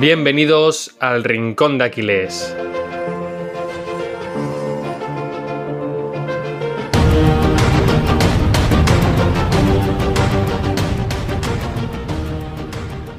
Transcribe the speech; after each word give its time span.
Bienvenidos 0.00 0.96
al 0.98 1.24
Rincón 1.24 1.76
de 1.76 1.84
Aquiles. 1.84 2.56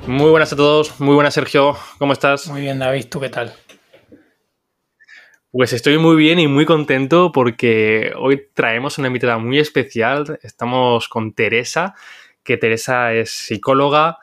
Muy 0.08 0.32
buenas 0.32 0.52
a 0.52 0.56
todos, 0.56 1.00
muy 1.00 1.14
buenas 1.14 1.36
Sergio, 1.36 1.78
¿cómo 2.00 2.14
estás? 2.14 2.48
Muy 2.48 2.62
bien 2.62 2.80
David, 2.80 3.06
¿tú 3.12 3.20
qué 3.20 3.30
tal? 3.30 3.54
Pues 5.52 5.74
estoy 5.74 6.00
muy 6.00 6.16
bien 6.16 6.40
y 6.40 6.48
muy 6.48 6.66
contento 6.66 7.32
porque 7.32 8.12
hoy 8.18 8.48
traemos 8.56 8.98
una 8.98 9.10
invitada 9.10 9.38
muy 9.38 9.60
especial. 9.60 10.40
Estamos 10.42 11.08
con 11.08 11.34
Teresa, 11.34 11.94
que 12.44 12.58
Teresa 12.58 13.14
es 13.14 13.30
psicóloga 13.30 14.18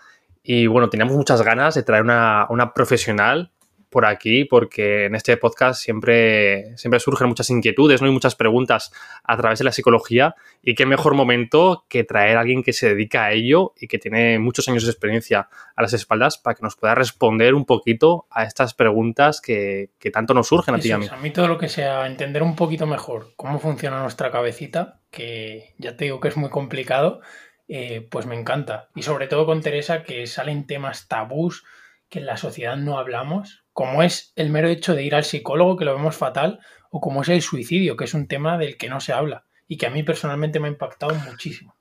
y 0.50 0.66
bueno, 0.66 0.88
teníamos 0.88 1.14
muchas 1.14 1.42
ganas 1.42 1.74
de 1.74 1.82
traer 1.82 2.02
una, 2.02 2.46
una 2.48 2.72
profesional 2.72 3.50
por 3.90 4.06
aquí 4.06 4.46
porque 4.46 5.04
en 5.04 5.14
este 5.14 5.36
podcast 5.36 5.78
siempre, 5.78 6.74
siempre 6.78 7.00
surgen 7.00 7.28
muchas 7.28 7.50
inquietudes 7.50 8.00
¿no? 8.00 8.08
y 8.08 8.10
muchas 8.10 8.34
preguntas 8.34 8.90
a 9.24 9.36
través 9.36 9.58
de 9.58 9.66
la 9.66 9.72
psicología 9.72 10.36
y 10.62 10.74
qué 10.74 10.86
mejor 10.86 11.12
momento 11.12 11.84
que 11.90 12.02
traer 12.02 12.38
a 12.38 12.40
alguien 12.40 12.62
que 12.62 12.72
se 12.72 12.88
dedica 12.88 13.26
a 13.26 13.32
ello 13.32 13.74
y 13.78 13.88
que 13.88 13.98
tiene 13.98 14.38
muchos 14.38 14.66
años 14.68 14.84
de 14.84 14.90
experiencia 14.90 15.50
a 15.76 15.82
las 15.82 15.92
espaldas 15.92 16.38
para 16.38 16.54
que 16.54 16.62
nos 16.62 16.76
pueda 16.76 16.94
responder 16.94 17.54
un 17.54 17.66
poquito 17.66 18.26
a 18.30 18.44
estas 18.44 18.72
preguntas 18.72 19.42
que, 19.42 19.90
que 19.98 20.10
tanto 20.10 20.32
nos 20.32 20.48
surgen 20.48 20.76
a 20.76 20.78
ti 20.78 20.88
y 20.88 20.92
a 20.92 20.98
mí. 20.98 21.08
a 21.10 21.16
mí 21.18 21.30
todo 21.30 21.46
lo 21.46 21.58
que 21.58 21.68
sea 21.68 22.06
entender 22.06 22.42
un 22.42 22.56
poquito 22.56 22.86
mejor 22.86 23.34
cómo 23.36 23.58
funciona 23.58 24.00
nuestra 24.00 24.30
cabecita, 24.30 25.00
que 25.10 25.74
ya 25.76 25.94
te 25.94 26.06
digo 26.06 26.20
que 26.20 26.28
es 26.28 26.38
muy 26.38 26.48
complicado, 26.48 27.20
eh, 27.68 28.06
pues 28.10 28.27
me 28.27 28.38
encanta. 28.38 28.88
Y 28.95 29.02
sobre 29.02 29.28
todo 29.28 29.46
con 29.46 29.60
Teresa 29.60 30.02
que 30.02 30.27
salen 30.27 30.66
temas 30.66 31.06
tabús 31.06 31.64
que 32.08 32.19
en 32.20 32.27
la 32.27 32.36
sociedad 32.36 32.77
no 32.77 32.98
hablamos 32.98 33.64
como 33.78 34.02
es 34.02 34.33
el 34.34 34.50
mero 34.50 34.66
hecho 34.66 34.97
de 34.97 35.05
ir 35.05 35.14
al 35.14 35.22
psicólogo, 35.22 35.77
que 35.77 35.84
lo 35.84 35.94
vemos 35.94 36.16
fatal, 36.16 36.58
o 36.91 37.00
como 37.00 37.22
es 37.22 37.28
el 37.28 37.42
suicidio, 37.42 37.96
que 37.96 38.06
es 38.06 38.14
un 38.14 38.27
tema 38.27 38.58
del 38.58 38.77
que 38.77 38.89
no 38.89 38.98
se 38.98 39.12
habla 39.12 39.44
y 39.69 39.77
que 39.77 39.86
a 39.86 39.91
mí 39.91 40.02
personalmente 40.02 40.58
me 40.58 40.66
ha 40.66 40.72
impactado 40.72 41.14
muchísimo. 41.14 41.77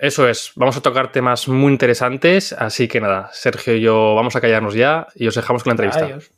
Eso 0.00 0.28
es, 0.28 0.50
vamos 0.56 0.76
a 0.76 0.82
tocar 0.82 1.12
temas 1.12 1.46
muy 1.46 1.70
interesantes, 1.70 2.52
así 2.52 2.88
que 2.88 3.00
nada, 3.00 3.30
Sergio 3.32 3.76
y 3.76 3.82
yo 3.82 4.16
vamos 4.16 4.34
a 4.34 4.40
callarnos 4.40 4.74
ya 4.74 5.06
y 5.14 5.28
os 5.28 5.36
dejamos 5.36 5.62
con 5.62 5.70
la 5.70 5.74
entrevista. 5.74 6.04
Adiós. 6.06 6.32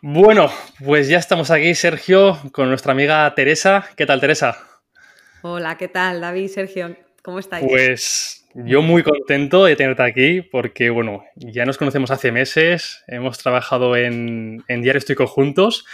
Bueno, 0.00 0.48
pues 0.84 1.08
ya 1.08 1.18
estamos 1.18 1.50
aquí, 1.50 1.74
Sergio, 1.74 2.38
con 2.52 2.68
nuestra 2.68 2.92
amiga 2.92 3.34
Teresa. 3.34 3.88
¿Qué 3.96 4.06
tal, 4.06 4.20
Teresa? 4.20 4.56
Hola, 5.42 5.76
¿qué 5.76 5.86
tal, 5.86 6.20
David, 6.20 6.48
Sergio? 6.48 6.96
¿Cómo 7.22 7.38
estáis? 7.38 7.64
Pues 7.68 8.48
yo 8.54 8.82
muy 8.82 9.04
contento 9.04 9.64
de 9.64 9.76
tenerte 9.76 10.02
aquí 10.02 10.42
porque, 10.42 10.90
bueno, 10.90 11.24
ya 11.36 11.64
nos 11.64 11.78
conocemos 11.78 12.10
hace 12.10 12.32
meses, 12.32 13.04
hemos 13.06 13.38
trabajado 13.38 13.94
en, 13.94 14.64
en 14.66 14.82
Diario 14.82 14.98
Estoy 14.98 15.14
juntos, 15.26 15.84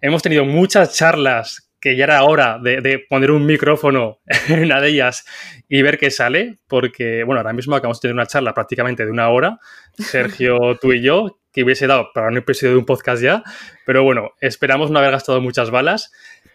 hemos 0.00 0.22
tenido 0.22 0.44
muchas 0.44 0.96
charlas 0.96 1.70
que 1.80 1.96
ya 1.96 2.04
era 2.04 2.24
hora 2.24 2.58
de, 2.58 3.04
poner 3.08 3.30
un 3.30 3.46
micrófono 3.46 4.18
en 4.48 4.64
una 4.64 4.80
de 4.80 4.88
ellas 4.88 5.24
y 5.68 5.82
ver 5.82 5.98
qué 5.98 6.10
sale, 6.10 6.58
porque, 6.66 7.22
bueno, 7.24 7.40
ahora 7.40 7.52
mismo 7.52 7.76
acabamos 7.76 8.00
de 8.00 8.08
tener 8.08 8.14
una 8.14 8.26
charla 8.26 8.52
prácticamente 8.52 9.04
de 9.04 9.12
una 9.12 9.28
hora, 9.28 9.58
Sergio, 9.96 10.76
tú 10.80 10.92
y 10.92 11.02
yo, 11.02 11.38
que 11.58 11.64
hubiese 11.64 11.88
dado 11.88 12.12
para 12.14 12.28
un 12.28 12.36
episodio 12.36 12.74
de 12.74 12.78
un 12.78 12.84
podcast 12.84 13.20
ya, 13.20 13.42
pero 13.84 14.04
bueno, 14.04 14.30
esperamos 14.40 14.92
no 14.92 15.00
haber 15.00 15.10
gastado 15.10 15.40
muchas 15.40 15.72
balas. 15.72 16.12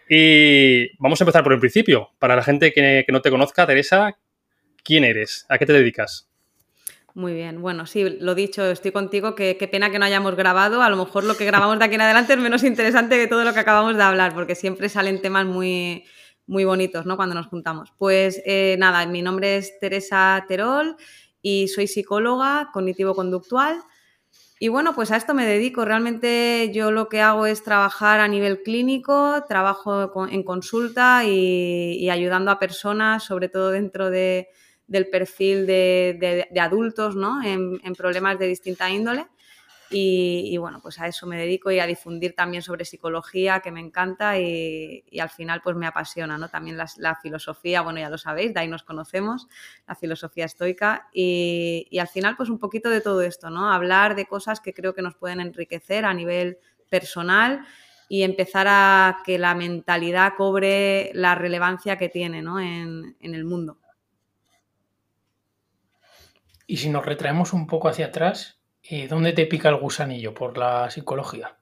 Y 0.08 0.96
vamos 0.96 1.20
a 1.20 1.24
empezar 1.24 1.42
por 1.42 1.52
el 1.52 1.60
principio. 1.60 2.08
Para 2.18 2.36
la 2.36 2.42
gente 2.42 2.72
que, 2.72 3.04
no 3.12 3.20
te 3.20 3.30
conozca, 3.30 3.66
Teresa, 3.66 4.16
¿Quién 4.82 5.04
eres? 5.04 5.44
¿A 5.50 5.58
qué 5.58 5.66
te 5.66 5.74
dedicas? 5.74 6.30
Muy 7.12 7.34
bien, 7.34 7.60
bueno, 7.60 7.86
sí, 7.86 8.16
lo 8.18 8.34
dicho, 8.34 8.64
estoy 8.64 8.92
contigo, 8.92 9.34
qué 9.34 9.68
pena 9.70 9.90
que 9.90 9.98
no 9.98 10.04
hayamos 10.04 10.34
grabado, 10.36 10.82
a 10.82 10.90
lo 10.90 10.96
mejor 10.96 11.24
lo 11.24 11.36
que 11.36 11.44
grabamos 11.44 11.78
de 11.78 11.84
aquí 11.84 11.94
en 11.94 12.00
adelante 12.00 12.32
es 12.32 12.38
menos 12.38 12.64
interesante 12.64 13.16
que 13.16 13.26
todo 13.26 13.44
lo 13.44 13.54
que 13.54 13.60
acabamos 13.60 13.96
de 13.96 14.02
hablar, 14.02 14.34
porque 14.34 14.54
siempre 14.54 14.88
salen 14.88 15.22
temas 15.22 15.46
muy, 15.46 16.04
muy 16.46 16.64
bonitos, 16.64 17.06
¿no? 17.06 17.16
Cuando 17.16 17.34
nos 17.34 17.46
juntamos. 17.46 17.92
Pues 17.98 18.42
eh, 18.44 18.76
nada, 18.78 19.06
mi 19.06 19.22
nombre 19.22 19.56
es 19.58 19.78
Teresa 19.78 20.44
Terol 20.48 20.96
y 21.40 21.68
soy 21.68 21.86
psicóloga 21.86 22.70
cognitivo-conductual. 22.72 23.82
Y 24.64 24.68
bueno, 24.68 24.94
pues 24.94 25.10
a 25.10 25.18
esto 25.18 25.34
me 25.34 25.44
dedico. 25.44 25.84
Realmente 25.84 26.70
yo 26.72 26.90
lo 26.90 27.10
que 27.10 27.20
hago 27.20 27.44
es 27.44 27.62
trabajar 27.62 28.20
a 28.20 28.28
nivel 28.28 28.62
clínico, 28.62 29.44
trabajo 29.46 30.26
en 30.26 30.42
consulta 30.42 31.22
y 31.26 32.08
ayudando 32.08 32.50
a 32.50 32.58
personas, 32.58 33.24
sobre 33.24 33.50
todo 33.50 33.72
dentro 33.72 34.08
de, 34.08 34.48
del 34.86 35.08
perfil 35.10 35.66
de, 35.66 36.48
adultos 36.58 37.14
¿no? 37.14 37.42
en, 37.42 37.78
problemas 37.94 38.38
de 38.38 38.46
distinta 38.46 38.88
índole. 38.88 39.26
Y, 39.96 40.56
bueno, 40.56 40.80
pues 40.82 40.98
a 40.98 41.06
eso 41.06 41.24
me 41.24 41.36
dedico 41.36 41.70
y 41.70 41.78
a 41.78 41.86
difundir 41.86 42.34
también 42.34 42.64
sobre 42.64 42.84
psicología, 42.84 43.60
que 43.60 43.70
me 43.70 43.78
encanta 43.78 44.40
y, 44.40 45.04
al 45.20 45.30
final 45.30 45.60
pues 45.62 45.76
me 45.76 45.86
apasiona, 45.86 46.36
¿no? 46.36 46.48
También 46.48 46.76
la, 46.76 47.14
filosofía, 47.22 47.80
bueno, 47.82 48.00
ya 48.00 48.10
lo 48.10 48.18
sabéis, 48.18 48.52
de 48.52 48.60
ahí 48.60 48.68
nos 48.68 48.82
conocemos, 48.82 49.46
la 49.86 49.94
filosofía 49.94 50.46
estoica 50.46 51.08
y, 51.12 51.96
al 52.00 52.08
final 52.08 52.36
pues 52.36 52.48
un 52.48 52.58
poquito 52.58 52.90
de 52.90 53.00
todo 53.00 53.22
esto, 53.22 53.50
¿no? 53.50 53.72
Hablar 53.72 54.16
de 54.16 54.26
cosas 54.26 54.60
que 54.60 54.74
creo 54.74 54.94
que 54.94 55.02
nos 55.02 55.14
pueden 55.14 55.38
enriquecer 55.38 56.04
a 56.04 56.12
nivel 56.12 56.58
personal 56.90 57.64
y 58.08 58.24
empezar 58.24 58.66
a 58.68 59.18
que 59.24 59.38
la 59.38 59.54
mentalidad 59.54 60.32
cobre 60.36 61.12
la 61.14 61.36
relevancia 61.36 61.96
que 61.96 62.08
tiene, 62.08 62.42
¿no? 62.42 62.58
en 62.58 63.14
el 63.20 63.44
mundo. 63.44 63.78
Y 66.66 66.78
si 66.78 66.88
nos 66.88 67.04
retraemos 67.04 67.52
un 67.52 67.66
poco 67.66 67.88
hacia 67.88 68.06
atrás, 68.06 68.63
eh, 68.88 69.08
¿dónde 69.08 69.32
te 69.32 69.46
pica 69.46 69.68
el 69.68 69.76
gusanillo 69.76 70.34
por 70.34 70.58
la 70.58 70.90
psicología? 70.90 71.56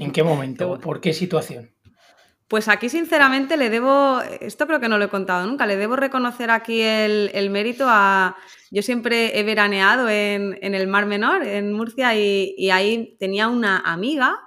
¿En 0.00 0.12
qué 0.12 0.22
momento? 0.24 0.78
¿Por 0.80 1.00
qué 1.00 1.12
situación? 1.12 1.74
Pues 2.48 2.68
aquí, 2.68 2.88
sinceramente, 2.88 3.56
le 3.56 3.70
debo, 3.70 4.20
esto 4.40 4.66
creo 4.66 4.78
que 4.78 4.88
no 4.88 4.98
lo 4.98 5.06
he 5.06 5.08
contado 5.08 5.46
nunca, 5.46 5.66
le 5.66 5.76
debo 5.76 5.96
reconocer 5.96 6.50
aquí 6.50 6.82
el, 6.82 7.48
mérito 7.50 7.86
a... 7.88 8.36
Yo 8.70 8.82
siempre 8.82 9.38
he 9.38 9.42
veraneado 9.42 10.08
en, 10.10 10.58
el 10.60 10.86
Mar 10.86 11.06
Menor, 11.06 11.42
en 11.42 11.72
Murcia, 11.72 12.14
y, 12.14 12.54
y, 12.58 12.70
ahí 12.70 13.16
tenía 13.18 13.48
una 13.48 13.78
amiga, 13.78 14.40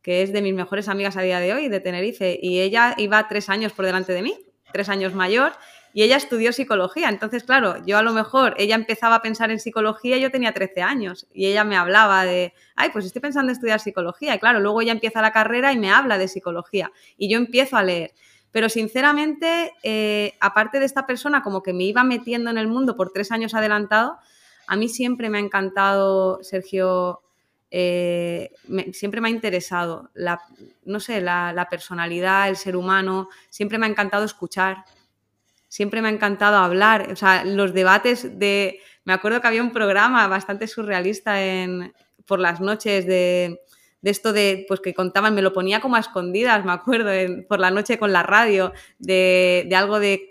que 0.00 0.22
es 0.22 0.32
de 0.32 0.42
mis 0.42 0.54
mejores 0.54 0.88
amigas 0.88 1.16
a 1.16 1.22
día 1.22 1.40
de 1.40 1.52
hoy, 1.52 1.68
de 1.68 1.80
Tenerife, 1.80 2.38
y 2.40 2.60
ella 2.60 2.94
iba 2.96 3.26
tres 3.26 3.48
años 3.48 3.72
por 3.72 3.84
delante 3.84 4.12
de 4.12 4.22
mí, 4.22 4.38
tres 4.72 4.88
años 4.88 5.12
mayor, 5.12 5.52
y 5.92 6.02
ella 6.02 6.16
estudió 6.16 6.52
psicología. 6.52 7.08
Entonces, 7.08 7.44
claro, 7.44 7.84
yo 7.84 7.98
a 7.98 8.02
lo 8.02 8.12
mejor, 8.12 8.54
ella 8.58 8.74
empezaba 8.74 9.16
a 9.16 9.22
pensar 9.22 9.50
en 9.50 9.58
psicología, 9.58 10.18
yo 10.18 10.30
tenía 10.30 10.52
13 10.52 10.82
años 10.82 11.26
y 11.32 11.46
ella 11.46 11.64
me 11.64 11.76
hablaba 11.76 12.24
de, 12.24 12.54
ay, 12.76 12.90
pues 12.92 13.04
estoy 13.04 13.20
pensando 13.20 13.50
en 13.50 13.56
estudiar 13.56 13.80
psicología. 13.80 14.34
Y 14.34 14.38
claro, 14.38 14.60
luego 14.60 14.80
ella 14.80 14.92
empieza 14.92 15.20
la 15.20 15.32
carrera 15.32 15.72
y 15.72 15.78
me 15.78 15.90
habla 15.90 16.18
de 16.18 16.28
psicología 16.28 16.92
y 17.16 17.28
yo 17.28 17.38
empiezo 17.38 17.76
a 17.76 17.82
leer. 17.82 18.12
Pero 18.52 18.68
sinceramente, 18.68 19.72
eh, 19.82 20.34
aparte 20.40 20.80
de 20.80 20.86
esta 20.86 21.06
persona 21.06 21.42
como 21.42 21.62
que 21.62 21.72
me 21.72 21.84
iba 21.84 22.02
metiendo 22.04 22.50
en 22.50 22.58
el 22.58 22.68
mundo 22.68 22.96
por 22.96 23.12
tres 23.12 23.30
años 23.32 23.54
adelantado, 23.54 24.18
a 24.66 24.76
mí 24.76 24.88
siempre 24.88 25.30
me 25.30 25.38
ha 25.38 25.40
encantado, 25.40 26.42
Sergio, 26.42 27.22
eh, 27.72 28.50
siempre 28.92 29.20
me 29.20 29.28
ha 29.28 29.30
interesado 29.30 30.10
la, 30.14 30.40
no 30.84 30.98
sé, 31.00 31.20
la 31.20 31.66
personalidad, 31.70 32.48
el 32.48 32.56
ser 32.56 32.76
humano, 32.76 33.28
siempre 33.48 33.78
me 33.78 33.86
ha 33.86 33.88
encantado 33.88 34.24
escuchar, 34.24 34.84
siempre 35.70 36.02
me 36.02 36.08
ha 36.08 36.10
encantado 36.12 36.58
hablar. 36.58 37.10
O 37.10 37.16
sea, 37.16 37.44
los 37.44 37.72
debates 37.72 38.38
de. 38.38 38.80
Me 39.04 39.14
acuerdo 39.14 39.40
que 39.40 39.46
había 39.46 39.62
un 39.62 39.72
programa 39.72 40.28
bastante 40.28 40.66
surrealista 40.66 41.42
en, 41.42 41.94
por 42.26 42.38
las 42.38 42.60
noches 42.60 43.06
de, 43.06 43.60
de 44.02 44.10
esto 44.10 44.34
de, 44.34 44.66
pues 44.68 44.80
que 44.80 44.92
contaban, 44.92 45.34
me 45.34 45.40
lo 45.40 45.54
ponía 45.54 45.80
como 45.80 45.96
a 45.96 46.00
escondidas, 46.00 46.64
me 46.64 46.72
acuerdo, 46.72 47.10
por 47.48 47.60
la 47.60 47.70
noche 47.70 47.98
con 47.98 48.12
la 48.12 48.22
radio, 48.22 48.72
de, 48.98 49.66
de 49.68 49.76
algo 49.76 50.00
de 50.00 50.29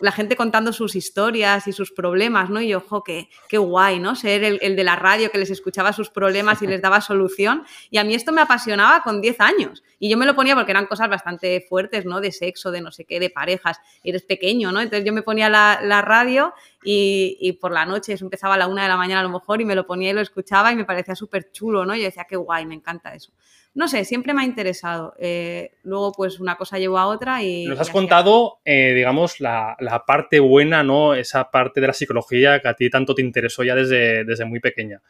la 0.00 0.12
gente 0.12 0.36
contando 0.36 0.72
sus 0.72 0.94
historias 0.96 1.66
y 1.66 1.72
sus 1.72 1.92
problemas, 1.92 2.50
¿no? 2.50 2.60
Y 2.60 2.74
ojo, 2.74 3.02
qué, 3.02 3.28
qué 3.48 3.58
guay, 3.58 3.98
¿no? 3.98 4.14
Ser 4.14 4.44
el, 4.44 4.58
el, 4.62 4.76
de 4.76 4.84
la 4.84 4.96
radio 4.96 5.30
que 5.30 5.38
les 5.38 5.50
escuchaba 5.50 5.92
sus 5.92 6.10
problemas 6.10 6.62
y 6.62 6.66
les 6.66 6.82
daba 6.82 7.00
solución. 7.00 7.64
Y 7.90 7.98
a 7.98 8.04
mí 8.04 8.14
esto 8.14 8.32
me 8.32 8.40
apasionaba 8.40 9.02
con 9.02 9.20
10 9.20 9.40
años. 9.40 9.82
Y 9.98 10.08
yo 10.08 10.16
me 10.16 10.26
lo 10.26 10.34
ponía 10.34 10.54
porque 10.54 10.72
eran 10.72 10.86
cosas 10.86 11.08
bastante 11.08 11.64
fuertes, 11.68 12.04
¿no? 12.04 12.20
De 12.20 12.32
sexo, 12.32 12.70
de 12.70 12.80
no 12.80 12.90
sé 12.90 13.04
qué, 13.04 13.20
de 13.20 13.30
parejas. 13.30 13.78
Eres 14.02 14.22
pequeño, 14.22 14.72
¿no? 14.72 14.80
Entonces 14.80 15.06
yo 15.06 15.12
me 15.12 15.22
ponía 15.22 15.48
la, 15.48 15.80
la 15.82 16.02
radio 16.02 16.54
y, 16.82 17.38
y, 17.40 17.52
por 17.52 17.72
la 17.72 17.86
noche, 17.86 18.12
eso 18.12 18.24
empezaba 18.24 18.54
a 18.54 18.58
la 18.58 18.66
una 18.66 18.82
de 18.82 18.88
la 18.88 18.96
mañana 18.96 19.20
a 19.20 19.24
lo 19.24 19.30
mejor, 19.30 19.60
y 19.60 19.64
me 19.64 19.74
lo 19.74 19.86
ponía 19.86 20.10
y 20.10 20.12
lo 20.12 20.20
escuchaba 20.20 20.72
y 20.72 20.76
me 20.76 20.84
parecía 20.84 21.14
súper 21.14 21.52
chulo, 21.52 21.84
¿no? 21.84 21.94
Yo 21.94 22.02
decía, 22.02 22.26
qué 22.28 22.36
guay, 22.36 22.66
me 22.66 22.74
encanta 22.74 23.14
eso 23.14 23.32
no 23.74 23.88
sé, 23.88 24.04
siempre 24.04 24.34
me 24.34 24.42
ha 24.42 24.44
interesado. 24.44 25.14
Eh, 25.18 25.72
luego, 25.82 26.12
pues 26.12 26.40
una 26.40 26.56
cosa 26.56 26.78
llevó 26.78 26.98
a 26.98 27.06
otra 27.06 27.42
y... 27.42 27.66
Nos 27.66 27.80
has 27.80 27.90
contado, 27.90 28.60
eh, 28.64 28.92
digamos, 28.94 29.40
la, 29.40 29.76
parte 30.06 30.40
buena, 30.40 30.82
¿no? 30.82 31.14
Esa 31.14 31.50
parte 31.50 31.80
de 31.80 31.86
la 31.86 31.92
psicología 31.92 32.60
que 32.60 32.68
a 32.68 32.74
ti 32.74 32.90
tanto 32.90 33.14
te 33.14 33.22
interesó 33.22 33.62
ya 33.64 33.74
desde, 33.74 34.24
desde 34.24 34.44
muy 34.44 34.60
pequeña. 34.60 35.00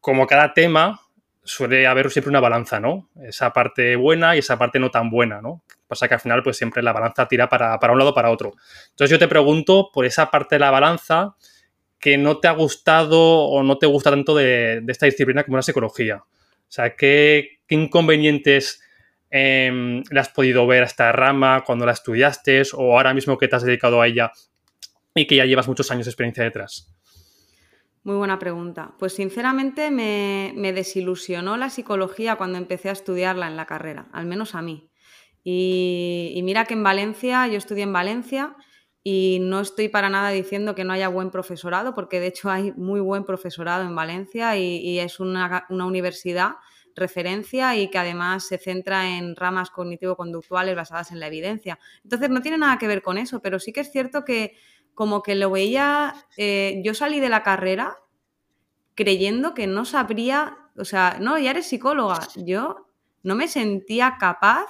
Como 0.00 0.26
cada 0.26 0.54
tema, 0.54 1.00
suele 1.42 1.86
haber 1.86 2.10
siempre 2.10 2.30
una 2.30 2.40
balanza, 2.40 2.80
¿no? 2.80 3.10
Esa 3.22 3.52
parte 3.52 3.96
buena 3.96 4.34
y 4.36 4.38
esa 4.38 4.58
parte 4.58 4.78
no 4.78 4.90
tan 4.90 5.10
buena, 5.10 5.42
¿no? 5.42 5.62
Pasa 5.86 6.08
que 6.08 6.14
al 6.14 6.20
final, 6.20 6.42
pues 6.42 6.56
siempre 6.56 6.82
la 6.82 6.92
balanza 6.92 7.28
tira 7.28 7.48
para, 7.48 7.78
para 7.78 7.92
un 7.92 7.98
lado 7.98 8.10
o 8.10 8.14
para 8.14 8.30
otro. 8.30 8.52
Entonces 8.90 9.10
yo 9.10 9.18
te 9.18 9.28
pregunto 9.28 9.90
por 9.92 10.06
esa 10.06 10.30
parte 10.30 10.54
de 10.56 10.60
la 10.60 10.70
balanza 10.70 11.36
que 12.04 12.18
no 12.18 12.36
te 12.36 12.48
ha 12.48 12.52
gustado 12.52 13.46
o 13.46 13.62
no 13.62 13.78
te 13.78 13.86
gusta 13.86 14.10
tanto 14.10 14.34
de, 14.34 14.84
esta 14.88 15.06
disciplina 15.06 15.42
como 15.42 15.56
la 15.56 15.62
psicología? 15.62 16.16
O 16.16 16.26
sea, 16.68 16.94
¿qué, 16.96 17.53
inconvenientes 17.68 18.82
em, 19.30 20.02
le 20.10 20.20
has 20.20 20.28
podido 20.28 20.66
ver 20.66 20.82
a 20.82 20.86
esta 20.86 21.12
rama 21.12 21.64
cuando 21.64 21.86
la 21.86 21.92
estudiaste 21.92 22.62
o 22.74 22.96
ahora 22.96 23.14
mismo 23.14 23.38
que 23.38 23.48
te 23.48 23.56
has 23.56 23.64
dedicado 23.64 24.00
a 24.00 24.06
ella 24.06 24.32
y 25.14 25.26
que 25.26 25.36
ya 25.36 25.44
llevas 25.44 25.68
muchos 25.68 25.90
años 25.90 26.06
de 26.06 26.10
experiencia 26.10 26.44
detrás? 26.44 26.94
Muy 28.04 28.16
buena 28.16 28.38
pregunta. 28.38 28.92
Pues 28.98 29.14
sinceramente 29.14 29.90
me, 29.90 30.72
desilusionó 30.74 31.56
la 31.56 31.70
psicología 31.70 32.36
cuando 32.36 32.58
empecé 32.58 32.90
a 32.90 32.92
estudiarla 32.92 33.46
en 33.46 33.56
la 33.56 33.64
carrera, 33.64 34.08
al 34.12 34.26
menos 34.26 34.54
a 34.54 34.60
mí. 34.60 34.90
Y, 35.42 36.38
mira 36.44 36.66
que 36.66 36.74
en 36.74 36.82
Valencia, 36.82 37.46
yo 37.48 37.56
estudié 37.56 37.82
en 37.82 37.92
Valencia 37.92 38.56
y 39.02 39.38
no 39.40 39.60
estoy 39.60 39.88
para 39.88 40.10
nada 40.10 40.30
diciendo 40.30 40.74
que 40.74 40.84
no 40.84 40.92
haya 40.92 41.08
buen 41.08 41.30
profesorado, 41.30 41.94
porque 41.94 42.20
de 42.20 42.26
hecho 42.26 42.50
hay 42.50 42.72
muy 42.72 43.00
buen 43.00 43.24
profesorado 43.24 43.84
en 43.84 43.94
Valencia 43.94 44.56
y, 44.58 44.98
es 44.98 45.18
una, 45.18 45.66
universidad 45.70 46.56
referencia 46.94 47.76
y 47.76 47.90
que 47.90 47.98
además 47.98 48.46
se 48.46 48.58
centra 48.58 49.16
en 49.16 49.36
ramas 49.36 49.70
cognitivo-conductuales 49.70 50.76
basadas 50.76 51.12
en 51.12 51.20
la 51.20 51.26
evidencia. 51.26 51.78
Entonces 52.02 52.30
no 52.30 52.40
tiene 52.42 52.58
nada 52.58 52.78
que 52.78 52.86
ver 52.86 53.02
con 53.02 53.18
eso, 53.18 53.40
pero 53.40 53.58
sí 53.58 53.72
que 53.72 53.80
es 53.80 53.90
cierto 53.90 54.24
que 54.24 54.56
como 54.94 55.22
que 55.22 55.34
lo 55.34 55.50
veía, 55.50 56.14
eh, 56.36 56.80
yo 56.84 56.94
salí 56.94 57.20
de 57.20 57.28
la 57.28 57.42
carrera 57.42 57.96
creyendo 58.94 59.54
que 59.54 59.66
no 59.66 59.84
sabría, 59.84 60.56
o 60.76 60.84
sea, 60.84 61.18
no, 61.20 61.38
ya 61.38 61.50
eres 61.50 61.66
psicóloga, 61.66 62.20
yo 62.36 62.88
no 63.22 63.34
me 63.34 63.48
sentía 63.48 64.16
capaz 64.20 64.66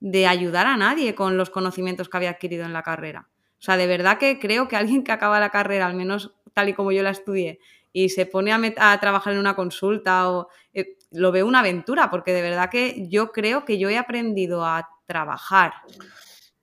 de 0.00 0.26
ayudar 0.26 0.66
a 0.66 0.76
nadie 0.76 1.14
con 1.14 1.36
los 1.36 1.50
conocimientos 1.50 2.08
que 2.08 2.16
había 2.16 2.30
adquirido 2.30 2.64
en 2.64 2.72
la 2.72 2.82
carrera. 2.82 3.28
O 3.58 3.62
sea, 3.62 3.76
de 3.76 3.86
verdad 3.86 4.18
que 4.18 4.38
creo 4.38 4.68
que 4.68 4.76
alguien 4.76 5.04
que 5.04 5.12
acaba 5.12 5.40
la 5.40 5.50
carrera, 5.50 5.86
al 5.86 5.94
menos 5.94 6.34
tal 6.52 6.68
y 6.68 6.74
como 6.74 6.92
yo 6.92 7.02
la 7.02 7.10
estudié, 7.10 7.58
y 7.92 8.10
se 8.10 8.26
pone 8.26 8.52
a, 8.52 9.00
trabajar 9.00 9.32
en 9.32 9.38
una 9.38 9.56
consulta 9.56 10.30
o 10.30 10.48
eh, 10.74 10.95
lo 11.10 11.32
veo 11.32 11.46
una 11.46 11.60
aventura, 11.60 12.10
porque 12.10 12.32
de 12.32 12.42
verdad 12.42 12.70
que 12.70 13.08
yo 13.08 13.32
creo 13.32 13.64
que 13.64 13.78
yo 13.78 13.88
he 13.88 13.98
aprendido 13.98 14.64
a 14.64 14.88
trabajar 15.06 15.72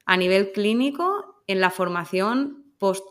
a 0.06 0.18
nivel 0.18 0.52
clínico 0.52 1.44
en 1.48 1.62
la 1.62 1.70
formación 1.70 2.64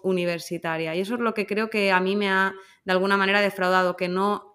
universitaria 0.03 0.95
Y 0.95 1.01
eso 1.01 1.15
es 1.15 1.21
lo 1.21 1.35
que 1.35 1.47
creo 1.47 1.71
que 1.71 1.93
a 1.93 2.01
mí 2.01 2.17
me 2.17 2.31
ha 2.31 2.55
de 2.85 2.93
alguna 2.93 3.17
manera 3.17 3.41
defraudado, 3.41 3.97
que 3.97 4.09
no, 4.09 4.52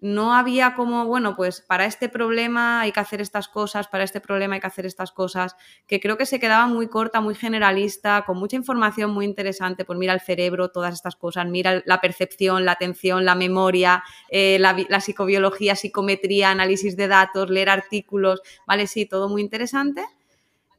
no 0.00 0.34
había 0.34 0.74
como, 0.74 1.04
bueno, 1.04 1.36
pues 1.36 1.60
para 1.60 1.84
este 1.84 2.08
problema 2.08 2.80
hay 2.80 2.92
que 2.92 3.00
hacer 3.00 3.20
estas 3.20 3.48
cosas, 3.48 3.88
para 3.88 4.04
este 4.04 4.20
problema 4.20 4.54
hay 4.54 4.60
que 4.60 4.66
hacer 4.66 4.86
estas 4.86 5.12
cosas, 5.12 5.56
que 5.86 6.00
creo 6.00 6.16
que 6.16 6.26
se 6.26 6.40
quedaba 6.40 6.66
muy 6.66 6.88
corta, 6.88 7.20
muy 7.20 7.34
generalista, 7.34 8.24
con 8.26 8.38
mucha 8.38 8.56
información 8.56 9.10
muy 9.10 9.26
interesante, 9.26 9.84
pues 9.84 9.98
mira 9.98 10.14
el 10.14 10.20
cerebro, 10.20 10.70
todas 10.70 10.94
estas 10.94 11.16
cosas, 11.16 11.46
mira 11.46 11.82
la 11.84 12.00
percepción, 12.00 12.64
la 12.64 12.72
atención, 12.72 13.24
la 13.24 13.34
memoria, 13.34 14.02
eh, 14.30 14.58
la, 14.58 14.76
la 14.88 15.00
psicobiología, 15.00 15.76
psicometría, 15.76 16.50
análisis 16.50 16.96
de 16.96 17.08
datos, 17.08 17.50
leer 17.50 17.68
artículos, 17.68 18.40
vale, 18.66 18.86
sí, 18.86 19.06
todo 19.06 19.28
muy 19.28 19.42
interesante, 19.42 20.04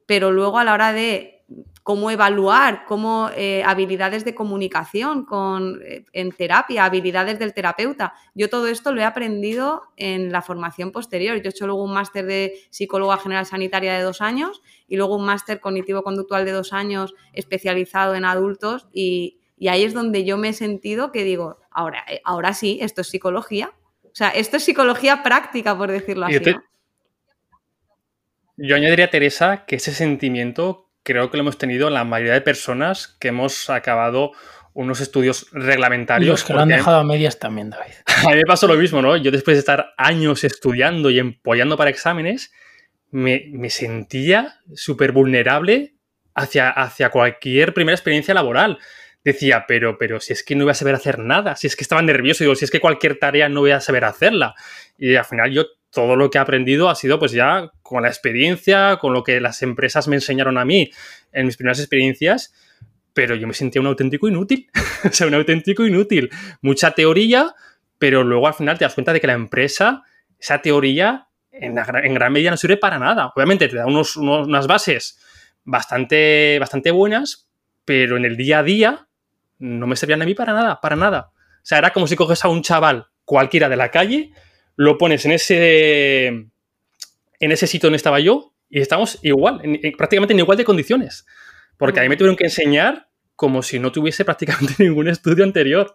pero 0.08 0.32
luego 0.32 0.58
a 0.58 0.64
la 0.64 0.74
hora 0.74 0.94
de 0.94 1.41
cómo 1.84 2.12
evaluar, 2.12 2.86
cómo 2.86 3.30
eh, 3.36 3.64
habilidades 3.66 4.24
de 4.24 4.36
comunicación 4.36 5.26
con, 5.26 5.82
eh, 5.84 6.06
en 6.14 6.32
terapia, 6.32 6.86
habilidades 6.86 7.40
del 7.40 7.54
terapeuta. 7.54 8.14
Yo 8.36 8.50
todo 8.50 8.68
esto 8.68 8.92
lo 8.92 9.02
he 9.02 9.04
aprendido 9.04 9.84
en 9.98 10.32
la 10.32 10.42
formación 10.42 10.92
posterior. 10.92 11.38
Yo 11.38 11.44
he 11.46 11.50
hecho 11.50 11.66
luego 11.66 11.84
un 11.84 11.94
máster 11.94 12.26
de 12.26 12.54
psicóloga 12.70 13.18
general 13.18 13.46
sanitaria 13.46 13.94
de 13.94 14.04
dos 14.04 14.22
años 14.22 14.62
y 14.88 14.98
luego 14.98 15.16
un 15.16 15.26
máster 15.26 15.60
cognitivo-conductual 15.60 16.46
de 16.46 16.52
dos 16.52 16.74
años 16.74 17.14
especializado 17.34 18.16
en 18.16 18.26
adultos 18.26 18.88
y, 18.94 19.40
ahí 19.68 19.84
es 19.84 19.94
donde 19.94 20.24
yo 20.24 20.38
me 20.38 20.50
he 20.50 20.54
sentido 20.54 21.12
que 21.12 21.24
digo, 21.24 21.60
ahora, 21.70 22.04
eh, 22.10 22.22
ahora 22.24 22.54
sí, 22.54 22.80
esto 22.82 23.02
es 23.02 23.08
psicología. 23.08 23.72
O 24.04 24.16
sea, 24.16 24.30
esto 24.30 24.58
es 24.58 24.64
psicología 24.64 25.24
práctica, 25.24 25.78
por 25.78 25.92
decirlo 25.92 26.26
así. 26.26 26.56
Yo 28.58 28.76
añadiría, 28.76 29.10
Teresa, 29.10 29.66
que 29.66 29.78
ese 29.78 29.94
sentimiento 29.94 30.91
creo 31.04 31.30
que 31.30 31.38
lo 31.38 31.42
hemos 31.42 31.58
tenido 31.58 31.90
la 31.90 32.04
mayoría 32.04 32.34
de 32.34 32.42
personas 32.42 33.16
que 33.20 33.30
hemos 33.30 33.70
acabado 33.70 34.32
unos 34.74 35.02
estudios 35.02 35.48
reglamentarios. 35.52 36.30
los 36.30 36.44
que 36.44 36.54
lo 36.54 36.62
han 36.62 36.70
dejado 36.70 36.98
a 36.98 37.04
medias 37.04 37.40
también, 37.40 37.70
David. 37.70 37.94
A 38.26 38.30
mí 38.30 38.36
me 38.38 38.44
pasó 38.44 38.68
lo 38.68 38.76
mismo, 38.76 39.02
¿no? 39.02 39.18
Yo 39.18 39.32
después 39.32 39.56
de 39.56 39.60
estar 39.60 39.94
años 39.98 40.44
estudiando 40.44 41.10
y 41.10 41.20
empollando 41.20 41.76
para 41.76 41.90
exámenes, 41.90 42.54
me, 43.10 43.70
sentía 43.70 44.60
súper 44.74 45.12
vulnerable 45.12 45.96
hacia, 46.34 46.70
hacia 46.70 47.10
cualquier 47.10 47.74
primera 47.74 47.96
experiencia 47.96 48.34
laboral. 48.34 48.80
Decía, 49.24 49.66
pero, 49.68 49.98
pero 49.98 50.20
si 50.20 50.34
es 50.34 50.44
que 50.44 50.56
no 50.56 50.64
voy 50.64 50.72
a 50.72 50.76
saber 50.76 50.96
hacer 50.96 51.20
nada, 51.20 51.56
si 51.56 51.68
es 51.68 51.76
que 51.76 51.84
estaba 51.84 52.02
nervioso, 52.02 52.44
digo, 52.44 52.56
si 52.56 52.66
es 52.66 52.72
que 52.72 52.80
cualquier 52.80 53.20
tarea 53.20 53.50
no 53.50 53.60
voy 53.60 53.72
a 53.72 53.82
saber 53.82 54.06
hacerla. 54.06 54.56
Y 54.98 55.16
al 55.16 55.26
final 55.26 55.52
yo 55.52 55.66
todo 55.92 56.16
lo 56.16 56.30
que 56.30 56.38
he 56.38 56.42
aprendido 56.42 56.90
ha 56.90 56.96
sido 56.96 57.20
pues 57.20 57.32
ya 57.32 57.72
con 57.82 58.04
la 58.04 58.10
experiencia, 58.10 58.98
con 58.98 59.14
lo 59.14 59.24
que 59.24 59.42
las 59.42 59.62
empresas 59.62 60.08
me 60.08 60.16
enseñaron 60.16 60.58
a 60.58 60.66
mí 60.66 60.90
en 61.32 61.46
mis 61.46 61.58
primeras 61.58 61.80
experiencias, 61.80 62.54
pero 63.14 63.36
yo 63.36 63.48
me 63.48 63.54
sentía 63.54 63.82
un 63.82 63.88
auténtico 63.88 64.28
inútil, 64.28 64.70
o 65.04 65.12
sea, 65.12 65.28
un 65.28 65.34
auténtico 65.34 65.86
inútil. 65.86 66.30
Mucha 66.62 66.92
teoría, 66.92 67.54
pero 67.98 68.24
luego 68.24 68.48
al 68.48 68.54
final 68.54 68.78
te 68.78 68.86
das 68.86 68.94
cuenta 68.94 69.14
de 69.14 69.20
que 69.20 69.28
la 69.28 69.34
empresa, 69.34 70.04
esa 70.40 70.62
teoría 70.62 71.28
en, 71.52 71.76
gran 71.76 72.34
medida 72.34 72.52
no 72.52 72.58
sirve 72.58 72.78
para 72.78 72.98
nada. 72.98 73.32
Obviamente 73.36 73.68
te 73.68 73.76
da 73.76 73.86
unos, 73.86 74.16
unas 74.16 74.68
bases 74.68 75.20
bastante, 75.64 76.58
bastante 76.60 76.92
buenas, 76.92 77.50
pero 77.86 78.18
en 78.18 78.26
el 78.26 78.38
día 78.38 78.60
a 78.60 78.64
día 78.64 79.08
no 79.60 79.88
me 79.88 79.96
servían 79.96 80.22
a 80.22 80.26
mí 80.26 80.34
para 80.34 80.54
nada, 80.54 80.80
para 80.82 80.96
nada. 80.96 81.32
O 81.36 81.64
sea, 81.66 81.78
era 81.78 81.92
como 81.92 82.08
si 82.08 82.16
coges 82.16 82.44
a 82.44 82.48
un 82.48 82.62
chaval 82.62 83.08
cualquiera 83.26 83.70
de 83.70 83.76
la 83.76 83.92
calle, 83.92 84.32
lo 84.76 84.98
pones 84.98 85.26
en 85.26 85.32
ese, 85.32 86.28
en 86.28 87.52
ese 87.52 87.68
sitio 87.68 87.88
donde 87.88 87.98
estaba 87.98 88.20
yo 88.20 88.54
y 88.70 88.80
estamos 88.80 89.20
igual, 89.22 89.62
prácticamente 89.98 90.34
en 90.34 90.40
igual 90.40 90.58
de 90.58 90.66
condiciones. 90.66 91.26
Porque 91.78 92.00
a 92.00 92.04
mí 92.04 92.10
me 92.10 92.16
tuvieron 92.16 92.36
que 92.36 92.46
enseñar 92.46 93.10
como 93.36 93.64
si 93.64 93.80
no 93.80 93.92
tuviese 93.92 94.24
prácticamente 94.26 94.76
ningún 94.78 95.08
estudio 95.08 95.44
anterior. 95.44 95.94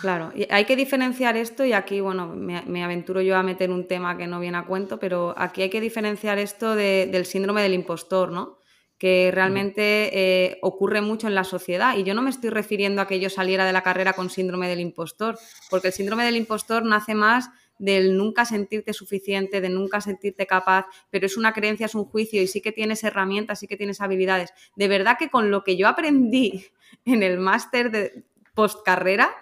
Claro, 0.00 0.32
y 0.34 0.46
hay 0.50 0.64
que 0.64 0.76
diferenciar 0.76 1.36
esto 1.36 1.64
y 1.64 1.74
aquí, 1.74 2.00
bueno, 2.00 2.28
me, 2.28 2.82
aventuro 2.82 3.20
yo 3.20 3.36
a 3.36 3.42
meter 3.42 3.70
un 3.70 3.86
tema 3.86 4.16
que 4.16 4.26
no 4.26 4.40
viene 4.40 4.56
a 4.56 4.64
cuento, 4.64 4.98
pero 4.98 5.34
aquí 5.36 5.62
hay 5.62 5.68
que 5.68 5.82
diferenciar 5.82 6.38
esto 6.38 6.74
del 6.74 7.26
síndrome 7.26 7.62
del 7.62 7.74
impostor, 7.74 8.32
¿no? 8.32 8.58
que 8.98 9.30
realmente 9.30 10.10
eh, 10.12 10.58
ocurre 10.62 11.02
mucho 11.02 11.26
en 11.26 11.34
la 11.34 11.44
sociedad. 11.44 11.98
Y 11.98 12.02
yo 12.02 12.14
no 12.14 12.22
me 12.22 12.30
estoy 12.30 12.48
refiriendo 12.48 13.02
a 13.02 13.06
que 13.06 13.20
yo 13.20 13.28
saliera 13.28 13.66
de 13.66 13.74
la 13.74 13.82
carrera 13.82 14.14
con 14.14 14.30
síndrome 14.30 14.68
del 14.68 14.80
impostor, 14.80 15.38
porque 15.68 15.88
el 15.88 15.92
síndrome 15.92 16.24
del 16.24 16.36
impostor 16.36 16.82
nace 16.82 17.14
más 17.14 17.50
del 17.78 18.16
nunca 18.16 18.44
sentirte 18.44 18.92
suficiente, 18.92 19.60
de 19.60 19.68
nunca 19.68 20.00
sentirte 20.00 20.46
capaz, 20.46 20.86
pero 21.10 21.26
es 21.26 21.36
una 21.36 21.52
creencia, 21.52 21.86
es 21.86 21.94
un 21.94 22.04
juicio 22.04 22.42
y 22.42 22.46
sí 22.46 22.60
que 22.60 22.72
tienes 22.72 23.04
herramientas, 23.04 23.60
sí 23.60 23.66
que 23.66 23.76
tienes 23.76 24.00
habilidades. 24.00 24.52
De 24.76 24.88
verdad 24.88 25.16
que 25.18 25.30
con 25.30 25.50
lo 25.50 25.64
que 25.64 25.76
yo 25.76 25.88
aprendí 25.88 26.66
en 27.04 27.22
el 27.22 27.38
máster 27.38 27.90
de 27.90 28.24
postcarrera 28.54 29.34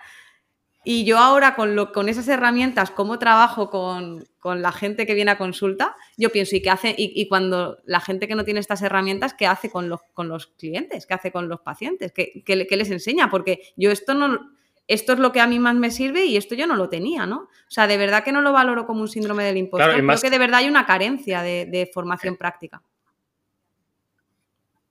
y 0.86 1.04
yo 1.04 1.18
ahora 1.18 1.54
con, 1.54 1.74
lo, 1.74 1.92
con 1.92 2.10
esas 2.10 2.28
herramientas, 2.28 2.90
cómo 2.90 3.18
trabajo 3.18 3.70
con, 3.70 4.26
la 4.42 4.72
gente 4.72 5.06
que 5.06 5.14
viene 5.14 5.30
a 5.30 5.38
consulta, 5.38 5.96
yo 6.18 6.28
pienso, 6.28 6.54
¿y 6.54 6.60
qué 6.60 6.68
hace? 6.68 6.94
Y, 6.98 7.26
cuando 7.28 7.78
la 7.86 8.00
gente 8.00 8.28
que 8.28 8.34
no 8.34 8.44
tiene 8.44 8.60
estas 8.60 8.82
herramientas, 8.82 9.32
¿qué 9.32 9.46
hace 9.46 9.70
con 9.70 9.88
los, 9.88 10.02
con 10.12 10.28
los 10.28 10.48
clientes? 10.48 11.06
¿Qué 11.06 11.14
hace 11.14 11.32
con 11.32 11.48
los 11.48 11.60
pacientes? 11.60 12.12
¿Qué, 12.12 12.44
qué 12.44 12.76
les 12.76 12.90
enseña? 12.90 13.30
Porque 13.30 13.72
yo 13.76 13.90
esto 13.90 14.12
no, 14.12 14.38
esto 14.86 15.14
es 15.14 15.18
lo 15.18 15.32
que 15.32 15.40
a 15.40 15.46
mí 15.46 15.58
más 15.58 15.74
me 15.74 15.90
sirve 15.90 16.24
y 16.26 16.36
esto 16.36 16.54
yo 16.54 16.66
no 16.66 16.76
lo 16.76 16.88
tenía, 16.88 17.26
¿no? 17.26 17.36
O 17.36 17.70
sea, 17.70 17.86
de 17.86 17.96
verdad 17.96 18.22
que 18.22 18.32
no 18.32 18.42
lo 18.42 18.52
valoro 18.52 18.86
como 18.86 19.00
un 19.00 19.08
síndrome 19.08 19.44
del 19.44 19.56
impostor. 19.56 19.94
Creo 19.94 20.20
que 20.20 20.30
de 20.30 20.38
verdad 20.38 20.60
hay 20.60 20.68
una 20.68 20.86
carencia 20.86 21.42
de, 21.42 21.90
formación 21.92 22.36
práctica. 22.36 22.82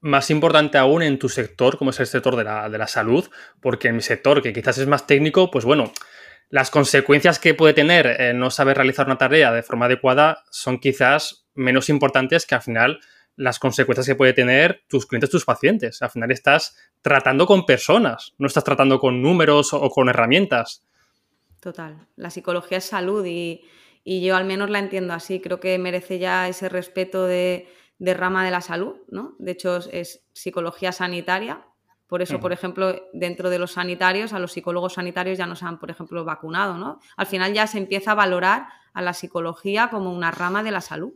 Más 0.01 0.29
importante 0.29 0.77
aún 0.77 1.01
en 1.01 1.17
tu 1.19 1.29
sector, 1.29 1.77
como 1.77 1.91
es 1.91 1.99
el 1.99 2.07
sector 2.07 2.35
de 2.35 2.43
la, 2.43 2.87
salud, 2.87 3.29
porque 3.61 3.89
en 3.89 3.95
mi 3.95 4.01
sector, 4.01 4.41
que 4.41 4.51
quizás 4.51 4.77
es 4.77 4.87
más 4.87 5.07
técnico, 5.07 5.49
pues 5.49 5.63
bueno, 5.63 5.93
las 6.49 6.71
consecuencias 6.71 7.39
que 7.39 7.53
puede 7.53 7.73
tener 7.73 8.35
no 8.35 8.49
saber 8.49 8.77
realizar 8.77 9.05
una 9.05 9.17
tarea 9.17 9.51
de 9.51 9.63
forma 9.63 9.85
adecuada 9.85 10.43
son 10.49 10.79
quizás 10.79 11.45
menos 11.53 11.89
importantes 11.89 12.45
que 12.45 12.55
al 12.55 12.61
final 12.61 12.99
las 13.35 13.59
consecuencias 13.59 14.05
que 14.05 14.15
puede 14.15 14.33
tener 14.33 14.83
tus 14.87 15.05
clientes, 15.05 15.29
tus 15.29 15.45
pacientes. 15.45 16.01
Al 16.01 16.09
final 16.09 16.31
estás 16.31 16.77
tratando 17.01 17.45
con 17.45 17.65
personas, 17.65 18.33
no 18.37 18.47
estás 18.47 18.63
tratando 18.63 18.99
con 18.99 19.21
números 19.21 19.73
o 19.73 19.89
con 19.89 20.09
herramientas. 20.09 20.85
Total. 21.59 22.07
La 22.15 22.29
psicología 22.29 22.79
es 22.79 22.85
salud 22.85 23.25
y, 23.25 23.61
yo 24.05 24.35
al 24.35 24.45
menos 24.45 24.69
la 24.69 24.79
entiendo 24.79 25.13
así. 25.13 25.39
Creo 25.39 25.59
que 25.59 25.77
merece 25.79 26.19
ya 26.19 26.47
ese 26.49 26.67
respeto 26.67 27.25
de, 27.25 27.67
rama 27.99 28.43
de 28.43 28.51
la 28.51 28.59
salud, 28.61 28.97
¿no? 29.07 29.35
De 29.39 29.51
hecho, 29.51 29.77
es 29.91 30.25
psicología 30.33 30.91
sanitaria. 30.91 31.65
Por 32.07 32.21
eso, 32.21 32.39
por 32.39 32.51
ejemplo, 32.51 33.09
dentro 33.13 33.49
de 33.49 33.57
los 33.57 33.71
sanitarios, 33.71 34.33
a 34.33 34.39
los 34.39 34.51
psicólogos 34.51 34.95
sanitarios 34.95 35.37
ya 35.37 35.47
no 35.47 35.55
se 35.55 35.65
han, 35.65 35.79
por 35.79 35.89
ejemplo, 35.89 36.25
vacunado, 36.25 36.77
¿no? 36.77 36.99
Al 37.15 37.25
final 37.27 37.53
ya 37.53 37.65
se 37.65 37.77
empieza 37.77 38.11
a 38.11 38.15
valorar 38.15 38.67
a 38.93 39.01
la 39.01 39.13
psicología 39.13 39.89
como 39.89 40.13
una 40.13 40.31
rama 40.31 40.63
de 40.63 40.71
la 40.71 40.81
salud. 40.81 41.13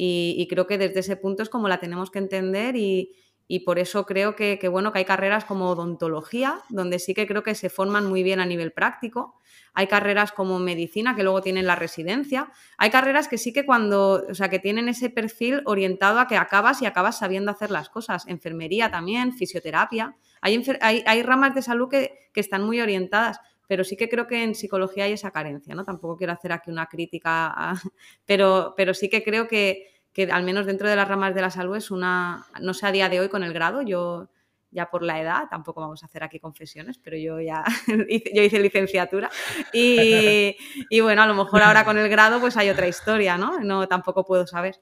Y, 0.00 0.46
creo 0.48 0.68
que 0.68 0.78
desde 0.78 1.00
ese 1.00 1.16
punto 1.16 1.42
es 1.42 1.48
como 1.48 1.66
la 1.66 1.80
tenemos 1.80 2.12
que 2.12 2.20
entender 2.20 2.76
y, 2.76 3.16
y 3.48 3.60
por 3.60 3.80
eso 3.80 4.06
creo 4.06 4.36
que, 4.36 4.60
bueno, 4.70 4.92
que 4.92 5.00
hay 5.00 5.04
carreras 5.06 5.44
como 5.46 5.70
odontología, 5.70 6.60
donde 6.68 7.00
sí 7.00 7.14
que 7.14 7.26
creo 7.26 7.42
que 7.42 7.56
se 7.56 7.68
forman 7.68 8.06
muy 8.06 8.22
bien 8.22 8.38
a 8.38 8.46
nivel 8.46 8.70
práctico. 8.70 9.34
Hay 9.72 9.88
carreras 9.88 10.30
como 10.30 10.60
medicina 10.60 11.16
que 11.16 11.22
luego 11.22 11.40
tienen 11.40 11.66
la 11.66 11.74
residencia. 11.74 12.52
Hay 12.76 12.90
carreras 12.90 13.26
que 13.26 13.38
sí 13.38 13.52
que 13.52 13.66
cuando, 13.66 14.24
o 14.28 14.34
sea, 14.34 14.50
que 14.50 14.60
tienen 14.60 14.88
ese 14.88 15.10
perfil 15.10 15.62
orientado 15.64 16.20
a 16.20 16.28
que 16.28 16.36
acabas 16.36 16.80
y 16.80 16.86
acabas 16.86 17.18
sabiendo 17.18 17.50
hacer 17.50 17.70
las 17.72 17.88
cosas. 17.88 18.24
Enfermería 18.28 18.90
también, 18.90 19.32
fisioterapia. 19.32 20.14
Hay, 20.42 20.62
hay, 21.06 21.22
ramas 21.22 21.54
de 21.54 21.62
salud 21.62 21.88
que, 21.88 22.28
están 22.34 22.62
muy 22.62 22.80
orientadas, 22.80 23.40
pero 23.68 23.84
sí 23.84 23.96
que 23.96 24.08
creo 24.08 24.26
que 24.26 24.42
en 24.42 24.54
psicología 24.56 25.04
hay 25.04 25.12
esa 25.12 25.30
carencia, 25.30 25.74
¿no? 25.74 25.84
Tampoco 25.84 26.16
quiero 26.16 26.32
hacer 26.32 26.50
aquí 26.50 26.70
una 26.70 26.86
crítica, 26.86 27.54
pero, 28.26 28.74
pero 28.76 28.94
sí 28.94 29.08
que 29.08 29.22
creo 29.22 29.46
que, 29.46 29.86
que 30.12 30.24
al 30.24 30.42
menos 30.42 30.66
dentro 30.66 30.88
de 30.88 30.96
las 30.96 31.06
ramas 31.06 31.34
de 31.34 31.42
la 31.42 31.50
salud 31.50 31.76
es 31.76 31.92
una, 31.92 32.46
no 32.60 32.74
sé 32.74 32.86
a 32.86 32.92
día 32.92 33.08
de 33.08 33.20
hoy 33.20 33.28
con 33.28 33.44
el 33.44 33.52
grado, 33.52 33.82
yo 33.82 34.30
ya 34.70 34.90
por 34.90 35.02
la 35.02 35.20
edad, 35.20 35.44
tampoco 35.50 35.80
vamos 35.80 36.02
a 36.02 36.06
hacer 36.06 36.22
aquí 36.22 36.40
confesiones, 36.40 36.98
pero 36.98 37.16
yo 37.16 37.40
ya 37.40 37.62
hice, 38.08 38.32
yo 38.34 38.42
hice 38.42 38.58
licenciatura 38.58 39.30
y, 39.72 40.56
y, 40.90 41.00
bueno, 41.00 41.22
a 41.22 41.26
lo 41.26 41.34
mejor 41.34 41.62
ahora 41.62 41.84
con 41.84 41.98
el 41.98 42.08
grado 42.08 42.40
pues 42.40 42.56
hay 42.56 42.70
otra 42.70 42.88
historia, 42.88 43.36
¿no? 43.36 43.60
No, 43.60 43.86
tampoco 43.86 44.24
puedo 44.24 44.46
saber. 44.46 44.76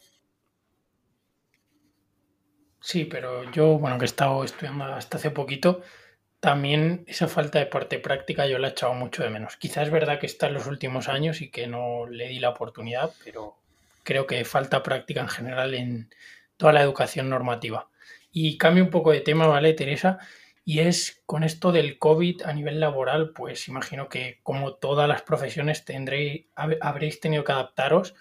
Sí, 2.81 3.05
pero 3.05 3.51
yo, 3.51 3.79
bueno, 3.79 3.99
que 3.99 4.05
he 4.05 4.07
estado 4.07 4.45
estudiando 4.45 4.85
hasta 4.85 5.17
hace 5.17 5.33
poquito, 5.33 5.83
también 6.47 7.03
esa 7.09 7.27
falta 7.27 7.59
de 7.59 7.67
parte 7.67 7.99
práctica 7.99 8.47
yo 8.47 8.59
la 8.59 8.69
he 8.69 8.71
echado 8.71 8.95
mucho 8.95 9.25
de 9.25 9.31
menos. 9.31 9.57
Quizás 9.57 9.89
es 9.89 9.93
verdad 9.93 10.21
que 10.21 10.27
está 10.27 10.47
en 10.47 10.55
los 10.55 10.69
últimos 10.69 11.09
años 11.09 11.41
y 11.41 11.51
que 11.51 11.67
no 11.67 12.07
le 12.07 12.29
di 12.29 12.39
la 12.39 12.51
oportunidad, 12.51 13.11
pero 13.25 13.57
creo 14.05 14.29
que 14.29 14.45
falta 14.45 14.85
práctica 14.85 15.21
en 15.23 15.29
general 15.29 15.75
en 15.75 16.09
toda 16.57 16.73
la 16.73 16.83
educación 16.83 17.29
normativa. 17.29 17.89
Y 18.31 18.59
cambio 18.59 18.85
un 18.85 18.91
poco 18.91 19.11
de 19.11 19.23
tema, 19.23 19.49
¿vale, 19.49 19.73
Teresa? 19.73 20.21
Y 20.65 20.79
es 20.79 21.21
con 21.27 21.43
esto 21.43 21.73
del 21.73 21.99
COVID 21.99 22.43
a 22.43 22.53
nivel 22.53 22.79
laboral, 22.79 23.31
pues 23.31 23.67
imagino 23.67 24.09
que 24.09 24.39
como 24.45 24.75
todas 24.75 25.09
las 25.09 25.23
profesiones 25.23 25.85
tendréis, 25.85 26.47
habréis 26.55 27.19
tenido 27.19 27.43
que 27.43 27.51
adaptaros 27.51 28.15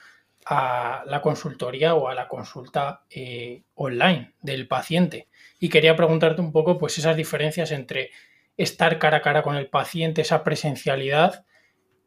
a 0.47 1.03
la 1.05 1.21
consultoría 1.21 1.93
o 1.93 2.07
a 2.07 2.15
la 2.15 2.27
consulta 2.27 3.03
eh, 3.11 3.61
online 3.75 4.33
del 4.41 4.67
paciente. 4.67 5.27
Y 5.59 5.69
quería 5.69 5.95
preguntarte 5.95 6.41
un 6.41 6.51
poco, 6.51 6.77
pues 6.77 6.97
esas 6.97 7.15
diferencias 7.15 7.71
entre 7.71 8.11
estar 8.57 8.99
cara 8.99 9.17
a 9.17 9.21
cara 9.21 9.43
con 9.43 9.55
el 9.55 9.67
paciente, 9.67 10.21
esa 10.21 10.43
presencialidad, 10.43 11.45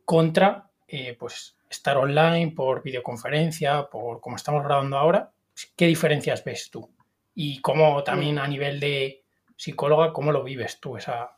contra, 0.04 0.70
eh, 0.86 1.16
pues 1.18 1.56
estar 1.68 1.96
online, 1.96 2.52
por 2.52 2.82
videoconferencia, 2.82 3.88
por 3.90 4.20
como 4.20 4.36
estamos 4.36 4.64
grabando 4.64 4.96
ahora, 4.96 5.32
¿qué 5.76 5.86
diferencias 5.86 6.44
ves 6.44 6.70
tú? 6.70 6.90
Y 7.34 7.60
cómo 7.60 8.02
también 8.02 8.38
a 8.38 8.48
nivel 8.48 8.80
de 8.80 9.24
psicóloga, 9.56 10.12
¿cómo 10.12 10.32
lo 10.32 10.42
vives 10.42 10.80
tú, 10.80 10.96
esa 10.96 11.36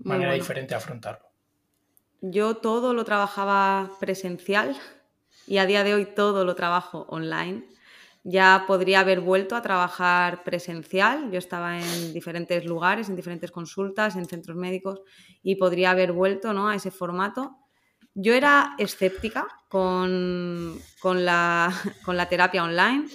manera 0.00 0.32
diferente 0.32 0.70
de 0.70 0.78
afrontarlo? 0.78 1.26
Yo 2.20 2.56
todo 2.56 2.92
lo 2.92 3.04
trabajaba 3.04 3.90
presencial 4.00 4.76
y 5.46 5.58
a 5.58 5.66
día 5.66 5.84
de 5.84 5.94
hoy 5.94 6.06
todo 6.06 6.44
lo 6.44 6.54
trabajo 6.54 7.06
online. 7.08 7.64
Ya 8.22 8.64
podría 8.66 9.00
haber 9.00 9.20
vuelto 9.20 9.56
a 9.56 9.62
trabajar 9.62 10.44
presencial. 10.44 11.30
Yo 11.30 11.38
estaba 11.38 11.78
en 11.78 12.12
diferentes 12.12 12.64
lugares, 12.64 13.08
en 13.08 13.16
diferentes 13.16 13.50
consultas, 13.50 14.16
en 14.16 14.26
centros 14.26 14.56
médicos 14.56 15.00
y 15.42 15.56
podría 15.56 15.92
haber 15.92 16.12
vuelto 16.12 16.52
¿no? 16.52 16.68
a 16.68 16.74
ese 16.74 16.90
formato 16.90 17.56
yo 18.14 18.34
era 18.34 18.74
escéptica 18.78 19.46
con, 19.68 20.80
la, 21.24 21.72
terapia 22.28 22.64
online. 22.64 23.06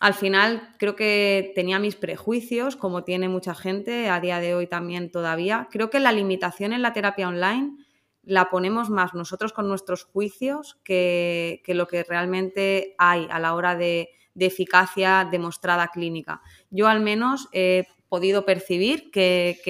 Al 0.00 0.14
final 0.14 0.74
creo 0.78 0.94
que 0.94 1.52
tenía 1.54 1.78
mis 1.78 1.96
prejuicios, 1.96 2.76
como 2.76 3.04
tiene 3.04 3.28
mucha 3.28 3.54
gente 3.54 4.08
a 4.08 4.20
día 4.20 4.38
de 4.38 4.54
hoy 4.54 4.66
también 4.66 5.10
todavía. 5.10 5.68
Creo 5.70 5.90
que 5.90 5.98
la 5.98 6.12
limitación 6.12 6.72
en 6.72 6.82
la 6.82 6.92
terapia 6.92 7.28
online 7.28 7.76
la 8.22 8.50
ponemos 8.50 8.90
más 8.90 9.14
nosotros 9.14 9.52
con 9.52 9.68
nuestros 9.68 10.04
juicios 10.04 10.78
que, 10.84 11.62
lo 11.66 11.88
que 11.88 12.04
realmente 12.04 12.94
hay 12.98 13.26
a 13.30 13.40
la 13.40 13.54
hora 13.54 13.74
de, 13.74 14.10
eficacia 14.46 15.28
demostrada 15.30 15.88
clínica. 15.88 16.42
Yo 16.70 16.88
al 16.88 17.00
menos 17.00 17.48
he 17.52 17.86
podido 18.08 18.44
percibir 18.44 19.10
que 19.10 19.60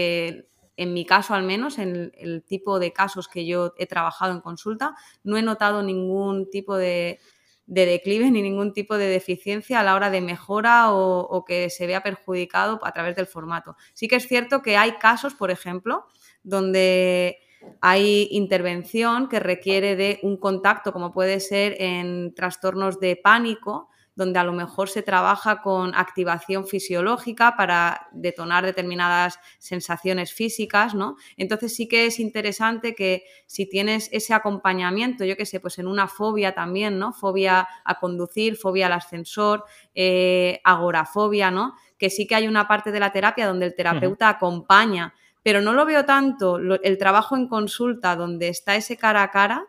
en 0.79 0.95
mi 0.95 1.05
caso 1.05 1.35
al 1.35 1.43
menos, 1.43 1.77
en 1.79 2.13
el, 2.17 2.45
tipo 2.45 2.79
de 2.79 2.93
casos 2.93 3.27
que 3.27 3.45
yo 3.45 3.75
he 3.79 3.87
trabajado 3.87 4.33
en 4.33 4.41
consulta, 4.41 4.95
no 5.25 5.37
he 5.37 5.43
notado 5.43 5.83
ningún 5.83 6.49
tipo 6.51 6.77
de, 6.77 7.19
declive 7.67 8.31
ni 8.31 8.43
ningún 8.43 8.73
tipo 8.73 8.97
de 8.97 9.09
deficiencia 9.09 9.81
a 9.81 9.83
la 9.83 9.97
hora 9.97 10.09
de 10.09 10.21
mejora 10.21 10.93
o, 10.93 11.45
que 11.45 11.69
se 11.69 11.89
vea 11.89 12.05
perjudicado 12.05 12.79
a 12.85 12.93
través 12.93 13.17
del 13.17 13.27
formato. 13.27 13.77
Sí 13.93 14.07
que 14.07 14.17
es 14.17 14.29
cierto 14.29 14.63
que 14.63 14.77
hay 14.77 14.93
casos, 14.93 15.35
por 15.35 15.51
ejemplo, 15.51 16.07
donde 16.45 17.39
hay 17.81 18.29
intervención 18.31 19.29
que 19.29 19.41
requiere 19.41 19.97
de 19.97 20.21
un 20.23 20.37
contacto, 20.37 20.93
como 20.93 21.11
puede 21.11 21.41
ser 21.41 21.75
en 21.83 22.35
trastornos 22.37 23.01
de 23.01 23.17
pánico, 23.17 23.89
donde 24.19 24.41
a 24.41 24.45
lo 24.45 24.53
mejor 24.53 24.89
se 24.89 25.03
trabaja 25.03 25.63
con 25.63 25.95
activación 25.95 26.67
fisiológica 26.67 27.55
para 27.57 28.09
detonar 28.11 28.67
determinadas 28.67 29.39
sensaciones 29.59 30.33
físicas, 30.33 30.93
¿no? 30.93 31.15
Entonces 31.37 31.77
sí 31.77 31.87
que 31.87 32.07
es 32.07 32.19
interesante 32.19 32.97
que 32.97 33.23
si 33.47 33.67
tienes 33.67 34.09
ese 34.11 34.35
acompañamiento, 34.35 35.25
yo 35.25 35.37
qué 35.37 35.47
sé, 35.47 35.61
pues 35.61 35.79
en 35.79 35.87
una 35.87 36.09
fobia 36.09 36.53
también, 36.53 36.99
¿no? 36.99 37.13
Fobia 37.13 37.69
a 37.85 38.01
conducir, 38.01 38.57
fobia 38.57 38.87
al 38.87 38.95
ascensor, 38.95 39.65
eh, 39.95 40.61
agorafobia, 40.65 41.53
¿no? 41.53 41.77
Que 41.97 42.11
sí 42.11 42.27
que 42.27 42.35
hay 42.35 42.49
una 42.49 42.67
parte 42.67 42.91
de 42.91 42.99
la 42.99 43.13
terapia 43.13 43.47
donde 43.47 43.67
el 43.67 43.77
terapeuta 43.77 44.31
acompaña, 44.31 45.15
pero 45.45 45.61
no 45.61 45.73
lo 45.75 45.87
veo 45.87 46.05
tanto 46.05 46.57
el 46.57 46.99
trabajo 46.99 47.37
en 47.37 47.47
consulta 47.47 48.17
donde 48.17 48.49
está 48.49 48.75
ese 48.75 48.97
cara 48.97 49.23
a 49.23 49.31
cara, 49.31 49.69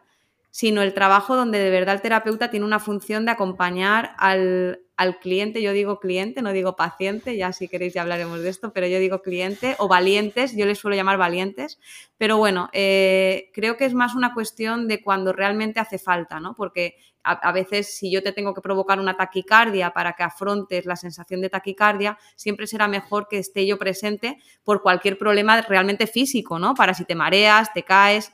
sino 0.51 0.81
el 0.81 0.93
trabajo 0.93 1.35
donde 1.35 1.59
de 1.59 1.69
verdad 1.69 1.95
el 1.95 2.01
terapeuta 2.01 2.49
tiene 2.49 2.65
una 2.65 2.79
función 2.79 3.25
de 3.25 3.31
acompañar 3.31 4.15
al, 4.17 4.79
cliente, 5.21 5.61
yo 5.61 5.71
digo 5.71 5.99
cliente, 5.99 6.41
no 6.41 6.51
digo 6.51 6.75
paciente, 6.75 7.37
ya 7.37 7.53
si 7.53 7.67
queréis 7.67 7.93
ya 7.93 8.01
hablaremos 8.01 8.41
de 8.41 8.49
esto, 8.49 8.73
pero 8.73 8.85
yo 8.87 8.99
digo 8.99 9.21
cliente 9.21 9.75
o 9.79 9.87
valientes, 9.87 10.55
yo 10.55 10.65
les 10.65 10.77
suelo 10.77 10.97
llamar 10.97 11.17
valientes, 11.17 11.79
pero 12.17 12.37
bueno, 12.37 12.69
eh, 12.73 13.49
creo 13.53 13.77
que 13.77 13.85
es 13.85 13.93
más 13.93 14.15
una 14.15 14.33
cuestión 14.33 14.87
de 14.87 15.01
cuando 15.01 15.31
realmente 15.31 15.79
hace 15.79 15.99
falta, 15.99 16.41
¿no? 16.41 16.53
Porque 16.53 16.95
a, 17.23 17.31
a, 17.31 17.51
veces 17.53 17.95
si 17.95 18.11
yo 18.11 18.21
te 18.21 18.33
tengo 18.33 18.53
que 18.53 18.61
provocar 18.61 18.99
una 18.99 19.15
taquicardia 19.15 19.91
para 19.91 20.13
que 20.13 20.23
afrontes 20.23 20.85
la 20.85 20.97
sensación 20.97 21.39
de 21.41 21.49
taquicardia, 21.49 22.17
siempre 22.35 22.67
será 22.67 22.87
mejor 22.89 23.27
que 23.29 23.37
esté 23.37 23.65
yo 23.65 23.77
presente 23.77 24.37
por 24.63 24.81
cualquier 24.81 25.17
problema 25.17 25.61
realmente 25.61 26.07
físico, 26.07 26.59
¿no? 26.59 26.73
Para 26.73 26.93
si 26.93 27.05
te 27.05 27.15
mareas, 27.15 27.71
te 27.73 27.83
caes, 27.83 28.33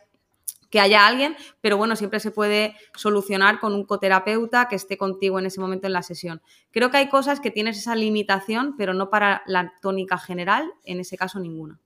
que 0.75 0.81
haya 0.81 1.07
alguien, 1.07 1.37
pero 1.61 1.77
bueno, 1.77 1.95
siempre 1.95 2.19
se 2.19 2.31
puede 2.31 2.75
solucionar 2.97 3.61
con 3.61 3.73
un 3.73 3.85
coterapeuta 3.85 4.67
que 4.67 4.75
esté 4.75 4.97
contigo 4.97 5.39
en 5.39 5.45
ese 5.45 5.61
momento 5.61 5.87
en 5.87 5.93
la 5.93 6.03
sesión. 6.03 6.41
Creo 6.71 6.91
que 6.91 6.97
hay 6.97 7.07
cosas 7.07 7.39
que 7.39 7.49
tienes 7.49 7.77
esa 7.77 7.95
limitación, 7.95 8.75
pero 8.77 8.93
no 8.93 9.09
para 9.09 9.41
la 9.45 9.71
tónica 9.81 10.17
general, 10.17 10.69
en 10.83 10.99
ese 10.99 11.15
caso 11.15 11.39
ninguna. 11.39 11.79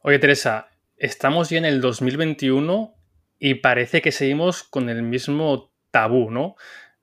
Oye, 0.00 0.18
Teresa, 0.18 0.70
estamos 0.96 1.50
ya 1.50 1.58
en 1.58 1.66
el 1.66 1.82
2021 1.82 2.94
y 3.38 3.56
parece 3.56 4.00
que 4.00 4.12
seguimos 4.12 4.62
con 4.62 4.88
el 4.88 5.02
mismo 5.02 5.74
tabú, 5.90 6.30
¿no? 6.30 6.56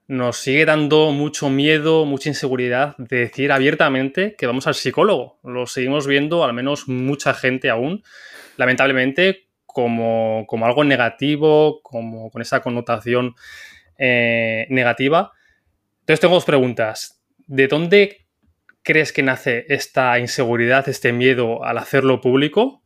Nos 0.08 0.38
sigue 0.38 0.64
dando 0.64 1.12
mucho 1.12 1.48
miedo, 1.48 2.06
mucha 2.06 2.30
inseguridad 2.30 2.96
de 2.98 3.18
decir 3.18 3.52
abiertamente 3.52 4.34
que 4.36 4.48
vamos 4.48 4.66
al 4.66 4.74
psicólogo. 4.74 5.38
Lo 5.44 5.68
seguimos 5.68 6.08
viendo, 6.08 6.42
al 6.42 6.54
menos 6.54 6.88
mucha 6.88 7.34
gente 7.34 7.70
aún, 7.70 8.02
lamentablemente 8.58 9.48
como, 9.64 10.46
algo 10.64 10.84
negativo, 10.84 11.80
como 11.82 12.30
con 12.30 12.42
esa 12.42 12.60
connotación 12.60 13.34
eh, 13.96 14.66
negativa. 14.68 15.32
Entonces 16.00 16.20
tengo 16.20 16.34
dos 16.34 16.44
preguntas. 16.44 17.22
¿De 17.46 17.68
dónde 17.68 18.26
crees 18.82 19.12
que 19.12 19.22
nace 19.22 19.64
esta 19.68 20.18
inseguridad, 20.18 20.88
este 20.88 21.12
miedo 21.12 21.64
al 21.64 21.78
hacerlo 21.78 22.20
público? 22.20 22.82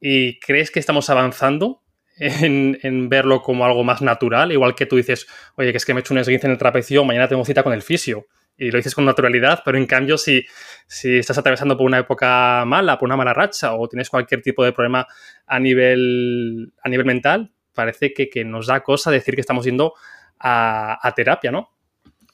¿Y 0.00 0.40
crees 0.40 0.70
que 0.70 0.80
estamos 0.80 1.08
avanzando 1.10 1.82
en, 2.18 2.78
en, 2.82 3.08
verlo 3.08 3.42
como 3.42 3.64
algo 3.64 3.84
más 3.84 4.02
natural? 4.02 4.50
Igual 4.50 4.74
que 4.74 4.86
tú 4.86 4.96
dices, 4.96 5.26
oye, 5.56 5.70
que 5.70 5.78
es 5.78 5.86
que 5.86 5.94
me 5.94 6.00
he 6.00 6.02
hecho 6.02 6.12
un 6.12 6.18
esguince 6.18 6.46
en 6.46 6.52
el 6.52 6.58
trapecio, 6.58 7.04
mañana 7.04 7.28
tengo 7.28 7.44
cita 7.44 7.62
con 7.62 7.72
el 7.72 7.82
fisio 7.82 8.26
y 8.58 8.70
lo 8.70 8.78
dices 8.78 8.94
con 8.94 9.04
naturalidad, 9.04 9.62
pero 9.64 9.76
en 9.78 9.86
cambio 9.86 10.16
si, 10.16 10.44
si 10.86 11.18
estás 11.18 11.38
atravesando 11.38 11.76
por 11.76 11.86
una 11.86 11.98
época 11.98 12.64
mala, 12.66 12.98
por 12.98 13.06
una 13.06 13.16
mala 13.16 13.34
racha 13.34 13.74
o 13.74 13.88
tienes 13.88 14.08
cualquier 14.08 14.42
tipo 14.42 14.64
de 14.64 14.72
problema 14.72 15.06
a 15.46 15.58
nivel, 15.60 16.72
a 16.82 16.88
nivel 16.88 17.06
mental, 17.06 17.52
parece 17.74 18.12
que, 18.12 18.44
nos 18.44 18.66
da 18.66 18.82
cosa 18.82 19.10
decir 19.10 19.34
que 19.34 19.40
estamos 19.40 19.64
yendo 19.64 19.94
a, 20.40 21.12
terapia, 21.14 21.52
¿no? 21.52 21.70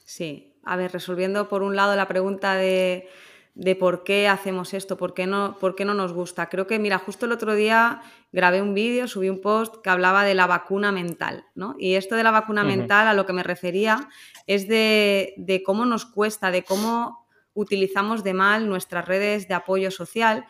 Sí, 0.05 0.55
a 0.63 0.75
ver, 0.75 0.91
resolviendo 0.91 1.47
por 1.47 1.61
un 1.61 1.75
lado 1.75 1.95
la 1.95 2.07
pregunta 2.07 2.55
de, 2.55 3.07
de 3.55 3.75
por 3.75 4.03
qué 4.03 4.27
hacemos 4.27 4.73
esto, 4.73 4.97
por 4.97 5.13
qué, 5.13 5.27
no, 5.27 5.57
por 5.59 5.75
qué 5.75 5.85
no 5.85 5.93
nos 5.93 6.11
gusta. 6.11 6.49
Creo 6.49 6.65
que, 6.65 6.79
mira, 6.79 6.97
justo 6.97 7.25
el 7.25 7.31
otro 7.31 7.53
día 7.53 8.01
grabé 8.31 8.61
un 8.61 8.73
vídeo, 8.73 9.07
subí 9.07 9.29
un 9.29 9.41
post 9.41 9.75
que 9.83 9.89
hablaba 9.91 10.23
de 10.23 10.33
la 10.33 10.47
vacuna 10.47 10.91
mental, 10.91 11.45
¿no? 11.53 11.75
Y 11.77 11.93
esto 11.93 12.15
de 12.15 12.23
la 12.23 12.31
vacuna 12.31 12.63
mental 12.63 13.07
a 13.07 13.13
lo 13.13 13.25
que 13.25 13.33
me 13.33 13.43
refería 13.43 14.09
es 14.47 14.67
de, 14.67 15.35
de 15.37 15.61
cómo 15.61 15.85
nos 15.85 16.05
cuesta, 16.05 16.49
de 16.49 16.63
cómo 16.63 17.27
utilizamos 17.53 18.23
de 18.23 18.33
mal 18.33 18.67
nuestras 18.67 19.07
redes 19.07 19.47
de 19.47 19.53
apoyo 19.53 19.91
social 19.91 20.45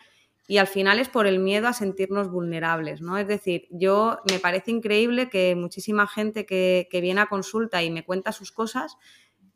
y 0.46 0.56
al 0.56 0.66
final 0.66 0.98
es 0.98 1.08
por 1.10 1.26
el 1.26 1.38
miedo 1.38 1.68
a 1.68 1.74
sentirnos 1.74 2.30
vulnerables, 2.30 3.02
¿no? 3.02 3.18
Es 3.18 3.28
decir, 3.28 3.66
yo 3.70 4.18
me 4.30 4.38
parece 4.38 4.70
increíble 4.70 5.28
que 5.28 5.54
muchísima 5.54 6.06
gente 6.06 6.46
que, 6.46 6.88
que, 6.90 7.00
viene 7.02 7.20
a 7.20 7.26
consulta 7.26 7.82
y 7.82 7.90
me 7.90 8.04
cuenta 8.04 8.32
sus 8.32 8.52
cosas, 8.52 8.96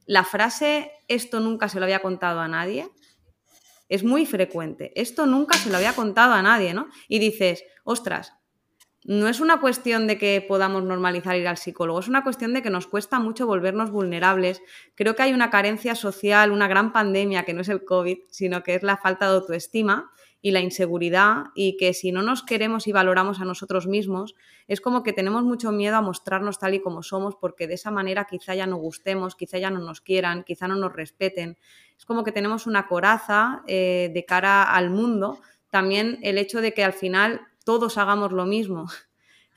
la 0.06 0.24
frase 0.24 0.90
esto 1.06 1.40
nunca 1.40 1.68
se 1.68 1.78
lo 1.78 1.84
había 1.84 2.00
contado 2.00 2.40
a 2.40 2.48
nadie 2.48 2.90
es 3.88 4.04
muy 4.04 4.26
frecuente. 4.26 4.92
Esto 4.94 5.26
nunca 5.26 5.56
se 5.56 5.70
lo 5.70 5.76
había 5.76 5.94
contado 5.94 6.32
a 6.32 6.42
nadie, 6.42 6.74
¿no? 6.74 6.88
Y 7.08 7.18
dices, 7.18 7.64
ostras, 7.84 8.34
no 9.04 9.28
es 9.28 9.40
una 9.40 9.60
cuestión 9.60 10.06
de 10.06 10.18
que 10.18 10.44
podamos 10.46 10.82
normalizar 10.82 11.36
ir 11.36 11.48
al 11.48 11.56
psicólogo, 11.56 12.00
es 12.00 12.08
una 12.08 12.24
cuestión 12.24 12.52
de 12.52 12.62
que 12.62 12.68
nos 12.68 12.86
cuesta 12.86 13.18
mucho 13.18 13.46
volvernos 13.46 13.90
vulnerables. 13.90 14.60
Creo 14.94 15.14
que 15.14 15.22
hay 15.22 15.32
una 15.32 15.50
carencia 15.50 15.94
social, 15.94 16.52
una 16.52 16.68
gran 16.68 16.92
pandemia 16.92 17.44
que 17.44 17.54
no 17.54 17.62
es 17.62 17.68
el 17.68 17.84
COVID, 17.84 18.18
sino 18.28 18.62
que 18.62 18.74
es 18.74 18.82
la 18.82 18.96
falta 18.96 19.26
de 19.28 19.36
autoestima 19.36 20.10
y 20.40 20.50
la 20.50 20.60
inseguridad 20.60 21.46
y 21.54 21.76
que 21.76 21.94
si 21.94 22.12
no 22.12 22.22
nos 22.22 22.42
queremos 22.42 22.86
y 22.86 22.92
valoramos 22.92 23.40
a 23.40 23.44
nosotros 23.44 23.86
mismos, 23.86 24.34
es 24.66 24.80
como 24.80 25.02
que 25.02 25.12
tenemos 25.12 25.42
mucho 25.42 25.72
miedo 25.72 25.96
a 25.96 26.02
mostrarnos 26.02 26.58
tal 26.58 26.74
y 26.74 26.80
como 26.80 27.02
somos 27.02 27.34
porque 27.34 27.66
de 27.66 27.74
esa 27.74 27.90
manera 27.90 28.26
quizá 28.28 28.54
ya 28.54 28.66
no 28.66 28.76
gustemos, 28.76 29.34
quizá 29.34 29.58
ya 29.58 29.70
no 29.70 29.80
nos 29.80 30.00
quieran, 30.00 30.44
quizá 30.44 30.68
no 30.68 30.76
nos 30.76 30.92
respeten. 30.92 31.56
Es 31.98 32.04
como 32.04 32.24
que 32.24 32.32
tenemos 32.32 32.66
una 32.66 32.86
coraza 32.86 33.62
eh, 33.66 34.10
de 34.14 34.24
cara 34.24 34.62
al 34.62 34.90
mundo. 34.90 35.40
También 35.68 36.18
el 36.22 36.38
hecho 36.38 36.60
de 36.60 36.72
que 36.72 36.84
al 36.84 36.92
final 36.92 37.40
todos 37.64 37.98
hagamos 37.98 38.32
lo 38.32 38.46
mismo 38.46 38.86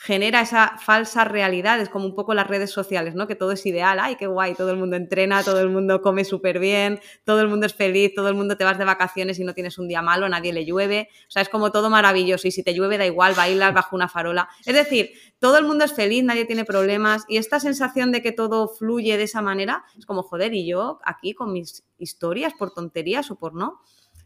genera 0.04 0.42
esa 0.42 0.80
falsa 0.80 1.26
realidad, 1.26 1.80
es 1.80 1.88
como 1.88 2.06
un 2.06 2.16
poco 2.16 2.34
las 2.34 2.48
redes 2.48 2.72
sociales, 2.72 3.14
¿no? 3.14 3.28
Que 3.28 3.36
todo 3.36 3.52
es 3.52 3.64
ideal, 3.68 4.00
ay, 4.02 4.16
qué 4.16 4.26
guay, 4.26 4.56
todo 4.56 4.72
el 4.72 4.78
mundo 4.78 4.96
entrena, 4.96 5.44
todo 5.44 5.60
el 5.60 5.70
mundo 5.70 6.02
come 6.02 6.26
súper 6.26 6.58
bien, 6.58 7.00
todo 7.24 7.40
el 7.40 7.48
mundo 7.48 7.68
es 7.68 7.76
feliz, 7.76 8.12
todo 8.16 8.28
el 8.28 8.34
mundo 8.34 8.58
te 8.58 8.64
vas 8.64 8.80
de 8.80 8.86
vacaciones 8.86 9.38
y 9.38 9.44
no 9.44 9.54
tienes 9.54 9.78
un 9.78 9.88
día 9.88 10.02
malo, 10.02 10.28
nadie 10.28 10.54
le 10.54 10.66
llueve, 10.66 11.10
o 11.28 11.30
sea, 11.30 11.44
es 11.44 11.50
como 11.50 11.72
todo 11.72 11.92
maravilloso 11.92 12.48
y 12.48 12.52
si 12.52 12.64
te 12.64 12.74
llueve 12.74 12.98
da 12.98 13.06
igual, 13.06 13.36
bailas 13.36 13.76
bajo 13.76 13.96
una 13.96 14.10
farola. 14.10 14.50
Es 14.66 14.74
decir, 14.74 15.12
todo 15.38 15.60
el 15.60 15.66
mundo 15.66 15.86
es 15.86 15.94
feliz, 15.94 16.24
nadie 16.24 16.46
tiene 16.46 16.66
problemas 16.66 17.24
y 17.28 17.38
esta 17.38 17.60
sensación 17.60 18.12
de 18.12 18.24
que 18.24 18.32
todo 18.32 18.70
fluye 18.70 19.18
de 19.18 19.24
esa 19.26 19.44
manera 19.44 19.84
es 19.96 20.08
como, 20.08 20.24
joder, 20.24 20.52
y 20.56 20.66
yo 20.66 21.00
aquí 21.06 21.36
con 21.36 21.54
mis 21.54 21.84
historias 22.00 22.54
por 22.58 22.74
tonterías 22.74 23.30
o 23.30 23.36
por 23.36 23.54
no. 23.54 23.82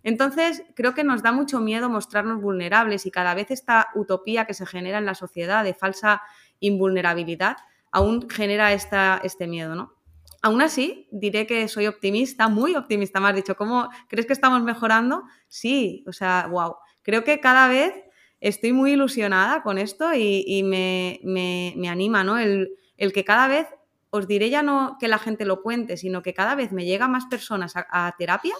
Entonces, 0.05 0.61
creo 0.75 0.93
que 0.93 1.03
nos 1.03 1.23
da 1.23 1.31
mucho 1.31 1.59
miedo 1.59 1.89
mostrarnos 1.89 2.39
vulnerables 2.39 3.07
y 3.07 3.11
cada 3.11 3.33
vez 3.33 3.49
esta 3.49 3.87
utopía 3.95 4.45
que 4.45 4.53
se 4.53 4.67
genera 4.67 4.99
en 4.99 5.05
la 5.05 5.15
sociedad 5.15 5.63
de 5.63 5.73
falsa 5.73 6.21
invulnerabilidad 6.59 7.57
aún 7.91 8.29
genera 8.29 8.71
esta, 8.71 9.19
este 9.23 9.47
miedo, 9.47 9.73
¿no? 9.73 9.95
Aún 10.43 10.61
así, 10.61 11.07
diré 11.11 11.47
que 11.47 11.67
soy 11.67 11.87
optimista, 11.87 12.47
muy 12.49 12.75
optimista, 12.75 13.19
me 13.19 13.29
has 13.29 13.35
dicho. 13.35 13.55
¿Cómo 13.55 13.89
crees 14.07 14.27
que 14.27 14.33
estamos 14.33 14.61
mejorando? 14.61 15.23
Sí, 15.47 16.03
o 16.07 16.13
sea, 16.13 16.47
wow. 16.51 16.75
Creo 17.01 17.23
que 17.23 17.39
cada 17.39 17.67
vez 17.67 17.91
estoy 18.39 18.73
muy 18.73 18.91
ilusionada 18.91 19.63
con 19.63 19.79
esto 19.79 20.13
y, 20.13 20.61
me, 20.61 21.89
anima, 21.89 22.23
¿no? 22.23 22.37
El, 22.37 22.77
que 23.11 23.25
cada 23.25 23.47
vez, 23.47 23.67
os 24.11 24.27
diré 24.27 24.51
ya 24.51 24.61
no 24.61 24.97
que 24.99 25.07
la 25.07 25.17
gente 25.17 25.45
lo 25.45 25.63
cuente, 25.63 25.97
sino 25.97 26.21
que 26.21 26.35
cada 26.35 26.53
vez 26.53 26.71
me 26.71 26.85
llega 26.85 27.07
más 27.07 27.25
personas 27.25 27.73
a 27.75 28.13
terapia 28.19 28.53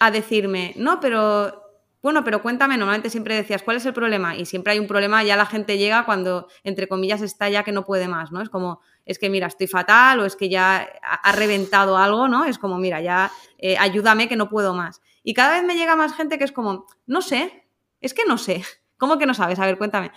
a 0.00 0.10
decirme, 0.10 0.72
no, 0.76 1.00
pero 1.00 1.64
bueno, 2.04 2.22
pero 2.22 2.42
cuéntame, 2.42 2.76
normalmente 2.76 3.08
siempre 3.08 3.34
decías, 3.34 3.62
¿cuál 3.62 3.78
es 3.78 3.86
el 3.86 3.94
problema? 3.94 4.36
Y 4.36 4.44
siempre 4.44 4.74
hay 4.74 4.78
un 4.78 4.86
problema, 4.86 5.24
ya 5.24 5.38
la 5.38 5.46
gente 5.46 5.78
llega 5.78 6.04
cuando, 6.04 6.48
entre 6.62 6.86
comillas, 6.86 7.22
está 7.22 7.48
ya 7.48 7.62
que 7.62 7.72
no 7.72 7.86
puede 7.86 8.08
más, 8.08 8.30
¿no? 8.30 8.42
Es 8.42 8.50
como, 8.50 8.82
es 9.06 9.18
que 9.18 9.30
mira, 9.30 9.46
estoy 9.46 9.68
fatal 9.68 10.20
o 10.20 10.26
es 10.26 10.36
que 10.36 10.50
ya 10.50 10.86
ha 11.02 11.32
reventado 11.32 11.96
algo, 11.96 12.28
¿no? 12.28 12.44
Es 12.44 12.58
como, 12.58 12.76
mira, 12.76 13.00
ya 13.00 13.30
eh, 13.56 13.78
ayúdame 13.78 14.28
que 14.28 14.36
no 14.36 14.50
puedo 14.50 14.74
más. 14.74 15.00
Y 15.22 15.32
cada 15.32 15.54
vez 15.54 15.64
me 15.64 15.76
llega 15.76 15.96
más 15.96 16.14
gente 16.14 16.36
que 16.36 16.44
es 16.44 16.52
como, 16.52 16.84
no 17.06 17.22
sé, 17.22 17.66
es 18.02 18.12
que 18.12 18.26
no 18.28 18.36
sé. 18.36 18.62
¿Cómo 18.98 19.16
que 19.16 19.24
no 19.24 19.32
sabes? 19.32 19.58
A 19.58 19.64
ver, 19.64 19.78
cuéntame. 19.78 20.12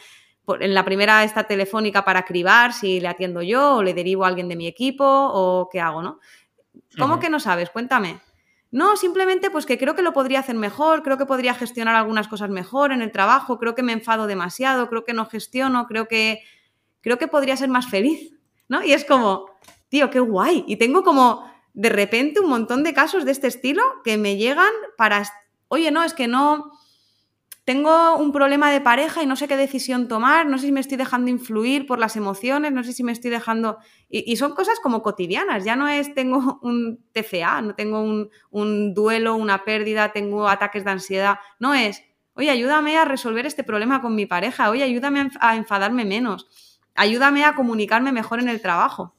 En 0.60 0.74
la 0.74 0.84
primera 0.84 1.24
está 1.24 1.46
telefónica 1.46 2.04
para 2.04 2.26
cribar 2.26 2.74
si 2.74 3.00
le 3.00 3.08
atiendo 3.08 3.42
yo 3.42 3.76
o 3.76 3.84
le 3.84 3.94
derivo 3.94 4.26
a 4.26 4.28
alguien 4.28 4.50
de 4.50 4.58
mi 4.58 4.68
equipo 4.68 5.06
o 5.06 5.70
qué 5.72 5.80
hago, 5.80 6.02
¿no? 6.02 6.20
¿Cómo 6.98 7.20
que 7.20 7.30
no 7.30 7.40
sabes? 7.40 7.70
Cuéntame. 7.70 8.20
No, 8.72 8.98
simplemente 8.98 9.50
pues 9.50 9.66
que 9.66 9.78
creo 9.78 9.96
que 9.96 10.02
lo 10.02 10.14
podría 10.14 10.40
hacer 10.40 10.56
mejor, 10.56 11.02
creo 11.02 11.18
que 11.18 11.26
podría 11.26 11.54
gestionar 11.54 11.96
algunas 11.96 12.28
cosas 12.28 12.50
mejor 12.50 12.92
en 12.92 13.02
el 13.02 13.12
trabajo, 13.12 13.60
creo 13.60 13.76
que 13.76 13.84
me 13.84 13.94
enfado 13.94 14.28
demasiado, 14.28 14.90
creo 14.90 15.06
que 15.06 15.14
no 15.14 15.26
gestiono, 15.26 15.88
creo 15.88 16.08
que 16.08 16.42
creo 17.02 17.18
que 17.18 17.28
podría 17.28 17.56
ser 17.56 17.70
más 17.70 17.88
feliz, 17.88 18.34
¿no? 18.68 18.84
Y 18.84 18.92
es 18.92 19.06
como, 19.06 19.46
tío, 19.88 20.10
qué 20.10 20.20
guay. 20.20 20.66
Y 20.68 20.76
tengo 20.76 21.04
como 21.04 21.50
de 21.74 21.90
repente 21.90 22.40
un 22.42 22.50
montón 22.50 22.84
de 22.84 22.94
casos 22.94 23.24
de 23.24 23.32
este 23.32 23.48
estilo 23.48 23.82
que 24.04 24.18
me 24.18 24.36
llegan 24.36 24.72
para, 24.98 25.24
oye, 25.70 25.92
no, 25.92 26.04
es 26.04 26.14
que 26.14 26.28
no, 26.28 26.72
tengo 27.68 28.16
un 28.16 28.32
problema 28.32 28.72
de 28.72 28.80
pareja 28.80 29.22
y 29.22 29.26
no 29.26 29.36
sé 29.36 29.50
qué 29.50 29.58
decisión 29.58 30.08
tomar, 30.08 30.46
no 30.46 30.58
sé 30.58 30.68
si 30.68 30.72
me 30.72 30.80
estoy 30.80 30.96
dejando 30.96 31.30
influir 31.30 31.86
por 31.86 32.00
las 32.00 32.16
emociones, 32.16 32.72
no 32.72 32.82
sé 32.82 32.94
si 32.94 33.04
me 33.04 33.12
estoy 33.12 33.30
dejando... 33.30 33.80
Y, 34.08 34.38
son 34.38 34.54
cosas 34.54 34.80
como 34.80 35.04
cotidianas, 35.04 35.66
ya 35.66 35.76
no 35.76 35.90
es 35.90 36.14
tengo 36.14 36.60
un 36.64 37.04
TCA, 37.12 37.62
no 37.62 37.76
tengo 37.76 38.02
un, 38.52 38.94
duelo, 38.94 39.36
una 39.36 39.66
pérdida, 39.66 40.14
tengo 40.14 40.48
ataques 40.48 40.86
de 40.86 40.92
ansiedad, 40.92 41.40
no 41.60 41.74
es, 41.74 42.06
oye, 42.36 42.50
ayúdame 42.50 42.98
a 42.98 43.04
resolver 43.04 43.46
este 43.46 43.66
problema 43.66 44.02
con 44.02 44.16
mi 44.16 44.26
pareja, 44.26 44.70
oye, 44.70 44.84
ayúdame 44.84 45.30
a 45.38 45.58
enfadarme 45.58 46.06
menos, 46.06 46.80
ayúdame 46.96 47.44
a 47.44 47.54
comunicarme 47.54 48.14
mejor 48.14 48.40
en 48.40 48.48
el 48.48 48.62
trabajo. 48.62 49.14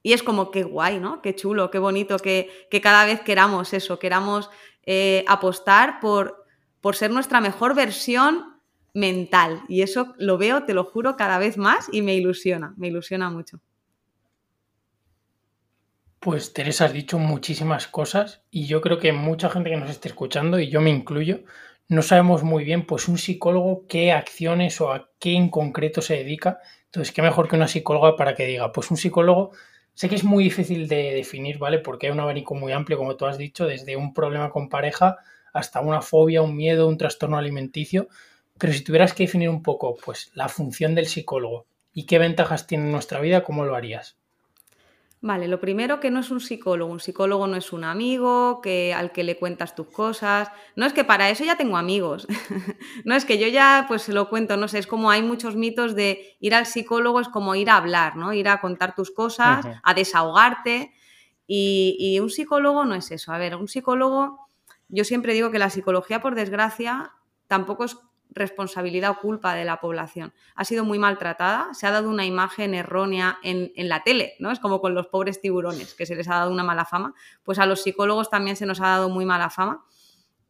Y 0.00 0.12
es 0.12 0.22
como, 0.22 0.52
qué 0.52 0.62
guay, 0.62 1.00
¿no? 1.00 1.20
Qué 1.22 1.34
chulo, 1.34 1.72
qué 1.72 1.80
bonito, 1.80 2.18
que, 2.20 2.68
cada 2.80 3.04
vez 3.04 3.20
queramos 3.22 3.72
eso, 3.72 3.98
queramos 3.98 4.48
eh, 4.86 5.24
apostar 5.26 5.98
por 5.98 6.43
por 6.84 6.96
ser 6.96 7.10
nuestra 7.10 7.40
mejor 7.40 7.74
versión 7.74 8.60
mental. 8.92 9.62
Y 9.68 9.80
eso 9.80 10.14
lo 10.18 10.36
veo, 10.36 10.64
te 10.64 10.74
lo 10.74 10.84
juro, 10.84 11.16
cada 11.16 11.38
vez 11.38 11.56
más 11.56 11.88
y 11.90 12.02
me 12.02 12.14
ilusiona, 12.14 12.74
me 12.76 12.88
ilusiona 12.88 13.30
mucho. 13.30 13.58
Pues 16.20 16.52
Teresa, 16.52 16.84
has 16.84 16.92
dicho 16.92 17.18
muchísimas 17.18 17.86
cosas 17.86 18.42
y 18.50 18.66
yo 18.66 18.82
creo 18.82 18.98
que 18.98 19.14
mucha 19.14 19.48
gente 19.48 19.70
que 19.70 19.78
nos 19.78 19.88
esté 19.88 20.08
escuchando, 20.08 20.60
y 20.60 20.68
yo 20.68 20.82
me 20.82 20.90
incluyo, 20.90 21.44
no 21.88 22.02
sabemos 22.02 22.42
muy 22.42 22.64
bien, 22.64 22.84
pues 22.84 23.08
un 23.08 23.16
psicólogo 23.16 23.86
qué 23.88 24.12
acciones 24.12 24.78
o 24.82 24.92
a 24.92 25.08
qué 25.18 25.32
en 25.36 25.48
concreto 25.48 26.02
se 26.02 26.16
dedica. 26.16 26.58
Entonces, 26.84 27.14
qué 27.14 27.22
mejor 27.22 27.48
que 27.48 27.56
una 27.56 27.66
psicóloga 27.66 28.14
para 28.14 28.34
que 28.34 28.44
diga, 28.44 28.72
pues 28.72 28.90
un 28.90 28.98
psicólogo, 28.98 29.52
sé 29.94 30.10
que 30.10 30.16
es 30.16 30.24
muy 30.24 30.44
difícil 30.44 30.86
de 30.86 31.14
definir, 31.14 31.56
¿vale? 31.56 31.78
Porque 31.78 32.08
hay 32.08 32.12
un 32.12 32.20
abanico 32.20 32.54
muy 32.54 32.72
amplio, 32.72 32.98
como 32.98 33.16
tú 33.16 33.24
has 33.24 33.38
dicho, 33.38 33.64
desde 33.64 33.96
un 33.96 34.12
problema 34.12 34.50
con 34.50 34.68
pareja 34.68 35.16
hasta 35.54 35.80
una 35.80 36.02
fobia, 36.02 36.42
un 36.42 36.54
miedo, 36.54 36.88
un 36.88 36.98
trastorno 36.98 37.38
alimenticio. 37.38 38.08
Pero 38.58 38.72
si 38.72 38.84
tuvieras 38.84 39.14
que 39.14 39.24
definir 39.24 39.48
un 39.48 39.62
poco 39.62 39.96
pues, 40.04 40.30
la 40.34 40.48
función 40.48 40.94
del 40.94 41.06
psicólogo 41.06 41.66
y 41.92 42.04
qué 42.04 42.18
ventajas 42.18 42.66
tiene 42.66 42.84
en 42.84 42.92
nuestra 42.92 43.20
vida, 43.20 43.42
¿cómo 43.42 43.64
lo 43.64 43.74
harías? 43.74 44.16
Vale, 45.26 45.48
lo 45.48 45.58
primero 45.58 46.00
que 46.00 46.10
no 46.10 46.20
es 46.20 46.30
un 46.30 46.40
psicólogo. 46.40 46.92
Un 46.92 47.00
psicólogo 47.00 47.46
no 47.46 47.56
es 47.56 47.72
un 47.72 47.84
amigo 47.84 48.60
que, 48.60 48.92
al 48.92 49.10
que 49.10 49.24
le 49.24 49.38
cuentas 49.38 49.74
tus 49.74 49.86
cosas. 49.86 50.50
No 50.76 50.84
es 50.84 50.92
que 50.92 51.02
para 51.02 51.30
eso 51.30 51.44
ya 51.44 51.56
tengo 51.56 51.78
amigos. 51.78 52.26
no 53.06 53.14
es 53.14 53.24
que 53.24 53.38
yo 53.38 53.48
ya 53.48 53.86
pues 53.88 54.02
se 54.02 54.12
lo 54.12 54.28
cuento, 54.28 54.58
no 54.58 54.68
sé, 54.68 54.80
es 54.80 54.86
como 54.86 55.10
hay 55.10 55.22
muchos 55.22 55.56
mitos 55.56 55.94
de 55.94 56.36
ir 56.40 56.54
al 56.54 56.66
psicólogo 56.66 57.20
es 57.20 57.28
como 57.28 57.54
ir 57.54 57.70
a 57.70 57.78
hablar, 57.78 58.16
¿no? 58.16 58.34
Ir 58.34 58.48
a 58.48 58.60
contar 58.60 58.94
tus 58.94 59.10
cosas, 59.10 59.66
a 59.82 59.94
desahogarte. 59.94 60.92
Y, 61.46 61.96
y, 61.98 62.20
un 62.20 62.28
psicólogo 62.28 62.84
no 62.84 62.94
es 62.94 63.10
eso. 63.10 63.32
A 63.32 63.38
ver, 63.38 63.56
un 63.56 63.68
psicólogo 63.68 64.43
yo 64.88 65.04
siempre 65.04 65.32
digo 65.32 65.50
que 65.50 65.58
la 65.58 65.70
psicología, 65.70 66.20
por 66.20 66.34
desgracia, 66.34 67.12
tampoco 67.46 67.84
es 67.84 67.96
responsabilidad 68.30 69.12
o 69.12 69.20
culpa 69.20 69.54
de 69.54 69.64
la 69.64 69.80
población. 69.80 70.34
Ha 70.54 70.64
sido 70.64 70.84
muy 70.84 70.98
maltratada, 70.98 71.72
se 71.72 71.86
ha 71.86 71.90
dado 71.90 72.10
una 72.10 72.26
imagen 72.26 72.74
errónea 72.74 73.38
en, 73.42 73.70
la 73.88 74.02
tele, 74.02 74.34
¿no? 74.40 74.50
Es 74.50 74.58
como 74.58 74.80
con 74.80 74.94
los 74.94 75.06
pobres 75.06 75.40
tiburones, 75.40 75.94
que 75.94 76.06
se 76.06 76.16
les 76.16 76.28
ha 76.28 76.36
dado 76.36 76.50
una 76.50 76.64
mala 76.64 76.84
fama. 76.84 77.14
Pues 77.42 77.58
a 77.58 77.66
los 77.66 77.82
psicólogos 77.82 78.30
también 78.30 78.56
se 78.56 78.66
nos 78.66 78.80
ha 78.80 78.88
dado 78.88 79.08
muy 79.08 79.24
mala 79.24 79.50
fama. 79.50 79.84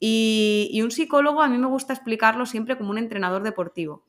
Y, 0.00 0.68
y 0.72 0.82
un 0.82 0.90
psicólogo 0.90 1.42
a 1.42 1.48
mí 1.48 1.58
me 1.58 1.66
gusta 1.66 1.92
explicarlo 1.92 2.46
siempre 2.46 2.76
como 2.76 2.90
un 2.90 2.98
entrenador 2.98 3.42
deportivo. 3.42 4.04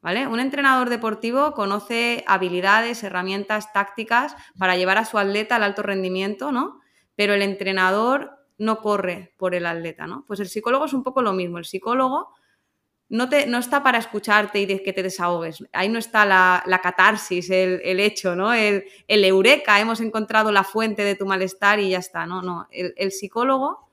¿Vale? 0.00 0.26
Un 0.26 0.40
entrenador 0.40 0.90
deportivo 0.90 1.52
conoce 1.52 2.24
habilidades, 2.26 3.04
herramientas, 3.04 3.72
tácticas 3.72 4.34
para 4.58 4.76
llevar 4.76 4.98
a 4.98 5.04
su 5.04 5.16
atleta 5.16 5.54
al 5.54 5.62
alto 5.62 5.82
rendimiento, 5.82 6.50
¿no? 6.50 6.80
Pero 7.14 7.34
el 7.34 7.42
entrenador 7.42 8.41
no 8.58 8.80
corre 8.80 9.34
por 9.36 9.54
el 9.54 9.66
atleta, 9.66 10.06
¿no? 10.06 10.24
Pues 10.26 10.40
el 10.40 10.48
psicólogo 10.48 10.84
es 10.84 10.92
un 10.92 11.02
poco 11.02 11.22
lo 11.22 11.32
mismo. 11.32 11.58
El 11.58 11.64
psicólogo 11.64 12.34
no, 13.12 13.28
te, 13.28 13.46
no 13.46 13.58
está 13.58 13.82
para 13.82 13.98
escucharte 13.98 14.60
y 14.60 14.66
que 14.82 14.92
te 14.92 15.02
desahogues. 15.02 15.62
Ahí 15.72 15.90
no 15.90 15.98
está 15.98 16.24
la, 16.24 16.80
catarsis, 16.82 17.50
el, 17.50 18.00
hecho, 18.00 18.34
¿no? 18.34 18.54
El, 18.54 18.84
eureka, 19.06 19.78
hemos 19.80 20.00
encontrado 20.00 20.50
la 20.50 20.64
fuente 20.64 21.04
de 21.04 21.14
tu 21.14 21.26
malestar 21.26 21.78
y 21.78 21.90
ya 21.90 21.98
está. 21.98 22.24
No, 22.24 22.40
no. 22.40 22.68
El, 22.70 23.12
psicólogo 23.12 23.86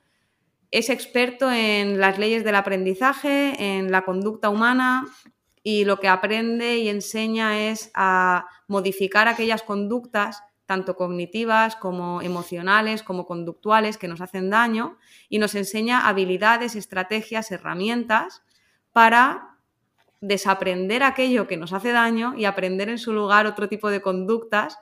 es 0.72 0.90
experto 0.90 1.52
en 1.52 2.00
las 2.00 2.18
leyes 2.18 2.46
del 2.46 2.56
aprendizaje, 2.56 3.78
en 3.78 3.92
la 3.92 4.06
conducta 4.06 4.50
humana 4.50 5.06
y 5.64 5.84
lo 5.84 6.00
que 6.00 6.08
aprende 6.08 6.78
y 6.78 6.88
enseña 6.88 7.70
es 7.70 7.92
a 7.94 8.48
modificar 8.68 9.28
aquellas 9.28 9.64
conductas 9.64 10.42
tanto 10.70 10.96
cognitivas 10.96 11.76
como 11.76 12.22
emocionales, 12.22 13.02
como 13.02 13.26
conductuales, 13.26 13.98
que 13.98 14.08
nos 14.08 14.22
hacen 14.22 14.52
daño, 14.52 15.00
y 15.28 15.40
nos 15.40 15.56
enseña 15.56 16.08
habilidades, 16.08 16.76
estrategias, 16.76 17.50
herramientas 17.50 18.44
para 18.94 19.58
desaprender 20.22 21.02
aquello 21.02 21.48
que 21.48 21.58
nos 21.58 21.74
hace 21.74 21.92
daño 21.92 22.36
y 22.38 22.46
aprender 22.46 22.88
en 22.88 23.00
su 23.00 23.14
lugar 23.14 23.48
otro 23.48 23.68
tipo 23.68 23.90
de 23.90 24.04
conductas, 24.04 24.78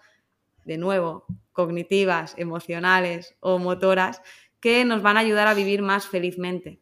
de 0.66 0.78
nuevo, 0.78 1.24
cognitivas, 1.54 2.34
emocionales 2.38 3.38
o 3.40 3.58
motoras, 3.58 4.22
que 4.60 4.84
nos 4.84 5.02
van 5.02 5.16
a 5.16 5.22
ayudar 5.22 5.48
a 5.48 5.54
vivir 5.54 5.82
más 5.84 6.06
felizmente. 6.06 6.82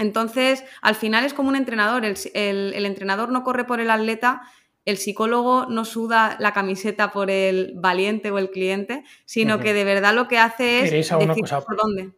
Entonces, 0.00 0.64
al 0.82 0.96
final 0.96 1.24
es 1.24 1.34
como 1.34 1.50
un 1.50 1.56
entrenador. 1.56 2.04
El, 2.04 2.84
entrenador 2.84 3.30
no 3.30 3.44
corre 3.44 3.62
por 3.62 3.78
el 3.78 3.92
atleta, 3.92 4.42
el 4.88 4.96
psicólogo 4.96 5.66
no 5.66 5.84
suda 5.84 6.38
la 6.40 6.54
camiseta 6.54 7.12
por 7.12 7.30
el 7.30 7.72
valiente 7.74 8.30
o 8.30 8.38
el 8.38 8.50
cliente, 8.50 9.04
sino 9.26 9.60
que 9.60 9.74
de 9.74 9.84
verdad 9.84 10.14
lo 10.14 10.28
que 10.28 10.38
hace 10.38 10.82
es 10.82 10.90
decir 10.90 11.44
por 11.66 11.76
dónde. 11.76 12.12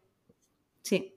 Sí. 0.81 1.17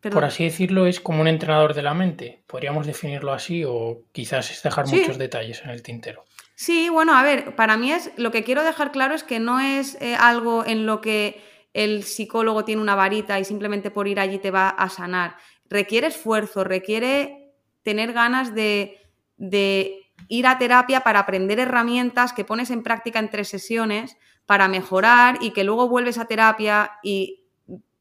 Por 0.00 0.24
así 0.24 0.44
decirlo, 0.44 0.86
es 0.86 1.00
como 1.00 1.22
un 1.22 1.26
entrenador 1.26 1.74
de 1.74 1.82
la 1.82 1.92
mente. 1.92 2.44
Podríamos 2.46 2.86
definirlo 2.86 3.32
así 3.32 3.64
o 3.64 4.02
quizás 4.12 4.52
es 4.52 4.62
dejar 4.62 4.86
muchos 4.86 5.18
detalles 5.18 5.60
en 5.64 5.70
el 5.70 5.82
tintero. 5.82 6.24
Sí, 6.54 6.88
bueno, 6.88 7.16
a 7.16 7.24
ver, 7.24 7.56
para 7.56 7.76
mí 7.76 7.90
es 7.90 8.12
lo 8.16 8.30
que 8.30 8.44
quiero 8.44 8.62
dejar 8.62 8.92
claro 8.92 9.16
es 9.16 9.24
que 9.24 9.40
no 9.40 9.58
es 9.58 10.00
eh, 10.00 10.14
algo 10.14 10.64
en 10.64 10.86
lo 10.86 11.00
que 11.00 11.42
el 11.72 12.04
psicólogo 12.04 12.64
tiene 12.64 12.80
una 12.80 12.94
varita 12.94 13.40
y 13.40 13.44
simplemente 13.44 13.90
por 13.90 14.06
ir 14.06 14.20
allí 14.20 14.38
te 14.38 14.52
va 14.52 14.68
a 14.68 14.88
sanar. 14.88 15.34
Requiere 15.68 16.06
esfuerzo, 16.06 16.62
requiere 16.62 17.54
tener 17.82 18.12
ganas 18.12 18.54
de, 18.54 19.00
de 19.36 20.01
ir 20.28 20.46
a 20.46 20.58
terapia 20.58 21.00
para 21.00 21.20
aprender 21.20 21.58
herramientas 21.58 22.32
que 22.32 22.44
pones 22.44 22.70
en 22.70 22.82
práctica 22.82 23.18
en 23.18 23.30
tres 23.30 23.48
sesiones 23.48 24.16
para 24.46 24.68
mejorar 24.68 25.38
y 25.40 25.52
que 25.52 25.64
luego 25.64 25.88
vuelves 25.88 26.18
a 26.18 26.26
terapia 26.26 26.92
y 27.02 27.44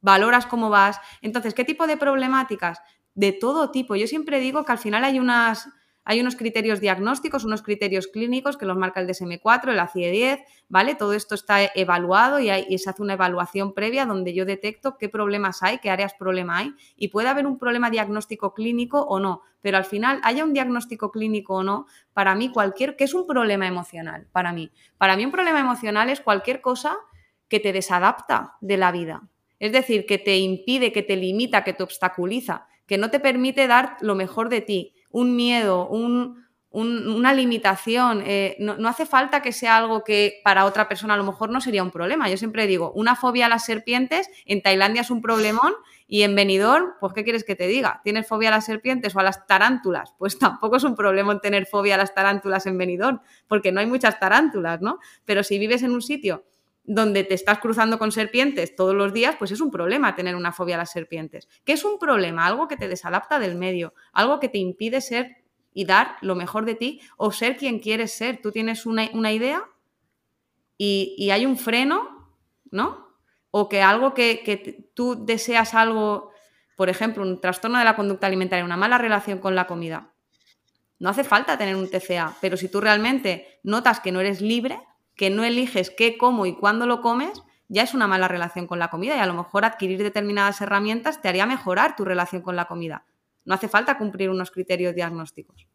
valoras 0.02 0.46
cómo 0.46 0.70
vas. 0.70 1.00
Entonces, 1.22 1.54
¿qué 1.54 1.64
tipo 1.64 1.88
de 1.88 1.98
problemáticas? 1.98 2.82
De 3.14 3.32
todo 3.32 3.72
tipo. 3.72 3.96
Yo 3.96 4.08
siempre 4.08 4.40
digo 4.40 4.66
que 4.66 4.72
al 4.72 4.78
final 4.78 5.04
hay 5.04 5.20
unas 5.20 5.70
hay 6.04 6.20
unos 6.20 6.36
criterios 6.36 6.80
diagnósticos, 6.80 7.46
unos 7.46 7.62
criterios 7.62 8.08
clínicos 8.08 8.58
que 8.58 8.66
los 8.66 8.78
marca 8.78 9.00
el 9.00 9.08
DSM4, 9.08 9.70
el 9.70 9.80
ACIE10, 9.80 10.44
¿vale? 10.68 10.96
Todo 10.96 11.14
esto 11.14 11.36
está 11.36 11.64
evaluado 11.76 12.40
y, 12.40 12.78
se 12.78 12.90
hace 12.90 13.02
una 13.02 13.14
evaluación 13.14 13.74
previa 13.74 14.06
donde 14.06 14.34
yo 14.34 14.46
detecto 14.46 14.98
qué 14.98 15.10
problemas 15.10 15.62
hay, 15.62 15.78
qué 15.78 15.90
áreas 15.90 16.14
problema 16.16 16.58
hay 16.58 16.74
y 16.96 17.10
puede 17.10 17.30
haber 17.30 17.46
un 17.46 17.60
problema 17.60 17.90
diagnóstico 17.90 18.54
clínico 18.54 19.02
o 19.02 19.20
no, 19.20 19.42
pero 19.62 19.78
al 19.78 19.86
final 19.86 20.20
haya 20.24 20.44
un 20.44 20.54
diagnóstico 20.54 21.12
clínico 21.12 21.56
o 21.56 21.64
no, 21.64 21.86
para 22.14 22.34
mí 22.36 22.52
cualquier, 22.52 22.96
¿qué 22.96 23.04
es 23.04 23.14
un 23.14 23.28
problema 23.28 23.68
emocional? 23.68 24.28
Para 24.32 24.54
mí, 24.54 24.72
para 24.98 25.16
mí 25.16 25.26
un 25.26 25.32
problema 25.32 25.60
emocional 25.60 26.10
es 26.10 26.22
cualquier 26.22 26.62
cosa 26.62 26.98
que 27.48 27.60
te 27.60 27.74
desadapta 27.74 28.56
de 28.62 28.78
la 28.78 28.92
vida, 28.92 29.30
es 29.60 29.72
decir, 29.72 30.08
que 30.08 30.18
te 30.18 30.38
impide, 30.40 30.92
que 30.92 31.04
te 31.04 31.16
limita, 31.16 31.64
que 31.64 31.74
te 31.74 31.84
obstaculiza, 31.84 32.68
que 32.88 32.98
no 32.98 33.12
te 33.12 33.20
permite 33.20 33.68
dar 33.68 33.98
lo 34.02 34.16
mejor 34.16 34.50
de 34.50 34.62
ti, 34.62 34.96
un 35.12 35.36
miedo, 35.36 35.88
una 36.72 37.34
limitación. 37.34 38.24
Eh, 38.26 38.56
no, 38.60 38.88
hace 38.88 39.06
falta 39.06 39.42
que 39.42 39.52
sea 39.52 39.78
algo 39.78 40.04
que 40.04 40.42
para 40.44 40.66
otra 40.66 40.88
persona 40.88 41.14
a 41.14 41.18
lo 41.18 41.24
mejor 41.24 41.50
no 41.50 41.62
sería 41.62 41.84
un 41.84 41.92
problema. 41.92 42.30
Yo 42.30 42.38
siempre 42.38 42.68
digo, 42.68 42.92
una 42.94 43.16
fobia 43.16 43.48
a 43.48 43.50
las 43.50 43.66
serpientes 43.66 44.30
en 44.46 44.62
Tailandia 44.62 45.02
es 45.02 45.12
un 45.12 45.22
problemón 45.22 45.74
y 46.08 46.24
en 46.24 46.36
Benidorm, 46.36 46.94
pues 47.00 47.14
¿qué 47.14 47.24
quieres 47.24 47.44
que 47.44 47.56
te 47.56 47.68
diga? 47.68 48.02
¿Tienes 48.04 48.28
fobia 48.28 48.50
a 48.50 48.52
las 48.52 48.66
serpientes 48.66 49.16
o 49.16 49.20
a 49.20 49.24
las 49.24 49.48
tarántulas? 49.48 50.14
Pues 50.18 50.38
tampoco 50.40 50.76
es 50.78 50.84
un 50.84 50.96
problema 50.96 51.40
tener 51.40 51.66
fobia 51.66 51.96
a 51.96 51.98
las 51.98 52.14
tarántulas 52.14 52.66
en 52.66 52.78
Benidorm, 52.78 53.22
porque 53.48 53.72
no 53.72 53.80
hay 53.80 53.86
muchas 53.86 54.20
tarántulas, 54.20 54.82
¿no? 54.82 55.00
Pero 55.26 55.44
si 55.44 55.58
vives 55.58 55.84
en 55.84 55.92
un 55.92 56.02
sitio 56.02 56.44
donde 56.84 57.24
te 57.24 57.34
estás 57.34 57.60
cruzando 57.60 58.00
con 58.00 58.12
serpientes 58.12 58.76
todos 58.76 58.96
los 58.96 59.14
días, 59.14 59.36
pues 59.38 59.52
es 59.52 59.62
un 59.62 59.72
problema 59.72 60.16
tener 60.16 60.36
una 60.36 60.52
fobia 60.52 60.76
a 60.76 60.80
las 60.80 60.92
serpientes. 60.92 61.48
¿Qué 61.64 61.74
es 61.74 61.86
un 61.86 62.00
problema? 62.00 62.46
Algo 62.46 62.68
que 62.68 62.78
te 62.78 62.88
desadapta 62.88 63.40
del 63.40 63.56
medio, 63.56 63.94
algo 64.14 64.40
que 64.40 64.50
te 64.50 64.58
impide 64.58 65.02
ser 65.02 65.38
y 65.74 65.86
dar 65.86 66.18
lo 66.22 66.36
mejor 66.36 66.66
de 66.66 66.76
ti 66.76 67.02
o 67.18 67.32
ser 67.32 67.58
quien 67.58 67.80
quieres 67.80 68.12
ser. 68.12 68.42
Tú 68.42 68.52
tienes 68.52 68.86
una, 68.86 69.06
idea 69.32 69.64
y, 70.78 71.30
hay 71.32 71.46
un 71.46 71.58
freno, 71.58 72.36
¿no? 72.72 73.08
O 73.52 73.70
que 73.70 73.82
algo 73.82 74.14
que, 74.14 74.42
que 74.44 74.90
tú 74.96 75.26
deseas 75.26 75.74
algo, 75.76 76.32
por 76.76 76.90
ejemplo, 76.90 77.24
un 77.24 77.40
trastorno 77.40 77.78
de 77.78 77.86
la 77.86 77.96
conducta 77.96 78.28
alimentaria, 78.28 78.66
una 78.66 78.78
mala 78.78 78.98
relación 78.98 79.40
con 79.40 79.56
la 79.56 79.68
comida. 79.68 80.14
No 81.00 81.10
hace 81.10 81.24
falta 81.24 81.58
tener 81.58 81.76
un 81.76 81.90
TCA, 81.90 82.38
pero 82.42 82.58
si 82.58 82.70
tú 82.70 82.80
realmente 82.80 83.60
notas 83.64 84.00
que 84.00 84.12
no 84.12 84.20
eres 84.20 84.40
libre, 84.40 84.80
que 85.22 85.30
no 85.30 85.44
eliges 85.44 85.92
qué, 85.92 86.18
cómo 86.18 86.48
y 86.48 86.56
cuándo 86.56 86.88
lo 86.88 87.00
comes, 87.02 87.44
ya 87.68 87.84
es 87.84 87.94
una 87.94 88.08
mala 88.08 88.28
relación 88.28 88.66
con 88.66 88.80
la 88.80 88.90
comida 88.90 89.16
y 89.16 89.20
a 89.20 89.28
lo 89.28 89.36
mejor 89.36 89.66
adquirir 89.66 90.02
determinadas 90.02 90.62
herramientas 90.62 91.22
te 91.22 91.28
haría 91.28 91.46
mejorar 91.46 91.96
tu 91.96 92.06
relación 92.06 92.42
con 92.42 92.56
la 92.56 92.66
comida. 92.66 93.06
No 93.46 93.54
hace 93.54 93.68
falta 93.68 94.00
cumplir 94.00 94.32
unos 94.32 94.50
criterios 94.50 94.96
diagnósticos. 94.96 95.68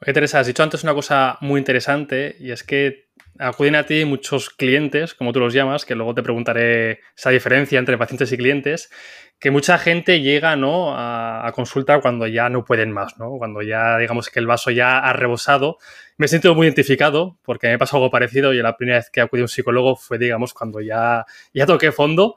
Oye, 0.00 0.14
Teresa, 0.14 0.40
has 0.40 0.46
dicho 0.46 0.62
antes 0.62 0.82
una 0.82 0.94
cosa 0.94 1.36
muy 1.42 1.58
interesante 1.58 2.36
y 2.40 2.52
es 2.52 2.64
que 2.64 3.10
acuden 3.38 3.74
a 3.76 3.84
ti 3.86 4.04
muchos 4.04 4.50
clientes, 4.50 5.14
como 5.14 5.32
tú 5.32 5.40
los 5.40 5.54
llamas, 5.54 5.84
que 5.84 5.94
luego 5.94 6.14
te 6.14 6.22
preguntaré 6.22 7.00
esa 7.16 7.30
diferencia 7.30 7.78
entre 7.78 7.98
pacientes 7.98 8.32
y 8.32 8.36
clientes, 8.36 8.90
que 9.38 9.50
mucha 9.50 9.76
gente 9.78 10.20
llega 10.20 10.54
¿no? 10.54 10.94
a, 10.96 11.50
consulta 11.54 12.00
cuando 12.00 12.26
ya 12.26 12.48
no 12.48 12.64
pueden 12.64 12.92
más, 12.92 13.18
¿no? 13.18 13.38
cuando 13.38 13.60
ya 13.62 13.98
digamos 13.98 14.30
que 14.30 14.38
el 14.38 14.46
vaso 14.46 14.70
ya 14.70 14.98
ha 14.98 15.12
rebosado. 15.12 15.78
Me 16.16 16.28
siento 16.28 16.54
muy 16.54 16.66
identificado 16.66 17.38
porque 17.42 17.66
me 17.66 17.78
pasado 17.78 17.98
algo 17.98 18.10
parecido 18.10 18.52
y 18.52 18.62
la 18.62 18.76
primera 18.76 18.98
vez 18.98 19.10
que 19.10 19.20
acudí 19.20 19.40
a 19.40 19.44
un 19.44 19.48
psicólogo 19.48 19.96
fue, 19.96 20.18
digamos, 20.18 20.54
cuando 20.54 20.80
ya, 20.80 21.26
ya 21.52 21.66
toqué 21.66 21.90
fondo. 21.90 22.36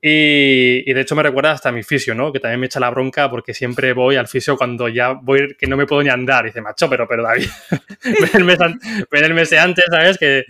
Y, 0.00 0.92
de 0.92 1.00
hecho 1.00 1.16
me 1.16 1.24
recuerda 1.24 1.52
hasta 1.52 1.70
a 1.70 1.72
mi 1.72 1.82
fisio, 1.82 2.14
¿no? 2.14 2.32
Que 2.32 2.38
también 2.38 2.60
me 2.60 2.66
echa 2.66 2.78
la 2.78 2.90
bronca 2.90 3.28
porque 3.30 3.52
siempre 3.52 3.92
voy 3.92 4.16
al 4.16 4.28
fisio 4.28 4.56
cuando 4.56 4.88
ya 4.88 5.12
voy, 5.12 5.56
que 5.58 5.66
no 5.66 5.76
me 5.76 5.86
puedo 5.86 6.02
ni 6.02 6.08
andar. 6.08 6.44
Y 6.44 6.48
dice, 6.48 6.60
macho, 6.60 6.88
pero, 6.88 7.08
pero 7.08 7.24
David, 7.24 7.48
ven 9.10 9.24
el 9.24 9.34
mes, 9.34 9.52
antes, 9.52 9.84
¿sabes? 9.90 10.18
Que... 10.18 10.44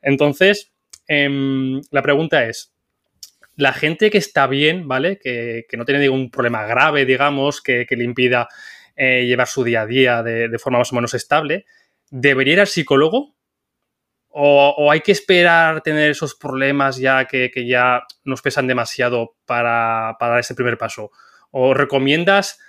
Entonces, 0.00 0.72
em, 1.08 1.80
la 1.90 2.02
pregunta 2.02 2.46
es, 2.46 2.72
la 3.56 3.72
gente 3.72 4.10
que 4.10 4.18
está 4.18 4.46
bien, 4.46 4.86
¿vale? 4.86 5.18
Que, 5.18 5.66
no 5.76 5.84
tiene 5.84 6.00
ningún 6.00 6.30
problema 6.30 6.64
grave, 6.64 7.04
digamos, 7.04 7.60
que, 7.60 7.86
le 7.90 8.04
impida 8.04 8.48
eh, 8.94 9.26
llevar 9.26 9.48
su 9.48 9.64
día 9.64 9.82
a 9.82 9.86
día 9.86 10.22
de, 10.22 10.58
forma 10.58 10.78
más 10.78 10.92
o 10.92 10.96
menos 10.96 11.14
estable, 11.14 11.64
¿debería 12.10 12.54
ir 12.54 12.60
al 12.60 12.66
psicólogo? 12.66 13.35
¿O, 14.38 14.92
hay 14.92 15.00
que 15.00 15.12
esperar 15.12 15.80
tener 15.80 16.10
esos 16.10 16.34
problemas 16.34 16.98
ya 16.98 17.24
que, 17.24 17.50
ya 17.66 18.02
nos 18.22 18.42
pesan 18.42 18.66
demasiado 18.66 19.36
para, 19.46 20.14
dar 20.20 20.38
ese 20.38 20.54
primer 20.54 20.76
paso? 20.76 21.10
¿O 21.52 21.72
recomiendas 21.72 22.60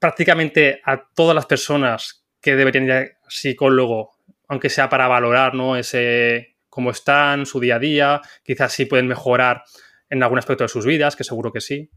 prácticamente 0.00 0.80
a 0.84 1.08
todas 1.14 1.36
las 1.36 1.46
personas 1.46 2.26
que 2.40 2.56
deberían 2.56 2.86
ir 2.86 2.92
al 2.92 3.16
psicólogo, 3.28 4.10
aunque 4.48 4.70
sea 4.70 4.88
para 4.88 5.06
valorar 5.06 5.54
¿no? 5.54 5.76
ese 5.76 6.56
cómo 6.68 6.90
están, 6.90 7.46
su 7.46 7.60
día 7.60 7.76
a 7.76 7.78
día, 7.78 8.20
quizás 8.42 8.72
sí 8.72 8.84
pueden 8.84 9.06
mejorar 9.06 9.62
en 10.10 10.20
algún 10.24 10.38
aspecto 10.38 10.64
de 10.64 10.68
sus 10.68 10.84
vidas, 10.84 11.14
que 11.14 11.22
seguro 11.22 11.52
que 11.52 11.60
sí. 11.60 11.90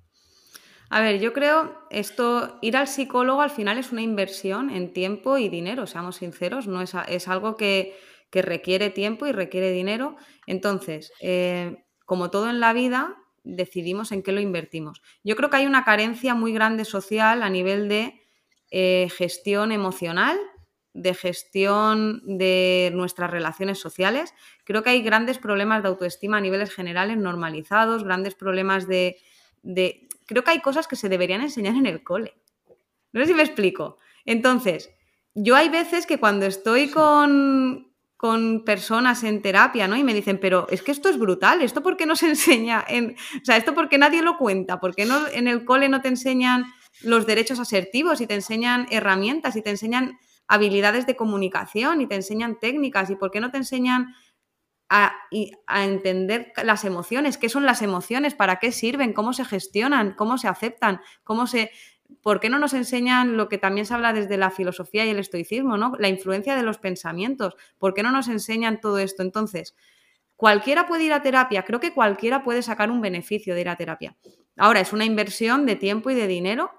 A 0.91 1.01
ver, 1.01 1.19
yo 1.19 1.33
creo 1.33 1.87
esto, 1.89 2.59
ir 2.61 2.77
al 2.77 2.87
psicólogo 2.87 3.41
al 3.41 3.49
final 3.49 3.79
es 3.79 3.91
una 3.91 4.03
inversión 4.03 4.69
en 4.69 4.93
tiempo 4.93 5.39
y 5.39 5.49
dinero, 5.49 5.87
seamos 5.87 6.17
sinceros, 6.17 6.67
no 6.67 6.83
es, 6.83 6.93
es 7.07 7.27
algo 7.27 7.57
que, 7.57 7.95
requiere 8.33 8.89
tiempo 8.89 9.27
y 9.27 9.31
requiere 9.31 9.71
dinero. 9.71 10.15
Entonces, 10.47 11.11
eh, 11.19 11.83
como 12.05 12.31
todo 12.31 12.49
en 12.49 12.59
la 12.59 12.73
vida, 12.73 13.17
decidimos 13.43 14.11
en 14.11 14.23
qué 14.23 14.31
lo 14.31 14.39
invertimos. 14.39 15.01
Yo 15.23 15.35
creo 15.35 15.49
que 15.49 15.57
hay 15.57 15.65
una 15.65 15.83
carencia 15.83 16.35
muy 16.35 16.53
grande 16.53 16.85
social 16.85 17.43
a 17.43 17.49
nivel 17.49 17.89
de 17.89 18.21
eh, 18.69 19.09
gestión 19.17 19.71
emocional 19.71 20.39
de 20.93 21.13
gestión 21.13 22.21
de 22.25 22.91
nuestras 22.93 23.31
relaciones 23.31 23.79
sociales. 23.79 24.33
Creo 24.63 24.83
que 24.83 24.89
hay 24.89 25.01
grandes 25.01 25.37
problemas 25.37 25.83
de 25.83 25.89
autoestima 25.89 26.37
a 26.37 26.41
niveles 26.41 26.73
generales 26.73 27.17
normalizados, 27.17 28.03
grandes 28.03 28.35
problemas 28.35 28.87
de, 28.87 29.17
Creo 30.25 30.43
que 30.43 30.51
hay 30.51 30.61
cosas 30.61 30.87
que 30.87 30.95
se 30.95 31.09
deberían 31.09 31.41
enseñar 31.41 31.75
en 31.75 31.85
el 31.85 32.03
cole. 32.03 32.35
No 33.11 33.21
sé 33.21 33.27
si 33.27 33.33
me 33.33 33.43
explico. 33.43 33.97
Entonces, 34.25 34.91
yo 35.33 35.55
hay 35.55 35.69
veces 35.69 36.05
que 36.05 36.19
cuando 36.19 36.45
estoy 36.45 36.89
con, 36.89 37.90
con 38.21 38.63
personas 38.63 39.23
en 39.23 39.41
terapia, 39.41 39.87
¿no? 39.87 39.97
Y 39.97 40.03
me 40.03 40.13
dicen, 40.13 40.39
pero 40.39 40.67
es 40.69 40.83
que 40.83 40.91
esto 40.91 41.09
es 41.09 41.17
brutal, 41.17 41.63
¿esto 41.63 41.81
por 41.81 41.97
qué 41.97 42.05
no 42.05 42.15
se 42.15 42.27
enseña? 42.29 42.85
En... 42.87 43.15
O 43.41 43.43
sea, 43.43 43.57
¿esto 43.57 43.73
porque 43.73 43.97
nadie 43.97 44.21
lo 44.21 44.37
cuenta? 44.37 44.79
¿Por 44.79 44.93
qué 44.93 45.07
no, 45.07 45.27
en 45.27 45.47
el 45.47 45.65
cole 45.65 45.89
no 45.89 46.01
te 46.01 46.09
enseñan 46.09 46.65
los 47.01 47.25
derechos 47.25 47.59
asertivos 47.59 48.21
y 48.21 48.27
te 48.27 48.35
enseñan 48.35 48.85
herramientas 48.91 49.55
y 49.55 49.63
te 49.63 49.71
enseñan 49.71 50.19
habilidades 50.47 51.07
de 51.07 51.15
comunicación 51.15 51.99
y 52.01 52.05
te 52.05 52.13
enseñan 52.13 52.59
técnicas? 52.59 53.09
¿Y 53.09 53.15
por 53.15 53.31
qué 53.31 53.39
no 53.39 53.49
te 53.49 53.57
enseñan 53.57 54.13
a, 54.87 55.15
a, 55.65 55.83
entender 55.83 56.53
las 56.63 56.85
emociones, 56.85 57.39
qué 57.39 57.49
son 57.49 57.65
las 57.65 57.81
emociones, 57.81 58.35
para 58.35 58.59
qué 58.59 58.71
sirven, 58.71 59.13
cómo 59.13 59.33
se 59.33 59.45
gestionan, 59.45 60.13
cómo 60.13 60.37
se 60.37 60.47
aceptan, 60.47 61.01
cómo 61.23 61.47
se... 61.47 61.71
¿por 62.21 62.39
qué 62.39 62.49
no 62.49 62.59
nos 62.59 62.73
enseñan 62.73 63.37
lo 63.37 63.49
que 63.49 63.57
también 63.57 63.85
se 63.85 63.93
habla 63.93 64.13
desde 64.13 64.37
la 64.37 64.51
filosofía 64.51 65.05
y 65.05 65.09
el 65.09 65.19
estoicismo, 65.19 65.77
¿no? 65.77 65.93
La 65.99 66.07
influencia 66.07 66.55
de 66.55 66.63
los 66.63 66.77
pensamientos. 66.77 67.55
¿Por 67.77 67.93
qué 67.93 68.03
no 68.03 68.11
nos 68.11 68.27
enseñan 68.27 68.79
todo 68.79 68.99
esto? 68.99 69.23
Entonces, 69.23 69.75
cualquiera 70.35 70.87
puede 70.87 71.05
ir 71.05 71.13
a 71.13 71.21
terapia, 71.21 71.63
creo 71.63 71.79
que 71.79 71.93
cualquiera 71.93 72.43
puede 72.43 72.61
sacar 72.61 72.91
un 72.91 73.01
beneficio 73.01 73.55
de 73.55 73.61
ir 73.61 73.69
a 73.69 73.75
terapia. 73.75 74.15
Ahora, 74.57 74.79
es 74.81 74.93
una 74.93 75.05
inversión 75.05 75.65
de 75.65 75.75
tiempo 75.75 76.09
y 76.09 76.15
de 76.15 76.27
dinero 76.27 76.71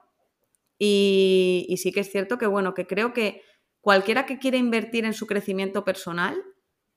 y, 0.78 1.66
y 1.68 1.76
sí 1.78 1.92
que 1.92 2.00
es 2.00 2.11
cierto 2.11 2.38
que, 2.38 2.46
bueno, 2.46 2.74
que 2.74 2.87
creo 2.87 3.12
que 3.12 3.42
cualquiera 3.81 4.26
que 4.26 4.38
quiera 4.38 4.57
invertir 4.57 5.05
en 5.05 5.14
su 5.14 5.26
crecimiento 5.26 5.85
personal 5.85 6.42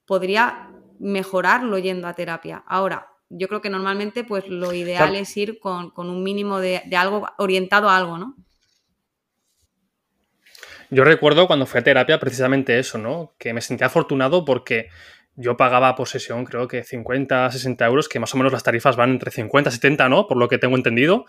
podría 0.06 0.72
mejorarlo 1.00 1.78
yendo 1.78 2.08
a 2.08 2.14
terapia. 2.14 2.64
Ahora, 2.68 3.15
yo 3.38 3.48
creo 3.48 3.62
que 3.62 3.70
normalmente 3.70 4.24
pues 4.24 4.48
lo 4.48 4.74
ideal 4.74 5.16
es 5.16 5.36
ir 5.38 5.60
con, 5.60 5.92
un 5.96 6.24
mínimo 6.24 6.60
de, 6.60 6.82
algo 6.98 7.28
orientado 7.38 7.90
a 7.90 7.98
algo, 7.98 8.18
¿no? 8.18 8.36
Yo 10.90 11.04
recuerdo 11.04 11.48
cuando 11.48 11.66
fui 11.66 11.80
a 11.80 11.84
terapia 11.84 12.20
precisamente 12.20 12.80
eso, 12.80 12.98
¿no? 12.98 13.34
Que 13.38 13.54
me 13.54 13.62
sentía 13.62 13.88
afortunado 13.88 14.46
porque 14.46 14.90
yo 15.38 15.58
pagaba 15.58 15.96
por 15.96 16.08
sesión 16.08 16.46
creo 16.46 16.68
que 16.68 16.84
50, 16.84 17.52
60 17.52 17.86
euros, 17.86 18.08
que 18.08 18.20
más 18.20 18.34
o 18.34 18.38
menos 18.38 18.54
las 18.54 18.64
tarifas 18.64 18.96
van 18.96 19.12
entre 19.12 19.32
50 19.32 19.70
y 19.70 19.74
70, 19.74 20.10
¿no? 20.10 20.28
Por 20.28 20.38
lo 20.38 20.48
que 20.48 20.58
tengo 20.58 20.76
entendido. 20.76 21.26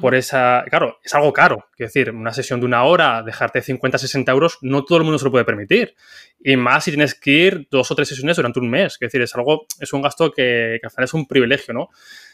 Por 0.00 0.14
esa... 0.14 0.64
Claro, 0.68 0.98
es 1.02 1.12
algo 1.14 1.32
caro. 1.32 1.66
Quiero 1.76 1.88
decir, 1.88 2.10
una 2.12 2.32
sesión 2.32 2.60
de 2.60 2.66
una 2.66 2.84
hora, 2.84 3.22
dejarte 3.24 3.60
50, 3.60 3.98
60 3.98 4.30
euros, 4.30 4.58
no 4.62 4.84
todo 4.84 4.98
el 4.98 5.04
mundo 5.04 5.18
se 5.18 5.24
lo 5.24 5.32
puede 5.32 5.44
permitir. 5.44 5.96
Y 6.38 6.56
más 6.56 6.84
si 6.84 6.92
tienes 6.92 7.14
que 7.14 7.30
ir 7.30 7.68
dos 7.70 7.90
o 7.90 7.94
tres 7.96 8.08
sesiones 8.08 8.36
durante 8.36 8.60
un 8.60 8.70
mes. 8.70 8.92
Es 8.94 8.98
decir, 9.00 9.20
es 9.20 9.34
algo, 9.34 9.66
es 9.80 9.92
un 9.92 10.02
gasto 10.02 10.30
que, 10.30 10.78
que 10.80 10.86
al 10.86 10.90
final 10.90 11.04
es 11.04 11.14
un 11.14 11.26
privilegio, 11.26 11.74
¿no? 11.74 11.90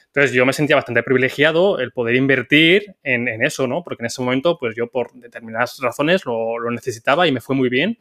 Entonces 0.08 0.32
yo 0.32 0.44
me 0.44 0.52
sentía 0.52 0.76
bastante 0.76 1.02
privilegiado 1.02 1.78
el 1.78 1.92
poder 1.92 2.14
invertir 2.16 2.94
en, 3.02 3.28
en 3.28 3.42
eso, 3.42 3.66
¿no? 3.66 3.82
Porque 3.82 4.02
en 4.02 4.06
ese 4.06 4.22
momento, 4.22 4.58
pues 4.58 4.74
yo 4.76 4.88
por 4.88 5.12
determinadas 5.14 5.78
razones 5.80 6.26
lo, 6.26 6.58
lo 6.58 6.70
necesitaba 6.70 7.26
y 7.26 7.32
me 7.32 7.40
fue 7.40 7.56
muy 7.56 7.70
bien. 7.70 7.98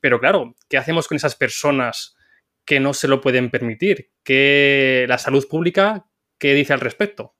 Pero 0.00 0.18
claro, 0.20 0.54
¿qué 0.68 0.76
hacemos 0.76 1.06
con 1.08 1.16
esas 1.16 1.34
personas? 1.36 2.16
Que 2.68 2.80
no 2.80 2.92
se 2.92 3.08
lo 3.08 3.22
pueden 3.22 3.50
permitir. 3.50 4.12
¿Qué 4.22 5.06
la 5.08 5.16
salud 5.16 5.48
pública, 5.48 6.04
¿qué 6.38 6.52
dice 6.52 6.74
al 6.74 6.80
respecto? 6.80 7.34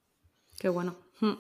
Qué 0.59 0.71
bueno. 0.71 0.97
Hmm. 1.21 1.35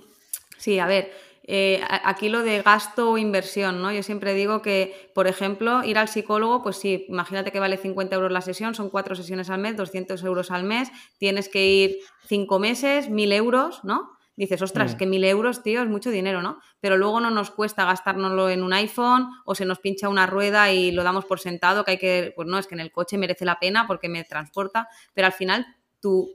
Sí, 0.58 0.78
a 0.78 0.86
ver, 0.86 1.10
eh, 1.44 1.80
aquí 2.04 2.28
lo 2.28 2.42
de 2.42 2.60
gasto 2.60 3.10
o 3.10 3.16
inversión, 3.16 3.80
¿no? 3.80 3.90
Yo 3.90 4.02
siempre 4.02 4.34
digo 4.34 4.60
que, 4.60 5.10
por 5.14 5.26
ejemplo, 5.26 5.82
ir 5.84 5.96
al 5.96 6.08
psicólogo, 6.08 6.62
pues 6.62 6.76
sí, 6.76 7.06
imagínate 7.08 7.50
que 7.50 7.60
vale 7.60 7.78
50 7.78 8.14
euros 8.14 8.30
la 8.30 8.42
sesión, 8.42 8.74
son 8.74 8.90
cuatro 8.90 9.14
sesiones 9.14 9.48
al 9.48 9.58
mes, 9.58 9.78
200 9.78 10.22
euros 10.22 10.50
al 10.50 10.64
mes, 10.64 10.90
tienes 11.16 11.48
que 11.48 11.66
ir 11.66 11.98
cinco 12.26 12.58
meses, 12.58 13.08
1000 13.08 13.32
euros, 13.32 13.82
¿no? 13.84 14.17
Dices, 14.38 14.62
ostras, 14.62 14.94
mm. 14.94 14.96
que 14.98 15.06
mil 15.06 15.24
euros, 15.24 15.62
tío, 15.62 15.82
es 15.82 15.88
mucho 15.88 16.10
dinero, 16.10 16.42
¿no? 16.42 16.60
Pero 16.80 16.96
luego 16.96 17.20
no 17.20 17.30
nos 17.30 17.50
cuesta 17.50 17.84
gastárnoslo 17.84 18.48
en 18.50 18.62
un 18.62 18.72
iPhone 18.72 19.28
o 19.44 19.54
se 19.54 19.64
nos 19.64 19.80
pincha 19.80 20.08
una 20.08 20.26
rueda 20.26 20.72
y 20.72 20.92
lo 20.92 21.02
damos 21.02 21.24
por 21.24 21.40
sentado, 21.40 21.84
que 21.84 21.92
hay 21.92 21.98
que, 21.98 22.32
pues 22.36 22.46
no, 22.46 22.58
es 22.58 22.66
que 22.66 22.74
en 22.74 22.80
el 22.80 22.92
coche 22.92 23.18
merece 23.18 23.44
la 23.44 23.58
pena 23.58 23.86
porque 23.86 24.08
me 24.08 24.22
transporta, 24.24 24.88
pero 25.12 25.26
al 25.26 25.32
final 25.32 25.66
tu, 26.00 26.30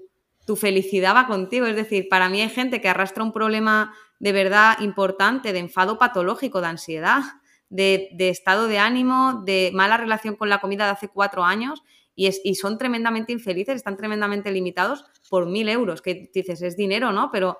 tu 0.46 0.56
felicidad 0.58 1.16
va 1.16 1.28
contigo. 1.28 1.66
Es 1.66 1.78
decir, 1.78 2.08
para 2.10 2.28
mí 2.28 2.42
hay 2.42 2.50
gente 2.50 2.82
que 2.82 2.90
arrastra 2.90 3.24
un 3.24 3.32
problema 3.32 3.94
de 4.20 4.34
verdad 4.34 4.80
importante, 4.82 5.54
de 5.54 5.60
enfado 5.60 5.98
patológico, 5.98 6.60
de 6.60 6.68
ansiedad, 6.68 7.22
de, 7.70 8.10
de 8.14 8.30
estado 8.30 8.68
de 8.68 8.80
ánimo, 8.80 9.44
de 9.46 9.72
mala 9.74 9.98
relación 9.98 10.36
con 10.36 10.50
la 10.50 10.60
comida 10.60 10.86
de 10.86 10.92
hace 10.92 11.08
cuatro 11.08 11.44
años 11.44 11.82
y, 12.16 12.28
es, 12.28 12.42
y, 12.44 12.56
son 12.56 12.78
tremendamente 12.78 13.32
infelices, 13.32 13.76
están 13.76 13.98
tremendamente 13.98 14.52
limitados 14.52 15.06
por 15.30 15.48
mil 15.48 15.68
euros, 15.70 16.02
que 16.02 16.30
dices, 16.34 16.62
es 16.62 16.78
dinero, 16.78 17.12
¿no? 17.12 17.32
Pero 17.32 17.58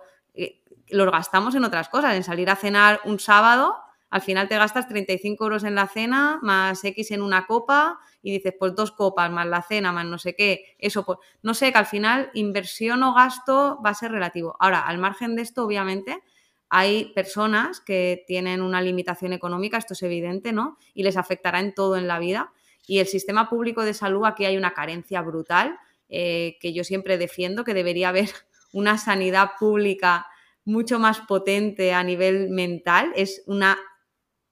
los 0.90 1.12
gastamos 1.12 1.56
en 1.56 1.64
otras 1.64 1.90
cosas, 1.90 2.16
en 2.16 2.24
salir 2.24 2.50
a 2.50 2.56
cenar 2.56 3.02
un 3.06 3.20
sábado, 3.20 3.78
al 4.14 4.22
final 4.22 4.48
te 4.48 4.56
gastas 4.56 4.88
35 4.88 5.44
euros 5.44 5.64
en 5.64 5.74
la 5.74 5.88
cena, 5.88 6.38
más 6.44 6.84
X 6.84 7.10
en 7.10 7.24
una 7.24 7.48
copa, 7.48 7.98
y 8.22 8.32
dices, 8.32 8.54
pues 8.60 8.76
dos 8.76 8.92
copas, 8.92 9.32
más 9.32 9.48
la 9.48 9.64
cena, 9.64 9.92
más 9.92 10.06
no 10.06 10.20
sé 10.20 10.36
qué, 10.36 10.76
eso, 10.78 11.04
pues, 11.04 11.18
no 11.42 11.56
sé, 11.56 11.72
que 11.72 11.80
al 11.80 11.88
final 11.88 12.30
inversión 12.36 13.02
o 13.02 13.16
gasto 13.16 13.82
va 13.84 13.90
a 13.90 13.96
ser 13.96 14.12
relativo. 14.12 14.56
Ahora, 14.60 14.82
al 14.82 15.00
margen 15.00 15.36
de 15.36 15.42
esto, 15.42 15.66
obviamente, 15.66 16.22
hay 16.70 17.12
personas 17.16 17.80
que 17.80 18.24
tienen 18.28 18.62
una 18.62 18.84
limitación 18.84 19.34
económica, 19.34 19.80
esto 19.80 19.94
es 19.94 20.04
evidente, 20.04 20.54
¿no? 20.54 20.78
Y 20.94 21.02
les 21.02 21.18
afectará 21.18 21.60
en 21.60 21.74
todo 21.74 21.98
en 21.98 22.08
la 22.08 22.20
vida. 22.20 22.52
Y 22.86 23.00
el 23.00 23.08
sistema 23.08 23.50
público 23.50 23.84
de 23.84 23.96
salud, 23.96 24.26
aquí 24.26 24.46
hay 24.46 24.58
una 24.58 24.76
carencia 24.76 25.24
brutal, 25.24 25.80
eh, 26.08 26.58
que 26.62 26.72
yo 26.72 26.84
siempre 26.84 27.18
defiendo, 27.18 27.64
que 27.64 27.74
debería 27.74 28.10
haber 28.10 28.30
una 28.74 28.98
sanidad 28.98 29.52
pública 29.58 30.28
mucho 30.66 31.00
más 31.00 31.22
potente 31.22 31.94
a 31.94 32.04
nivel 32.04 32.50
mental, 32.50 33.14
es 33.16 33.44
una 33.46 33.78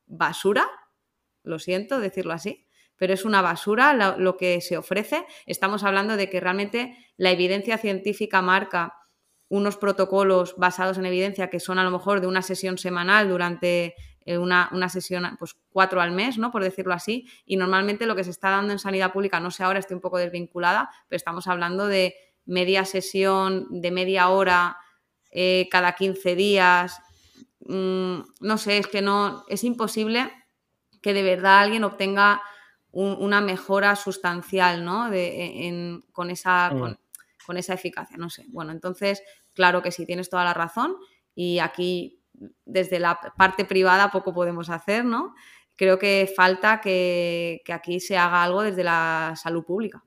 basura, 0.05 0.69
lo 1.43 1.59
siento 1.59 1.99
decirlo 1.99 2.33
así, 2.33 2.67
pero 2.97 3.13
es 3.13 3.25
una 3.25 3.41
basura 3.41 4.15
lo, 4.17 4.37
que 4.37 4.61
se 4.61 4.77
ofrece. 4.77 5.25
Estamos 5.47 5.83
hablando 5.83 6.17
de 6.17 6.29
que 6.29 6.39
realmente 6.39 6.95
la 7.17 7.31
evidencia 7.31 7.77
científica 7.77 8.41
marca 8.41 8.95
unos 9.49 9.75
protocolos 9.75 10.55
basados 10.57 10.97
en 10.97 11.07
evidencia 11.07 11.49
que 11.49 11.59
son 11.59 11.79
a 11.79 11.83
lo 11.83 11.91
mejor 11.91 12.21
de 12.21 12.27
una 12.27 12.41
sesión 12.41 12.77
semanal 12.77 13.27
durante 13.27 13.95
eh, 14.23 14.37
una, 14.37 14.69
una, 14.71 14.87
sesión, 14.87 15.35
pues 15.39 15.55
cuatro 15.71 15.99
al 15.99 16.11
mes, 16.11 16.37
¿no? 16.37 16.51
Por 16.51 16.63
decirlo 16.63 16.93
así. 16.93 17.27
Y 17.43 17.57
normalmente 17.57 18.05
lo 18.05 18.15
que 18.15 18.23
se 18.23 18.29
está 18.29 18.51
dando 18.51 18.71
en 18.71 18.79
sanidad 18.79 19.11
pública, 19.11 19.39
no 19.39 19.49
sé 19.49 19.63
ahora, 19.63 19.79
estoy 19.79 19.95
un 19.95 20.01
poco 20.01 20.19
desvinculada, 20.19 20.89
pero 21.09 21.17
estamos 21.17 21.47
hablando 21.47 21.87
de 21.87 22.13
media 22.45 22.85
sesión 22.85 23.67
de 23.69 23.91
media 23.91 24.29
hora 24.29 24.77
eh, 25.31 25.67
cada 25.71 25.93
15 25.93 26.35
días. 26.35 26.99
Mm, 27.61 28.19
no 28.41 28.57
sé, 28.57 28.77
es 28.77 28.87
que 28.87 29.01
no, 29.01 29.45
es 29.47 29.63
imposible 29.63 30.31
que 31.01 31.13
de 31.13 31.23
verdad 31.23 31.59
alguien 31.59 31.83
obtenga 31.83 32.41
una 32.93 33.39
mejora 33.39 33.95
sustancial, 33.95 34.83
¿no? 34.83 35.09
De, 35.09 36.01
con, 36.11 36.29
esa, 36.29 36.69
con, 37.45 37.57
esa 37.57 37.73
eficacia, 37.73 38.17
no 38.17 38.29
sé. 38.29 38.43
Bueno, 38.49 38.73
entonces, 38.73 39.23
claro 39.53 39.81
que 39.81 39.91
sí, 39.91 40.05
tienes 40.05 40.29
toda 40.29 40.43
la 40.43 40.53
razón 40.53 40.97
y 41.33 41.59
aquí 41.59 42.21
desde 42.65 42.99
la 42.99 43.17
parte 43.37 43.63
privada 43.63 44.11
poco 44.11 44.33
podemos 44.33 44.69
hacer, 44.69 45.05
¿no? 45.05 45.33
Creo 45.77 45.97
que 45.97 46.31
falta 46.35 46.81
que 46.81 47.61
aquí 47.71 48.01
se 48.01 48.17
haga 48.17 48.43
algo 48.43 48.61
desde 48.61 48.83
la 48.83 49.35
salud 49.41 49.63
pública. 49.63 50.03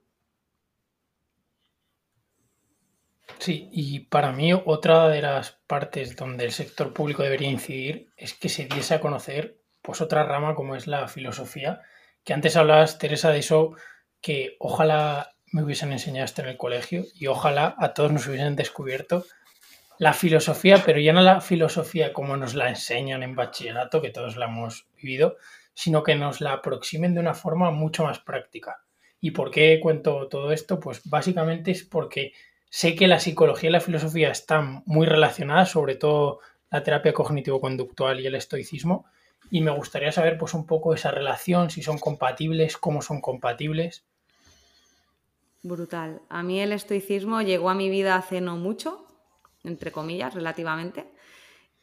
Sí, 3.39 3.69
y 3.73 4.01
para 4.01 4.33
mí 4.33 4.53
otra 4.53 5.09
de 5.09 5.21
las 5.21 5.53
partes 5.67 6.17
donde 6.17 6.45
el 6.45 6.53
sector 6.53 6.93
público 6.93 7.23
debería 7.23 7.51
incidir 7.51 8.11
es 8.17 8.35
que 8.35 8.49
se 8.49 8.67
diese 8.67 8.95
a 8.95 9.01
conocer 9.01 9.61
pues 9.83 10.01
otra 10.01 10.25
rama 10.25 10.55
como 10.55 10.77
es 10.77 10.87
la 10.87 11.09
filosofía, 11.09 11.83
que 12.25 12.33
antes 12.33 12.57
hablabas, 12.57 12.99
Teresa, 12.99 13.31
de 13.31 13.41
eso 13.41 13.75
que 14.23 14.57
ojalá 14.59 15.35
me 15.53 15.63
hubiesen 15.63 15.93
enseñado 15.93 16.25
esto 16.25 16.43
en 16.43 16.49
el 16.49 16.57
colegio 16.57 17.05
y 17.15 17.27
ojalá 17.27 17.75
a 17.79 17.93
todos 17.93 18.11
nos 18.11 18.27
hubiesen 18.27 18.57
descubierto 18.57 19.27
la 19.99 20.13
filosofía, 20.13 20.83
pero 20.85 20.99
ya 20.99 21.13
no 21.13 21.21
la 21.21 21.41
filosofía 21.41 22.13
como 22.13 22.37
nos 22.37 22.55
la 22.55 22.69
enseñan 22.69 23.23
en 23.23 23.37
bachillerato, 23.37 24.01
que 24.01 24.11
todos 24.11 24.37
la 24.37 24.47
hemos 24.47 24.89
vivido, 25.01 25.37
sino 25.75 26.03
que 26.03 26.15
nos 26.15 26.41
la 26.41 26.55
aproximen 26.55 27.15
de 27.15 27.21
una 27.21 27.35
forma 27.35 27.71
mucho 27.71 28.05
más 28.05 28.19
práctica. 28.19 28.83
¿Y 29.21 29.31
por 29.31 29.51
qué 29.51 29.79
cuento 29.81 30.29
todo 30.29 30.53
esto? 30.53 30.81
Pues 30.81 31.03
básicamente 31.05 31.71
es 31.71 31.85
porque 31.85 32.33
Sé 32.77 32.97
que 32.97 33.07
la 33.07 33.21
psicología 33.21 33.69
y 33.69 33.73
la 33.73 33.81
filosofía 33.81 34.33
están 34.33 34.83
muy 34.85 35.07
relacionadas, 35.07 35.71
sobre 35.71 35.95
todo 35.95 36.41
la 36.73 36.83
terapia 36.83 37.13
cognitivo-conductual 37.13 38.19
y 38.19 38.27
el 38.27 38.35
estoicismo, 38.35 39.07
y 39.49 39.61
me 39.61 39.71
gustaría 39.71 40.11
saber 40.11 40.37
pues 40.39 40.55
un 40.55 40.67
poco 40.67 40.93
esa 40.93 41.13
relación, 41.13 41.71
si 41.71 41.85
son 41.85 41.99
compatibles, 41.99 42.77
cómo 42.77 43.01
son 43.01 43.21
compatibles. 43.21 44.03
Brutal. 45.63 46.21
A 46.29 46.43
mí 46.43 46.59
el 46.59 46.73
estoicismo 46.73 47.43
llegó 47.43 47.71
a 47.71 47.75
mi 47.75 47.89
vida 47.91 48.17
hace 48.17 48.41
no 48.41 48.57
mucho, 48.57 49.07
entre 49.63 49.93
comillas, 49.93 50.35
relativamente. 50.35 51.07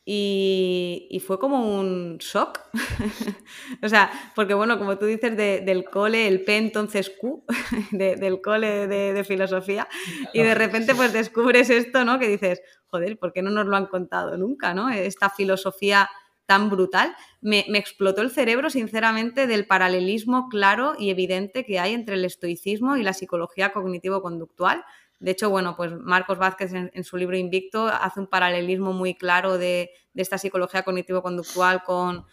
Y, 0.04 1.22
fue 1.26 1.38
como 1.38 1.80
un 1.80 2.18
shock. 2.18 2.60
o 3.84 3.90
sea, 3.90 4.12
porque 4.36 4.54
bueno, 4.54 4.80
como 4.80 4.98
tú 4.98 5.06
dices, 5.06 5.38
del 5.38 5.86
cole, 5.86 6.28
el 6.28 6.44
P 6.44 6.58
entonces 6.58 7.12
Q, 7.20 7.46
del 7.92 8.42
cole 8.42 8.88
de, 8.88 9.24
filosofía, 9.24 9.88
y 10.34 10.42
de 10.42 10.56
repente 10.56 10.96
pues 10.96 11.14
descubres 11.14 11.70
esto, 11.70 12.04
¿no? 12.04 12.18
Que 12.18 12.28
dices, 12.28 12.62
joder, 12.88 13.18
¿por 13.20 13.32
qué 13.32 13.42
no 13.42 13.52
nos 13.52 13.68
lo 13.68 13.76
han 13.76 13.86
contado 13.86 14.38
nunca, 14.38 14.74
¿no? 14.74 14.90
Esta 14.90 15.30
filosofía 15.30 16.10
tan 16.52 16.70
brutal, 16.70 17.16
me, 17.40 17.60
explotó 17.76 18.22
el 18.22 18.30
cerebro, 18.30 18.70
sinceramente, 18.70 19.48
del 19.48 19.68
paralelismo 19.68 20.50
claro 20.50 20.96
y 21.00 21.10
evidente 21.10 21.64
que 21.64 21.80
hay 21.80 21.94
entre 21.94 22.16
el 22.16 22.26
estoicismo 22.26 22.98
y 22.98 23.04
la 23.04 23.14
psicología 23.14 23.72
cognitivo-conductual. 23.72 24.84
De 25.22 25.32
hecho, 25.32 25.50
bueno, 25.50 25.76
pues 25.78 25.92
Marcos 25.94 26.38
Vázquez 26.38 26.74
en, 26.74 27.04
su 27.04 27.16
libro 27.16 27.38
Invicto 27.38 27.88
hace 27.88 28.20
un 28.20 28.28
paralelismo 28.28 28.92
muy 28.92 29.14
claro 29.16 29.58
de, 29.58 29.92
esta 30.16 30.38
psicología 30.38 30.84
cognitivo-conductual 30.84 31.84
con, 31.84 32.26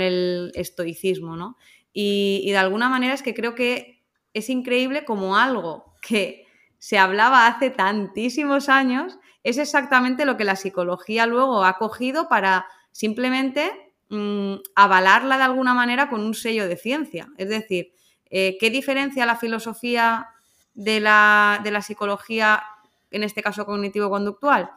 el 0.00 0.52
estoicismo, 0.54 1.36
¿no? 1.36 1.56
Y, 1.92 2.42
y 2.44 2.50
de 2.50 2.58
alguna 2.58 2.88
manera 2.88 3.14
es 3.14 3.22
que 3.22 3.32
creo 3.32 3.54
que 3.54 4.02
es 4.34 4.50
increíble 4.50 5.04
como 5.04 5.36
algo 5.36 5.94
que 6.02 6.46
se 6.78 6.98
hablaba 6.98 7.46
hace 7.46 7.70
tantísimos 7.70 8.68
años 8.68 9.18
es 9.44 9.58
exactamente 9.58 10.24
lo 10.24 10.36
que 10.36 10.44
la 10.44 10.56
psicología 10.56 11.26
luego 11.26 11.64
ha 11.64 11.78
cogido 11.78 12.28
para 12.28 12.66
simplemente 12.92 13.70
mm, 14.08 14.54
avalarla 14.74 15.36
de 15.36 15.44
alguna 15.44 15.74
manera 15.74 16.08
con 16.08 16.22
un 16.22 16.34
sello 16.34 16.68
de 16.68 16.76
ciencia. 16.76 17.28
Es 17.38 17.48
decir, 17.48 17.92
eh, 18.30 18.56
¿qué 18.60 18.70
diferencia 18.70 19.26
la 19.26 19.36
filosofía 19.36 20.26
de 20.74 21.00
la, 21.00 21.60
de 21.62 21.70
la, 21.70 21.82
psicología, 21.82 22.62
en 23.10 23.22
este 23.22 23.42
caso 23.42 23.66
cognitivo-conductual? 23.66 24.70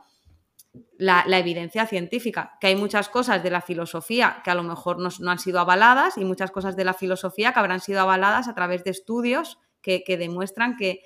La, 0.98 1.24
evidencia 1.38 1.88
científica, 1.88 2.58
que 2.60 2.68
hay 2.68 2.76
muchas 2.76 3.10
cosas 3.10 3.42
de 3.42 3.50
la 3.50 3.62
filosofía 3.62 4.42
que 4.44 4.52
a 4.52 4.56
lo 4.56 4.64
mejor 4.64 5.00
no, 5.00 5.10
no, 5.20 5.32
han 5.32 5.40
sido 5.40 5.60
avaladas 5.60 6.18
y 6.18 6.26
muchas 6.26 6.52
cosas 6.52 6.76
de 6.76 6.84
la 6.84 6.94
filosofía 6.94 7.54
que 7.54 7.60
habrán 7.60 7.80
sido 7.80 8.02
avaladas 8.02 8.48
a 8.48 8.56
través 8.56 8.84
de 8.84 8.92
estudios 8.92 9.58
que, 9.82 10.04
que 10.04 10.18
demuestran 10.18 10.76
que, 10.76 11.02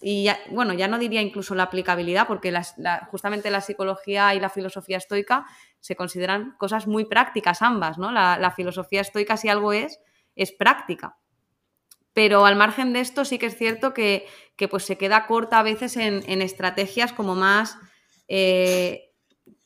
y 0.00 0.28
bueno, 0.50 0.74
ya 0.74 0.88
no 0.88 0.98
diría 0.98 1.22
incluso 1.22 1.54
la 1.54 1.64
aplicabilidad, 1.64 2.26
porque 2.26 2.54
justamente 3.10 3.50
la 3.50 3.60
psicología 3.60 4.34
y 4.34 4.40
la 4.40 4.50
filosofía 4.50 4.98
estoica 4.98 5.46
se 5.80 5.96
consideran 5.96 6.54
cosas 6.58 6.86
muy 6.86 7.06
prácticas 7.06 7.62
ambas, 7.62 7.96
¿no? 7.96 8.12
La, 8.12 8.52
filosofía 8.54 9.00
estoica, 9.00 9.36
si 9.36 9.48
algo 9.48 9.72
es, 9.72 9.98
es 10.34 10.52
práctica. 10.52 11.16
Pero 12.16 12.46
al 12.46 12.56
margen 12.56 12.94
de 12.94 13.00
esto, 13.00 13.26
sí 13.26 13.36
que 13.36 13.44
es 13.44 13.58
cierto 13.58 13.92
que, 13.92 14.24
pues 14.70 14.84
se 14.84 14.96
queda 14.96 15.26
corta 15.26 15.58
a 15.58 15.62
veces 15.62 15.98
en, 15.98 16.40
estrategias 16.40 17.12
como 17.12 17.34
más 17.34 17.76
eh, 18.26 19.12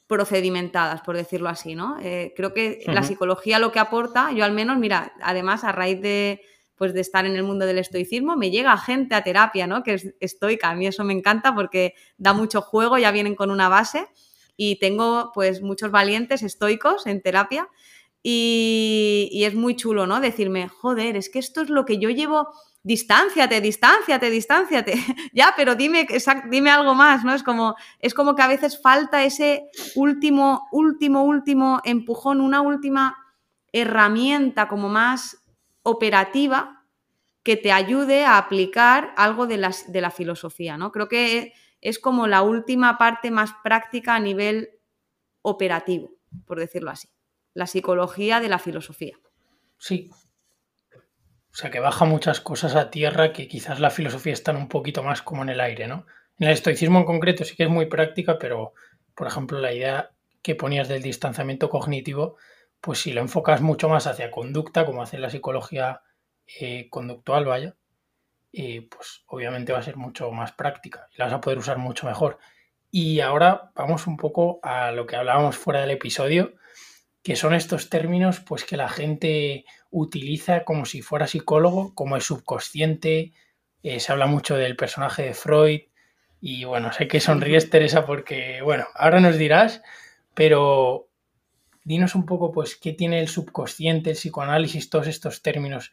procedimentadas, 0.09 1.01
por 1.03 1.17
decirlo 1.17 1.49
así, 1.49 1.77
¿no? 1.77 1.99
Eh, 2.03 2.33
creo 2.35 2.53
que 2.53 2.83
la 2.87 3.05
psicología 3.05 3.61
lo 3.61 3.71
que 3.71 3.79
aporta, 3.79 4.33
yo 4.33 4.45
al 4.45 4.51
menos, 4.51 4.79
mira, 4.79 5.13
además 5.23 5.63
a 5.63 5.71
raíz 5.71 6.01
de, 6.01 6.41
pues 6.75 6.93
de 6.93 7.03
estar 7.03 7.25
en 7.25 7.37
el 7.37 7.45
mundo 7.45 7.67
del 7.67 7.79
estoicismo, 7.79 8.35
me 8.35 8.51
llega 8.51 8.77
gente 8.79 9.15
a 9.15 9.23
terapia, 9.23 9.69
¿no? 9.69 9.85
Que 9.85 9.95
es 9.95 10.15
estoica, 10.19 10.71
a 10.71 10.75
mí 10.75 10.89
eso 10.89 11.05
me 11.05 11.13
encanta 11.13 11.55
porque 11.55 11.95
da 12.19 12.33
mucho 12.33 12.63
juego, 12.63 12.99
ya 12.99 13.13
vienen 13.13 13.37
con 13.37 13.53
una 13.53 13.69
base 13.69 14.09
y 14.57 14.81
tengo 14.81 15.31
pues 15.33 15.63
muchos 15.63 15.93
valientes 15.93 16.43
estoicos 16.43 17.07
en 17.07 17.23
terapia 17.23 17.69
y, 18.23 19.43
es 19.45 19.55
muy 19.55 19.77
chulo, 19.77 20.07
¿no? 20.07 20.21
Decirme, 20.21 20.69
joder, 20.69 21.17
es 21.17 21.31
que 21.31 21.39
esto 21.39 21.63
es 21.63 21.71
lo 21.71 21.85
que 21.85 21.99
yo 21.99 22.11
llevo, 22.11 22.49
distánciate, 22.83 23.61
distánciate, 23.61 24.31
distánciate, 24.31 24.95
ya, 25.33 25.55
pero 25.57 25.75
dime, 25.75 26.07
dime 26.51 26.71
algo 26.71 26.95
más, 26.95 27.25
¿no? 27.25 27.35
Es 27.35 27.43
como, 27.43 27.77
es 27.99 28.15
como 28.15 28.35
que 28.35 28.43
a 28.43 28.49
veces 28.49 28.81
falta 28.81 29.25
ese 29.25 29.71
último, 29.95 30.69
último, 30.73 31.25
último 31.25 31.81
empujón, 31.85 32.41
una 32.41 32.61
última 32.61 33.17
herramienta 33.73 34.69
como 34.69 34.89
más 34.89 35.43
operativa 35.83 36.85
que 37.43 37.57
te 37.57 37.73
ayude 37.73 38.25
a 38.25 38.37
aplicar 38.37 39.15
algo 39.17 39.47
de, 39.47 39.57
las, 39.57 39.91
de 39.91 40.01
la 40.03 40.11
filosofía, 40.11 40.77
¿no? 40.77 40.93
Creo 40.93 41.09
que 41.09 41.55
es 41.81 41.99
como 41.99 42.27
la 42.27 42.43
última 42.43 42.99
parte 42.99 43.31
más 43.31 43.53
práctica 43.65 44.15
a 44.15 44.21
nivel 44.21 44.69
operativo, 45.41 46.11
por 46.45 46.59
decirlo 46.59 46.91
así. 46.91 47.09
La 47.55 47.67
psicología 47.67 48.41
de 48.41 48.49
la 48.49 48.59
filosofía. 48.59 49.19
Sí. 49.79 50.11
O 51.53 51.55
sea, 51.55 51.71
que 51.71 51.81
baja 51.81 52.05
muchas 52.05 52.41
cosas 52.41 52.77
a 52.77 52.91
tierra 52.91 53.33
que 53.33 53.49
quizás 53.49 53.81
la 53.81 53.91
filosofía 53.91 54.33
está 54.33 54.53
un 54.53 54.69
poquito 54.69 55.03
más 55.03 55.23
como 55.23 55.43
en 55.43 55.49
el 55.49 55.61
aire, 55.61 55.89
¿no? 55.89 56.07
En 56.39 56.47
el 56.47 56.55
estoicismo 56.55 57.01
en 57.01 57.05
concreto 57.05 57.45
sí 57.45 57.57
que 57.57 57.65
es 57.65 57.69
muy 57.69 57.87
práctica, 57.87 58.39
pero, 58.39 58.73
por 59.15 59.27
ejemplo, 59.27 59.59
la 59.59 59.73
idea 59.73 60.13
que 60.43 60.55
ponías 60.55 60.89
del 60.89 61.03
distanciamiento 61.03 61.69
cognitivo, 61.69 62.37
pues 62.81 63.01
si 63.01 63.13
lo 63.13 63.21
enfocas 63.21 63.61
mucho 63.61 63.89
más 63.89 64.07
hacia 64.07 64.31
conducta, 64.31 64.87
como 64.87 65.03
hace 65.03 65.19
la 65.19 65.29
psicología 65.29 66.03
eh, 66.61 66.89
conductual, 66.89 67.45
vaya, 67.45 67.77
eh, 68.53 68.89
pues 68.91 69.23
obviamente 69.27 69.73
va 69.73 69.79
a 69.79 69.83
ser 69.83 69.97
mucho 69.97 70.31
más 70.33 70.53
práctica 70.53 71.09
y 71.13 71.19
la 71.19 71.27
vas 71.27 71.35
a 71.35 71.41
poder 71.41 71.59
usar 71.59 71.79
mucho 71.79 72.07
mejor. 72.07 72.39
Y 72.91 73.21
ahora 73.21 73.71
vamos 73.75 74.07
un 74.07 74.17
poco 74.17 74.59
a 74.63 74.91
lo 74.93 75.07
que 75.07 75.17
hablábamos 75.17 75.57
fuera 75.57 75.81
del 75.81 75.93
episodio, 75.93 76.55
que 77.23 77.37
son 77.37 77.55
estos 77.55 77.91
términos 77.91 78.41
pues 78.41 78.65
que 78.65 78.77
la 78.77 78.89
gente 78.89 79.65
utiliza 79.91 80.65
como 80.65 80.85
si 80.85 81.03
fuera 81.03 81.27
psicólogo, 81.27 81.95
como 81.95 82.17
el 82.17 82.23
subconsciente, 82.23 83.33
eh, 83.83 84.01
se 84.01 84.13
habla 84.13 84.27
mucho 84.27 84.57
del 84.57 84.77
personaje 84.77 85.23
de 85.23 85.35
Freud 85.35 85.81
y 86.41 86.65
bueno, 86.65 86.93
sé 86.93 87.09
que 87.09 87.21
sonríes 87.21 87.71
Teresa 87.71 88.07
porque 88.07 88.61
bueno, 88.63 88.87
ahora 88.95 89.21
nos 89.21 89.37
dirás, 89.37 89.83
pero 90.35 91.11
dinos 91.85 92.15
un 92.15 92.27
poco, 92.27 92.53
pues, 92.53 92.77
qué 92.77 92.93
tiene 92.93 93.21
el 93.21 93.29
subconsciente, 93.29 94.11
el 94.11 94.17
psicoanálisis, 94.17 94.91
todos 94.91 95.07
estos 95.07 95.43
términos 95.43 95.93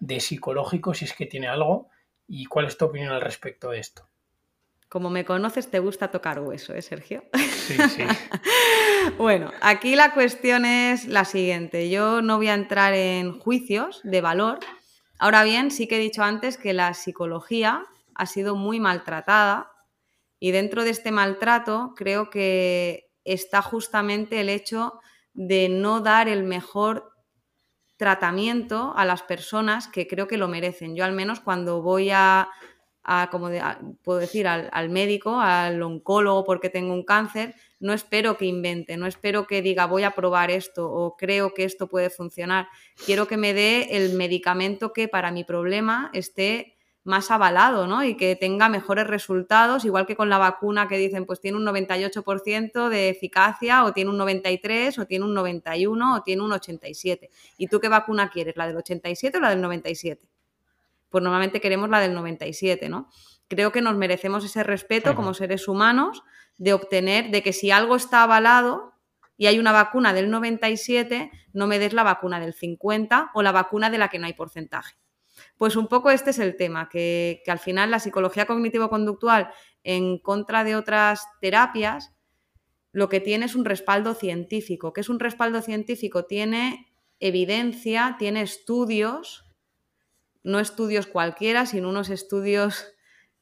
de 0.00 0.20
psicológico, 0.20 0.94
si 0.94 1.04
es 1.04 1.12
que 1.12 1.26
tiene 1.26 1.48
algo, 1.48 1.88
y 2.26 2.46
cuál 2.46 2.66
es 2.66 2.78
tu 2.78 2.86
opinión 2.86 3.12
al 3.12 3.20
respecto 3.20 3.70
de 3.70 3.78
esto. 3.78 4.08
Como 4.88 5.10
me 5.10 5.24
conoces, 5.24 5.70
te 5.70 5.80
gusta 5.80 6.10
tocar 6.10 6.40
hueso, 6.40 6.74
¿eh, 6.74 6.82
Sergio? 6.82 7.24
Sí, 7.34 7.76
sí. 7.88 8.02
bueno, 9.18 9.50
aquí 9.60 9.96
la 9.96 10.12
cuestión 10.12 10.64
es 10.64 11.06
la 11.06 11.24
siguiente. 11.24 11.90
Yo 11.90 12.22
no 12.22 12.36
voy 12.36 12.48
a 12.48 12.54
entrar 12.54 12.94
en 12.94 13.38
juicios 13.38 14.00
de 14.04 14.20
valor. 14.20 14.58
Ahora 15.18 15.44
bien, 15.44 15.70
sí 15.70 15.86
que 15.86 15.96
he 15.96 16.00
dicho 16.00 16.22
antes 16.22 16.56
que 16.56 16.72
la 16.72 16.94
psicología 16.94 17.84
ha 18.14 18.26
sido 18.26 18.56
muy 18.56 18.80
maltratada 18.80 19.70
y 20.38 20.50
dentro 20.50 20.84
de 20.84 20.90
este 20.90 21.10
maltrato 21.10 21.94
creo 21.96 22.30
que 22.30 23.10
está 23.24 23.62
justamente 23.62 24.40
el 24.40 24.48
hecho 24.48 25.00
de 25.32 25.68
no 25.68 26.00
dar 26.00 26.28
el 26.28 26.44
mejor 26.44 27.12
tratamiento 27.96 28.92
a 28.96 29.04
las 29.04 29.22
personas 29.22 29.88
que 29.88 30.06
creo 30.06 30.28
que 30.28 30.36
lo 30.36 30.48
merecen. 30.48 30.96
Yo 30.96 31.04
al 31.04 31.12
menos 31.12 31.40
cuando 31.40 31.82
voy 31.82 32.10
a, 32.10 32.48
como 33.30 33.48
puedo 34.02 34.18
decir, 34.18 34.46
al, 34.46 34.90
médico, 34.90 35.40
al 35.40 35.82
oncólogo 35.82 36.44
porque 36.44 36.70
tengo 36.70 36.92
un 36.92 37.04
cáncer, 37.04 37.54
no 37.84 37.92
espero 37.92 38.38
que 38.38 38.46
invente, 38.46 38.96
no 38.96 39.06
espero 39.06 39.46
que 39.46 39.60
diga 39.60 39.84
voy 39.84 40.04
a 40.04 40.12
probar 40.12 40.50
esto 40.50 40.90
o 40.90 41.18
creo 41.18 41.52
que 41.52 41.64
esto 41.64 41.86
puede 41.86 42.08
funcionar. 42.08 42.68
Quiero 43.04 43.28
que 43.28 43.36
me 43.36 43.52
dé 43.52 43.88
el 43.90 44.14
medicamento 44.14 44.94
que 44.94 45.06
para 45.06 45.30
mi 45.30 45.44
problema 45.44 46.10
esté 46.14 46.78
más 47.02 47.30
avalado, 47.30 47.86
¿no? 47.86 48.02
Y 48.02 48.16
que 48.16 48.36
tenga 48.36 48.70
mejores 48.70 49.06
resultados, 49.06 49.84
igual 49.84 50.06
que 50.06 50.16
con 50.16 50.30
la 50.30 50.38
vacuna 50.38 50.88
que 50.88 50.96
dicen, 50.96 51.26
pues 51.26 51.42
tiene 51.42 51.58
un 51.58 51.66
98% 51.66 52.88
de 52.88 53.10
eficacia, 53.10 53.84
o 53.84 53.92
tiene 53.92 54.08
un 54.08 54.16
93, 54.16 54.98
o 54.98 55.04
tiene 55.04 55.26
un 55.26 55.34
91, 55.34 56.16
o 56.16 56.22
tiene 56.22 56.42
un 56.42 56.52
87. 56.52 57.28
¿Y 57.58 57.66
tú 57.66 57.80
qué 57.80 57.90
vacuna 57.90 58.30
quieres? 58.30 58.56
¿La 58.56 58.66
del 58.66 58.78
87 58.78 59.36
o 59.36 59.40
la 59.42 59.50
del 59.50 59.60
97? 59.60 60.26
Pues 61.10 61.22
normalmente 61.22 61.60
queremos 61.60 61.90
la 61.90 62.00
del 62.00 62.14
97, 62.14 62.88
¿no? 62.88 63.10
Creo 63.46 63.72
que 63.72 63.82
nos 63.82 63.94
merecemos 63.94 64.42
ese 64.42 64.62
respeto 64.62 65.14
como 65.14 65.34
seres 65.34 65.68
humanos 65.68 66.22
de 66.58 66.72
obtener, 66.72 67.30
de 67.30 67.42
que 67.42 67.52
si 67.52 67.70
algo 67.70 67.96
está 67.96 68.22
avalado 68.22 68.94
y 69.36 69.46
hay 69.46 69.58
una 69.58 69.72
vacuna 69.72 70.12
del 70.12 70.30
97, 70.30 71.30
no 71.52 71.66
me 71.66 71.78
des 71.78 71.92
la 71.92 72.02
vacuna 72.02 72.40
del 72.40 72.54
50 72.54 73.30
o 73.34 73.42
la 73.42 73.52
vacuna 73.52 73.90
de 73.90 73.98
la 73.98 74.08
que 74.08 74.18
no 74.18 74.26
hay 74.26 74.34
porcentaje. 74.34 74.94
Pues 75.56 75.76
un 75.76 75.88
poco 75.88 76.10
este 76.10 76.30
es 76.30 76.38
el 76.38 76.56
tema, 76.56 76.88
que, 76.88 77.42
al 77.46 77.58
final 77.58 77.90
la 77.90 77.98
psicología 77.98 78.46
cognitivo-conductual, 78.46 79.50
en 79.82 80.18
contra 80.18 80.64
de 80.64 80.76
otras 80.76 81.26
terapias, 81.40 82.12
lo 82.92 83.08
que 83.08 83.20
tiene 83.20 83.46
es 83.46 83.56
un 83.56 83.64
respaldo 83.64 84.14
científico. 84.14 84.92
¿Qué 84.92 85.00
es 85.00 85.08
un 85.08 85.18
respaldo 85.18 85.60
científico? 85.62 86.26
Tiene 86.26 86.92
evidencia, 87.18 88.16
tiene 88.18 88.42
estudios, 88.42 89.44
no 90.44 90.60
estudios 90.60 91.06
cualquiera, 91.06 91.66
sino 91.66 91.88
unos 91.88 92.10
estudios 92.10 92.86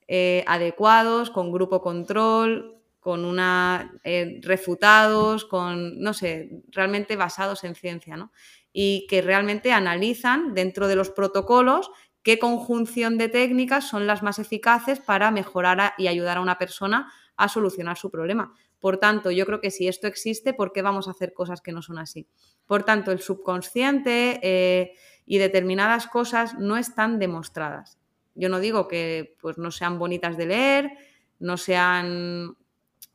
eh, 0.09 0.45
adecuados, 0.47 1.31
con 1.31 1.53
grupo 1.53 1.83
control, 1.83 2.82
con 3.03 3.27
una 3.27 3.93
eh, 4.05 4.41
refutados, 4.43 5.45
con, 5.45 6.01
no 6.01 6.15
sé, 6.15 6.63
realmente 6.71 7.17
basados 7.17 7.65
en 7.65 7.75
ciencia, 7.75 8.17
¿no? 8.17 8.33
y 8.73 9.07
que 9.09 9.23
realmente 9.23 9.73
analizan 9.73 10.55
dentro 10.55 10.89
de 10.89 10.97
los 10.97 11.11
protocolos 11.11 11.91
qué 12.23 12.39
conjunción 12.39 13.19
de 13.19 13.29
técnicas 13.29 13.89
son 13.89 14.07
las 14.07 14.23
más 14.23 14.39
eficaces 14.39 15.01
para 15.01 15.31
mejorar 15.31 15.93
y 15.99 16.07
ayudar 16.07 16.39
a 16.39 16.41
una 16.41 16.59
persona 16.59 17.13
a 17.37 17.49
solucionar 17.49 17.99
su 17.99 18.11
problema. 18.11 18.55
Por 18.79 18.99
tanto, 18.99 19.31
yo 19.31 19.47
creo 19.47 19.61
que 19.61 19.71
si 19.71 19.89
esto 19.89 20.07
existe, 20.07 20.55
¿por 20.55 20.73
qué 20.73 20.83
vamos 20.83 21.07
a 21.07 21.13
hacer 21.13 21.33
cosas 21.33 21.61
que 21.61 21.73
no 21.73 21.83
son 21.83 21.99
así? 21.99 22.27
Por 22.67 22.85
tanto, 22.85 23.13
el 23.13 23.21
subconsciente 23.21 24.41
eh, 24.43 24.93
y 25.27 25.39
determinadas 25.39 26.07
cosas 26.07 26.59
no 26.59 26.77
están 26.77 27.19
demostradas. 27.19 27.99
Yo 28.35 28.49
no 28.49 28.61
digo 28.61 28.89
que 28.89 29.37
pues, 29.41 29.59
no 29.59 29.71
sean 29.71 29.99
bonitas 29.99 30.37
de 30.37 30.47
leer, 30.47 30.91
no 31.39 31.57
sean 31.57 32.57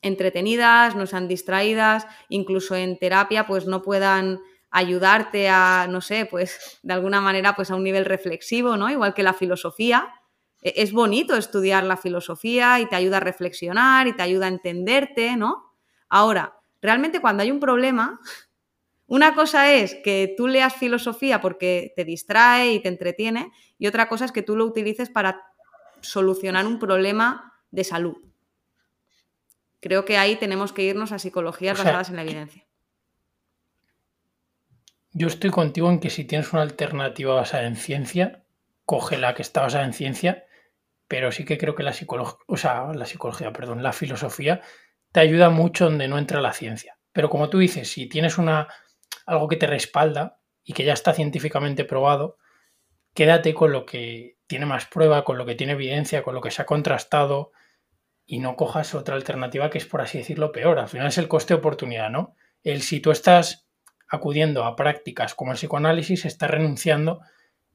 entretenidas, 0.02 0.96
no 0.96 1.06
sean 1.06 1.28
distraídas, 1.28 2.08
incluso 2.30 2.76
en 2.76 2.98
terapia 2.98 3.48
pues 3.48 3.66
no 3.66 3.82
puedan 3.82 4.40
ayudarte 4.70 5.50
a, 5.50 5.88
no 5.90 6.02
sé, 6.02 6.26
pues 6.26 6.80
de 6.84 6.94
alguna 6.94 7.22
manera 7.22 7.56
pues 7.56 7.72
a 7.72 7.76
un 7.76 7.84
nivel 7.84 8.06
reflexivo, 8.06 8.78
¿no? 8.78 8.90
Igual 8.90 9.14
que 9.14 9.24
la 9.24 9.34
filosofía. 9.34 10.14
E, 10.62 10.74
es 10.78 10.92
bonito 10.92 11.36
estudiar 11.36 11.84
la 11.84 11.98
filosofía 11.98 12.80
y 12.80 12.88
te 12.88 12.96
ayuda 12.96 13.18
a 13.18 13.22
reflexionar 13.22 14.08
y 14.08 14.14
te 14.14 14.24
ayuda 14.24 14.46
a 14.46 14.50
entenderte, 14.50 15.36
¿no? 15.36 15.74
Ahora, 16.10 16.58
realmente 16.82 17.22
cuando 17.22 17.44
hay 17.44 17.52
un 17.52 17.60
problema, 17.60 18.20
una 19.08 19.34
cosa 19.36 19.74
es 19.74 19.96
que 20.04 20.34
tú 20.36 20.48
leas 20.48 20.76
filosofía 20.76 21.40
porque 21.42 21.94
te 21.96 22.04
distrae 22.04 22.74
y 22.74 22.82
te 22.82 22.90
entretiene 22.90 23.52
y 23.78 23.88
otra 23.88 24.10
cosa 24.10 24.26
es 24.26 24.32
que 24.32 24.44
tú 24.44 24.56
lo 24.56 24.66
utilices 24.66 25.10
para 25.10 25.42
solucionar 26.02 26.68
un 26.68 26.78
problema 26.78 27.54
de 27.72 27.84
salud. 27.84 28.18
Creo 29.80 30.06
que 30.06 30.18
ahí 30.18 30.36
tenemos 30.36 30.74
que 30.74 30.84
irnos 30.84 31.12
a 31.12 31.20
psicologías 31.20 31.78
basadas 31.78 32.10
en 32.10 32.16
la 32.16 32.24
evidencia. 32.24 32.66
Yo 35.12 35.28
estoy 35.28 35.50
contigo 35.50 35.90
en 35.90 36.00
que 36.00 36.10
si 36.10 36.26
tienes 36.26 36.54
una 36.54 36.62
alternativa 36.62 37.34
basada 37.34 37.66
en 37.66 37.76
ciencia, 37.76 38.44
coge 38.86 39.18
la 39.18 39.34
que 39.34 39.42
está 39.42 39.62
basada 39.62 39.86
en 39.86 39.94
ciencia, 39.94 40.46
pero 41.08 41.32
sí 41.32 41.46
que 41.46 41.58
creo 41.58 41.76
que 41.76 41.84
la 41.84 41.94
psicología, 41.94 42.38
o 42.48 42.58
sea, 42.58 42.94
la 42.94 43.06
psicología, 43.06 43.54
perdón, 43.54 43.82
la 43.82 43.94
filosofía 43.94 44.62
te 45.12 45.20
ayuda 45.20 45.50
mucho 45.50 45.86
donde 45.86 46.08
no 46.08 46.18
entra 46.18 46.42
la 46.42 46.54
ciencia. 46.54 46.98
Pero 47.14 47.30
como 47.30 47.50
tú 47.50 47.60
dices, 47.60 47.92
si 47.92 48.08
tienes 48.08 48.38
una 48.38 48.68
algo 49.26 49.48
que 49.48 49.58
te 49.58 49.68
respalda 49.68 50.40
y 50.64 50.74
que 50.74 50.86
ya 50.86 50.94
está 50.94 51.14
científicamente 51.14 51.84
probado, 51.84 52.38
quédate 53.14 53.54
con 53.54 53.72
lo 53.72 53.86
que 53.86 54.38
tiene 54.48 54.66
más 54.66 54.86
prueba, 54.86 55.24
con 55.24 55.38
lo 55.38 55.46
que 55.46 55.56
tiene 55.56 55.74
evidencia, 55.74 56.24
con 56.24 56.36
lo 56.36 56.42
que 56.42 56.52
se 56.52 56.62
ha 56.62 56.66
contrastado 56.66 57.52
y 58.28 58.40
no 58.40 58.58
cojas 58.58 58.94
otra 58.94 59.16
alternativa 59.16 59.70
que 59.70 59.78
es, 59.78 59.86
por 59.86 60.02
así 60.02 60.20
decirlo, 60.20 60.52
peor. 60.52 60.78
Al 60.78 60.90
final 60.90 61.08
es 61.08 61.18
el 61.18 61.30
coste-oportunidad, 61.30 62.10
¿no? 62.10 62.36
El 62.62 62.82
si 62.82 63.00
tú 63.00 63.12
estás 63.12 63.68
acudiendo 64.10 64.66
a 64.66 64.76
prácticas 64.76 65.34
como 65.34 65.54
el 65.54 65.58
psicoanálisis, 65.58 66.26
está 66.26 66.48
renunciando 66.48 67.22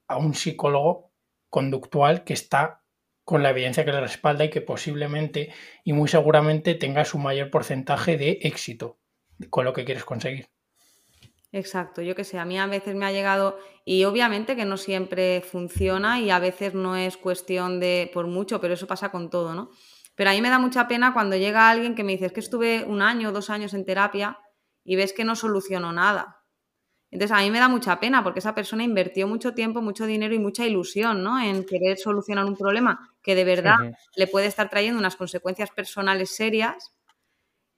a 0.07 0.19
un 0.19 0.35
psicólogo 0.35 1.11
conductual 1.49 2.23
que 2.23 2.35
está 2.35 2.83
con 3.25 3.43
la 3.43 3.51
evidencia 3.51 3.85
que 3.85 3.93
le 3.93 4.01
respalda 4.01 4.45
y 4.45 4.51
que 4.51 4.61
posiblemente 4.61 5.53
y 5.85 5.95
muy 5.95 6.09
seguramente 6.09 6.75
tenga 6.75 7.05
su 7.05 7.19
mayor 7.19 7.51
porcentaje 7.51 8.19
de 8.19 8.39
éxito 8.43 8.99
con 9.49 9.65
lo 9.65 9.73
que 9.73 9.85
quieres 9.85 10.05
conseguir. 10.05 10.49
Exacto, 11.53 12.01
yo 12.03 12.15
que 12.15 12.25
sé, 12.25 12.39
a 12.39 12.47
mí 12.47 12.59
a 12.59 12.67
veces 12.67 12.95
me 12.95 13.05
ha 13.05 13.13
llegado 13.13 13.59
y 13.85 14.05
obviamente 14.05 14.57
que 14.57 14.65
no 14.65 14.79
siempre 14.79 15.43
funciona 15.43 16.19
y 16.19 16.31
a 16.31 16.39
veces 16.39 16.75
no 16.75 16.97
es 16.97 17.19
cuestión 17.19 17.79
de 17.79 18.11
por 18.13 18.27
mucho, 18.27 18.61
pero 18.61 18.75
eso 18.75 18.87
pasa 18.87 19.11
con 19.11 19.29
todo, 19.29 19.55
¿no? 19.55 19.71
Pero 20.15 20.31
a 20.31 20.33
mí 20.35 20.41
me 20.41 20.51
da 20.51 20.59
mucha 20.59 20.89
pena 20.89 21.13
cuando 21.13 21.37
llega 21.37 21.71
alguien 21.71 21.95
que 21.95 22.05
me 22.05 22.13
dice, 22.13 22.27
es 22.27 22.33
que 22.33 22.41
estuve 22.41 22.85
un 22.85 23.03
año 23.03 23.31
o 23.31 23.33
dos 23.33 23.51
años 23.51 23.75
en 23.75 23.85
terapia 23.85 24.39
y 24.85 24.97
ves 24.97 25.13
que 25.13 25.25
no 25.25 25.37
solucionó 25.37 25.93
nada. 25.93 26.43
Entonces 27.11 27.37
a 27.37 27.41
mí 27.41 27.51
me 27.51 27.59
da 27.59 27.69
mucha 27.69 28.01
pena 28.01 28.25
porque 28.25 28.39
esa 28.39 28.55
persona 28.55 28.85
invirtió 28.85 29.29
mucho 29.29 29.53
tiempo, 29.53 29.83
mucho 29.83 30.07
dinero 30.07 30.35
y 30.35 30.39
mucha 30.39 30.67
ilusión 30.67 31.23
¿no? 31.23 31.39
en 31.39 31.65
querer 31.65 31.99
solucionar 31.99 32.47
un 32.47 32.57
problema 32.57 33.11
que 33.23 33.35
de 33.35 33.45
verdad 33.45 33.77
le 34.17 34.27
puede 34.27 34.47
estar 34.47 34.71
trayendo 34.71 34.99
unas 34.99 35.17
consecuencias 35.17 35.71
personales 35.71 36.35
serias 36.35 36.95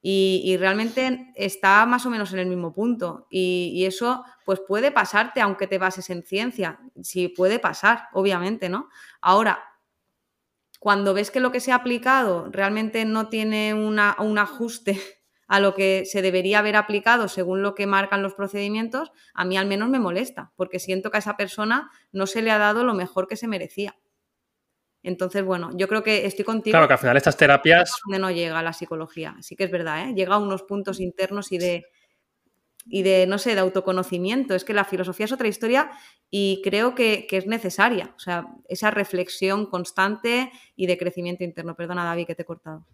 y, 0.06 0.58
realmente 0.58 1.32
está 1.34 1.86
más 1.86 2.04
o 2.04 2.10
menos 2.10 2.30
en 2.34 2.38
el 2.40 2.46
mismo 2.46 2.74
punto. 2.74 3.26
Y, 3.30 3.72
y, 3.74 3.86
eso 3.86 4.22
pues 4.44 4.60
puede 4.60 4.90
pasarte 4.90 5.40
aunque 5.40 5.66
te 5.66 5.78
bases 5.78 6.10
en 6.10 6.22
ciencia. 6.22 6.78
Sí, 7.02 7.28
puede 7.28 7.58
pasar, 7.58 8.08
obviamente, 8.12 8.68
¿no? 8.68 8.90
Ahora, 9.22 9.64
cuando 10.84 11.14
ves 11.14 11.30
que 11.30 11.40
lo 11.40 11.50
que 11.50 11.60
se 11.60 11.72
ha 11.72 11.76
aplicado 11.76 12.50
realmente 12.50 13.06
no 13.06 13.30
tiene 13.30 13.72
una, 13.72 14.16
un 14.18 14.36
ajuste 14.36 15.00
a 15.48 15.58
lo 15.58 15.74
que 15.74 16.04
se 16.04 16.20
debería 16.20 16.58
haber 16.58 16.76
aplicado 16.76 17.28
según 17.28 17.62
lo 17.62 17.74
que 17.74 17.86
marcan 17.86 18.22
los 18.22 18.34
procedimientos, 18.34 19.10
a 19.32 19.46
mí 19.46 19.56
al 19.56 19.64
menos 19.64 19.88
me 19.88 19.98
molesta, 19.98 20.52
porque 20.56 20.78
siento 20.78 21.10
que 21.10 21.16
a 21.16 21.20
esa 21.20 21.38
persona 21.38 21.90
no 22.12 22.26
se 22.26 22.42
le 22.42 22.50
ha 22.50 22.58
dado 22.58 22.84
lo 22.84 22.92
mejor 22.92 23.26
que 23.28 23.36
se 23.36 23.48
merecía. 23.48 23.96
Entonces, 25.02 25.42
bueno, 25.42 25.70
yo 25.74 25.88
creo 25.88 26.02
que 26.02 26.26
estoy 26.26 26.44
contigo. 26.44 26.74
Claro, 26.74 26.86
que 26.86 26.92
al 26.92 26.98
final 26.98 27.16
estas 27.16 27.38
terapias... 27.38 27.94
Donde 28.04 28.18
no 28.18 28.30
llega 28.30 28.62
la 28.62 28.74
psicología, 28.74 29.36
sí 29.40 29.56
que 29.56 29.64
es 29.64 29.70
verdad, 29.70 30.10
¿eh? 30.10 30.14
llega 30.14 30.34
a 30.34 30.38
unos 30.38 30.64
puntos 30.64 31.00
internos 31.00 31.50
y 31.50 31.56
de, 31.56 31.86
y 32.86 33.02
de, 33.02 33.26
no 33.26 33.38
sé, 33.38 33.54
de 33.54 33.60
autoconocimiento. 33.60 34.54
Es 34.54 34.64
que 34.64 34.74
la 34.74 34.84
filosofía 34.84 35.24
es 35.24 35.32
otra 35.32 35.48
historia 35.48 35.90
y 36.30 36.60
creo 36.62 36.94
que, 36.94 37.26
es 37.30 37.46
necesaria. 37.46 38.12
O 38.16 38.18
sea, 38.18 38.46
esa 38.68 38.90
reflexión 38.90 39.66
constante 39.66 40.50
y 40.76 40.86
de 40.86 40.98
crecimiento 40.98 41.44
interno. 41.44 41.76
Perdona, 41.76 42.04
David, 42.04 42.26
que 42.26 42.34
te 42.34 42.42
he 42.42 42.46
cortado. 42.46 42.86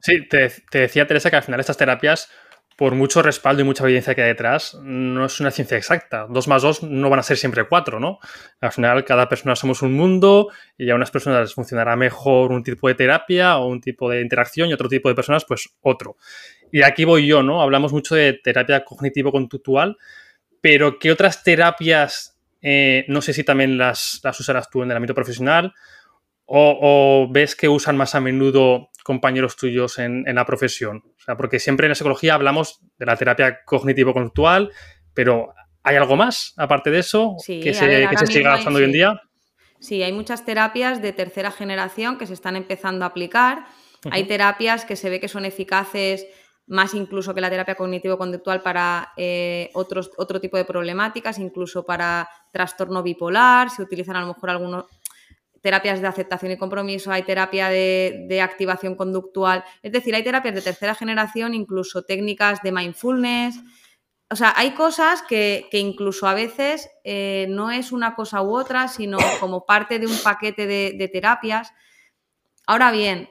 Sí, 0.00 0.26
te, 0.28 0.52
decía 0.72 1.06
Teresa 1.06 1.30
que 1.30 1.36
al 1.36 1.42
final 1.42 1.60
estas 1.60 1.76
terapias, 1.76 2.30
por 2.78 2.94
mucho 2.94 3.22
respaldo 3.22 3.60
y 3.60 3.64
mucha 3.64 3.82
evidencia 3.82 4.14
que 4.14 4.22
hay 4.22 4.28
detrás, 4.28 4.78
no 4.84 5.24
es 5.24 5.40
una 5.40 5.50
ciencia 5.50 5.76
exacta. 5.76 6.28
Dos 6.30 6.46
más 6.46 6.62
dos 6.62 6.84
no 6.84 7.10
van 7.10 7.18
a 7.18 7.24
ser 7.24 7.36
siempre 7.36 7.66
cuatro, 7.66 7.98
¿no? 7.98 8.20
Al 8.60 8.70
final, 8.70 9.04
cada 9.04 9.28
persona 9.28 9.56
somos 9.56 9.82
un 9.82 9.94
mundo 9.94 10.52
y 10.76 10.88
a 10.88 10.94
unas 10.94 11.10
personas 11.10 11.40
les 11.40 11.54
funcionará 11.54 11.96
mejor 11.96 12.52
un 12.52 12.62
tipo 12.62 12.86
de 12.86 12.94
terapia 12.94 13.58
o 13.58 13.66
un 13.66 13.80
tipo 13.80 14.08
de 14.08 14.20
interacción 14.20 14.68
y 14.70 14.74
otro 14.74 14.88
tipo 14.88 15.08
de 15.08 15.16
personas, 15.16 15.44
pues 15.44 15.70
otro. 15.80 16.18
Y 16.70 16.82
aquí 16.82 17.04
voy 17.04 17.26
yo, 17.26 17.42
¿no? 17.42 17.62
Hablamos 17.62 17.92
mucho 17.92 18.14
de 18.14 18.34
terapia 18.34 18.84
cognitivo-conductual, 18.84 19.96
pero 20.60 21.00
¿qué 21.00 21.10
otras 21.10 21.42
terapias, 21.42 22.38
eh, 22.62 23.04
no 23.08 23.22
sé 23.22 23.32
si 23.32 23.42
también 23.42 23.76
las, 23.76 24.20
las, 24.22 24.38
usarás 24.38 24.70
tú 24.70 24.84
en 24.84 24.92
el 24.92 24.96
ámbito 24.96 25.16
profesional, 25.16 25.74
o, 26.46 27.28
ves 27.30 27.56
que 27.56 27.68
usan 27.68 27.96
más 27.96 28.14
a 28.14 28.20
menudo 28.20 28.90
compañeros 29.08 29.56
tuyos 29.56 29.98
en, 29.98 30.22
la 30.26 30.44
profesión? 30.44 31.02
O 31.16 31.22
sea, 31.24 31.38
porque 31.38 31.58
siempre 31.58 31.86
en 31.86 31.92
la 31.92 31.94
psicología 31.94 32.34
hablamos 32.34 32.80
de 32.98 33.06
la 33.06 33.16
terapia 33.16 33.60
cognitivo-conductual, 33.64 34.70
pero 35.14 35.54
¿hay 35.82 35.96
algo 35.96 36.14
más 36.14 36.52
aparte 36.58 36.90
de 36.90 36.98
eso 36.98 37.36
que, 37.46 37.72
se, 37.72 38.06
que 38.10 38.18
se 38.18 38.26
siga 38.26 38.58
usando 38.58 38.78
hoy 38.78 38.84
en 38.84 38.92
día? 38.92 39.22
Sí, 39.80 40.02
hay 40.02 40.12
muchas 40.12 40.44
terapias 40.44 41.00
de 41.00 41.14
tercera 41.14 41.50
generación 41.50 42.18
que 42.18 42.26
se 42.26 42.34
están 42.34 42.54
empezando 42.54 43.06
a 43.06 43.08
aplicar. 43.08 43.64
Hay 44.10 44.24
terapias 44.24 44.84
que 44.84 44.94
se 44.94 45.08
ve 45.08 45.20
que 45.20 45.28
son 45.28 45.46
eficaces 45.46 46.26
más 46.68 46.92
incluso 46.92 47.34
que 47.34 47.40
la 47.40 47.48
terapia 47.48 47.74
cognitivo-conductual 47.74 48.60
para 48.60 49.12
eh, 49.16 49.70
otros, 49.72 50.10
otro 50.18 50.38
tipo 50.38 50.58
de 50.58 50.66
problemáticas, 50.66 51.38
incluso 51.38 51.84
para 51.84 52.28
trastorno 52.52 53.02
bipolar, 53.02 53.70
se 53.70 53.82
utilizan 53.82 54.16
a 54.16 54.20
lo 54.20 54.28
mejor 54.28 54.50
algunos 54.50 54.84
terapias 55.68 56.00
de 56.00 56.06
aceptación 56.06 56.52
y 56.52 56.56
compromiso, 56.56 57.12
hay 57.12 57.24
terapia 57.24 57.68
de, 57.68 58.40
activación 58.42 58.94
conductual, 58.94 59.62
es 59.82 59.92
decir, 59.92 60.14
hay 60.14 60.24
terapias 60.24 60.54
de 60.54 60.62
tercera 60.62 60.94
generación, 60.94 61.52
incluso 61.52 62.04
técnicas 62.04 62.62
de 62.62 62.72
mindfulness. 62.72 63.60
O 64.30 64.36
sea, 64.36 64.54
hay 64.56 64.70
cosas 64.70 65.20
que, 65.28 65.68
incluso 65.72 66.26
a 66.26 66.32
veces 66.32 66.88
eh, 67.04 67.46
no 67.50 67.70
es 67.70 67.92
una 67.92 68.14
cosa 68.14 68.40
u 68.40 68.56
otra, 68.56 68.88
sino 68.88 69.18
como 69.40 69.66
parte 69.66 69.98
de 69.98 70.06
un 70.06 70.16
paquete 70.24 70.66
de 70.66 71.10
terapias 71.12 71.74
Ahora 72.70 72.90
bien, 72.90 73.30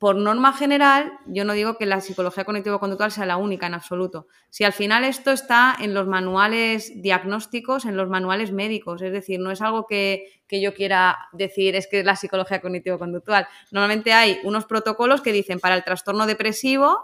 por 0.00 0.16
norma 0.16 0.52
general, 0.52 1.12
yo 1.26 1.44
no 1.44 1.52
digo 1.52 1.78
que 1.78 1.86
la 1.86 2.00
psicología 2.00 2.44
cognitivo-conductual 2.44 3.12
sea 3.12 3.26
la 3.26 3.36
única 3.36 3.68
en 3.68 3.74
absoluto. 3.74 4.26
Si 4.50 4.64
al 4.64 4.72
final 4.72 5.04
esto 5.04 5.30
está 5.30 5.76
en 5.78 5.94
los 5.94 6.08
manuales 6.08 6.90
diagnósticos, 7.00 7.84
en 7.84 7.96
los 7.96 8.08
manuales 8.08 8.50
médicos, 8.50 9.00
es 9.00 9.12
decir, 9.12 9.38
no 9.38 9.52
es 9.52 9.62
algo 9.62 9.86
que, 9.86 10.42
yo 10.50 10.74
quiera 10.74 11.16
decir 11.32 11.76
es 11.76 11.86
que 11.86 12.00
es 12.00 12.04
la 12.04 12.16
psicología 12.16 12.60
cognitivo-conductual. 12.60 13.46
Normalmente 13.70 14.14
hay 14.14 14.40
unos 14.42 14.64
protocolos 14.64 15.20
que 15.20 15.30
dicen 15.30 15.60
para 15.60 15.76
el 15.76 15.84
trastorno 15.84 16.26
depresivo, 16.26 16.98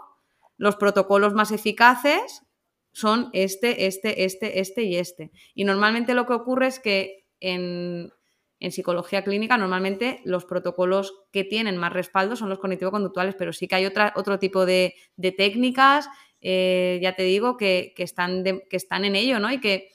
los 0.57 0.75
protocolos 0.75 1.33
más 1.33 1.53
eficaces 1.53 2.43
son 2.91 3.29
este, 3.31 3.85
este, 3.85 4.25
este, 4.25 4.59
este 4.59 4.83
y 4.83 4.97
este. 4.97 5.31
Y 5.53 5.63
normalmente 5.63 6.13
lo 6.13 6.25
que 6.25 6.33
ocurre 6.33 6.67
es 6.67 6.81
que 6.81 7.25
en 7.39 8.11
en 8.59 8.71
psicología 8.71 9.23
clínica 9.23 9.57
normalmente 9.57 10.21
los 10.25 10.45
protocolos 10.45 11.13
que 11.31 11.43
tienen 11.43 11.77
más 11.77 11.93
respaldo 11.93 12.35
son 12.35 12.49
los 12.49 12.59
cognitivo-conductuales, 12.59 13.35
pero 13.37 13.53
sí 13.53 13.67
que 13.67 13.75
hay 13.75 13.85
otra, 13.85 14.13
otro 14.15 14.37
tipo 14.37 14.65
de, 14.65 14.95
técnicas, 15.37 16.09
eh, 16.41 16.99
ya 17.01 17.15
te 17.15 17.23
digo, 17.23 17.57
que, 17.57 17.93
están 17.97 18.43
que 18.43 18.77
están 18.77 19.05
en 19.05 19.15
ello, 19.15 19.39
¿no? 19.39 19.51
Y 19.51 19.59
que, 19.59 19.89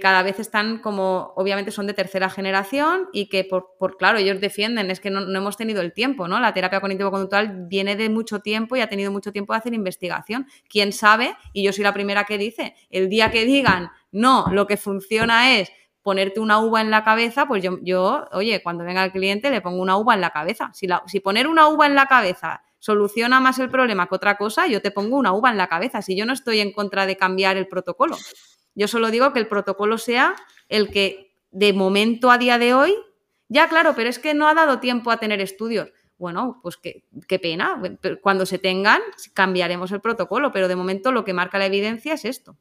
cada 0.00 0.22
vez 0.22 0.38
están 0.38 0.78
como, 0.78 1.32
obviamente 1.34 1.72
son 1.72 1.88
de 1.88 1.94
tercera 1.94 2.30
generación 2.30 3.08
y 3.12 3.28
que 3.28 3.42
por, 3.42 3.96
claro, 3.96 4.18
ellos 4.18 4.40
defienden, 4.40 4.88
es 4.88 5.00
que 5.00 5.10
no, 5.10 5.22
hemos 5.36 5.56
tenido 5.56 5.80
el 5.80 5.92
tiempo, 5.92 6.28
¿no? 6.28 6.38
La 6.38 6.54
terapia 6.54 6.80
cognitivo-conductual 6.80 7.66
viene 7.66 7.96
de 7.96 8.08
mucho 8.08 8.38
tiempo 8.38 8.76
y 8.76 8.82
ha 8.82 8.88
tenido 8.88 9.10
mucho 9.10 9.32
tiempo 9.32 9.52
de 9.52 9.58
hacer 9.58 9.74
investigación. 9.74 10.46
¿Quién 10.68 10.92
sabe? 10.92 11.34
Y 11.52 11.64
yo 11.64 11.72
soy 11.72 11.82
la 11.82 11.92
primera 11.92 12.22
que 12.22 12.38
dice, 12.38 12.76
el 12.88 13.08
día 13.08 13.32
que 13.32 13.44
digan, 13.44 13.90
no, 14.12 14.46
lo 14.52 14.68
que 14.68 14.76
funciona 14.76 15.58
es 15.58 15.72
ponerte 16.02 16.40
una 16.40 16.58
uva 16.60 16.80
en 16.80 16.90
la 16.90 17.04
cabeza, 17.04 17.46
pues 17.46 17.62
yo, 17.62 17.78
yo, 17.82 18.26
oye, 18.32 18.62
cuando 18.62 18.84
venga 18.84 19.04
el 19.04 19.12
cliente 19.12 19.50
le 19.50 19.60
pongo 19.60 19.82
una 19.82 19.96
uva 19.96 20.14
en 20.14 20.20
la 20.20 20.30
cabeza. 20.30 20.70
Si, 20.72 20.86
la, 20.86 21.02
si 21.06 21.20
poner 21.20 21.46
una 21.46 21.68
uva 21.68 21.86
en 21.86 21.94
la 21.94 22.06
cabeza 22.06 22.62
soluciona 22.78 23.40
más 23.40 23.58
el 23.58 23.68
problema 23.68 24.08
que 24.08 24.14
otra 24.14 24.36
cosa, 24.36 24.66
yo 24.66 24.80
te 24.80 24.90
pongo 24.90 25.16
una 25.16 25.32
uva 25.32 25.50
en 25.50 25.58
la 25.58 25.68
cabeza. 25.68 26.00
Si 26.02 26.16
yo 26.16 26.24
no 26.24 26.32
estoy 26.32 26.60
en 26.60 26.72
contra 26.72 27.06
de 27.06 27.16
cambiar 27.16 27.56
el 27.56 27.68
protocolo, 27.68 28.16
yo 28.74 28.88
solo 28.88 29.10
digo 29.10 29.32
que 29.32 29.38
el 29.38 29.48
protocolo 29.48 29.98
sea 29.98 30.34
el 30.68 30.90
que 30.90 31.36
de 31.50 31.72
momento 31.72 32.30
a 32.30 32.38
día 32.38 32.58
de 32.58 32.72
hoy, 32.72 32.94
ya 33.48 33.68
claro, 33.68 33.94
pero 33.94 34.08
es 34.08 34.18
que 34.18 34.32
no 34.32 34.48
ha 34.48 34.54
dado 34.54 34.78
tiempo 34.80 35.10
a 35.10 35.18
tener 35.18 35.40
estudios. 35.40 35.92
bueno, 36.16 36.60
pues 36.62 36.76
qué, 36.76 37.04
qué, 37.26 37.38
pena. 37.38 37.80
Cuando 38.22 38.46
se 38.46 38.58
tengan, 38.58 39.00
cambiaremos 39.34 39.90
el 39.92 40.00
protocolo, 40.00 40.52
pero 40.52 40.68
de 40.68 40.76
momento 40.76 41.12
lo 41.12 41.24
que 41.24 41.32
marca 41.32 41.58
la 41.58 41.66
evidencia 41.66 42.14
es 42.14 42.24
esto. 42.24 42.56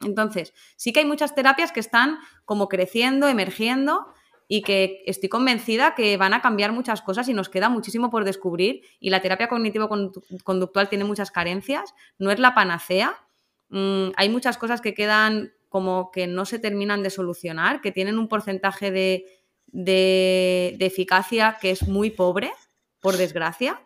Entonces, 0.00 0.54
sí 0.76 0.92
que 0.92 1.00
hay 1.00 1.06
muchas 1.06 1.34
terapias 1.34 1.72
que 1.72 1.80
están 1.80 2.18
como 2.44 2.68
creciendo, 2.68 3.28
emergiendo 3.28 4.06
y 4.46 4.62
que 4.62 5.02
estoy 5.06 5.28
convencida 5.28 5.94
que 5.94 6.16
van 6.16 6.34
a 6.34 6.40
cambiar 6.40 6.72
muchas 6.72 7.02
cosas 7.02 7.28
y 7.28 7.34
nos 7.34 7.48
queda 7.48 7.68
muchísimo 7.68 8.10
por 8.10 8.24
descubrir 8.24 8.82
y 8.98 9.10
la 9.10 9.20
terapia 9.20 9.48
cognitivo-conductual 9.48 10.88
tiene 10.88 11.04
muchas 11.04 11.30
carencias, 11.30 11.94
no 12.18 12.30
es 12.30 12.38
la 12.38 12.54
panacea, 12.54 13.14
mm, 13.68 14.10
hay 14.16 14.28
muchas 14.30 14.56
cosas 14.56 14.80
que 14.80 14.94
quedan 14.94 15.52
como 15.68 16.10
que 16.10 16.26
no 16.26 16.46
se 16.46 16.58
terminan 16.58 17.02
de 17.02 17.10
solucionar, 17.10 17.82
que 17.82 17.92
tienen 17.92 18.18
un 18.18 18.28
porcentaje 18.28 18.90
de, 18.90 19.26
de, 19.66 20.76
eficacia 20.80 21.58
que 21.60 21.70
es 21.70 21.86
muy 21.86 22.10
pobre, 22.10 22.50
por 23.00 23.16
desgracia. 23.16 23.80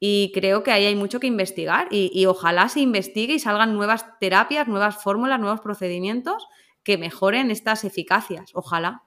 Y 0.00 0.32
creo 0.34 0.62
que 0.62 0.72
ahí 0.72 0.84
hay 0.86 0.96
mucho 0.96 1.20
que 1.20 1.26
investigar 1.26 1.88
y, 1.90 2.26
ojalá 2.26 2.68
se 2.68 2.80
investigue 2.80 3.34
y 3.34 3.38
salgan 3.38 3.74
nuevas 3.74 4.06
terapias, 4.18 4.68
nuevas 4.68 5.02
fórmulas, 5.02 5.40
nuevos 5.40 5.60
procedimientos 5.60 6.46
que 6.82 6.98
mejoren 6.98 7.50
estas 7.50 7.84
eficacias. 7.84 8.50
Ojalá. 8.54 9.02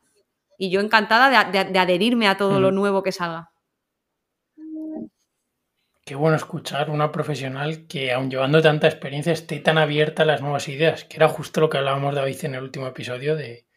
Y 0.57 0.71
yo 0.71 0.79
encantada 0.79 1.51
de, 1.51 1.79
adherirme 1.79 2.27
a 2.27 2.37
todo 2.37 2.59
lo 2.59 2.71
nuevo 2.71 3.03
que 3.03 3.11
salga. 3.11 3.51
Qué 6.03 6.15
bueno 6.15 6.37
escuchar 6.37 6.89
una 6.89 7.11
profesional 7.11 7.85
que, 7.85 8.13
aun 8.13 8.31
llevando 8.31 8.61
tanta 8.61 8.87
experiencia, 8.87 9.33
esté 9.33 9.59
tan 9.59 9.77
abierta 9.77 10.23
a 10.23 10.25
las 10.25 10.41
nuevas 10.41 10.69
ideas, 10.69 11.03
que 11.03 11.17
era 11.17 11.27
justo 11.27 11.59
lo 11.59 11.69
que 11.69 11.79
hablábamos 11.79 12.15
David 12.15 12.45
en 12.45 12.55
el 12.55 12.63
último 12.63 12.87
episodio, 12.87 13.35
de 13.35 13.67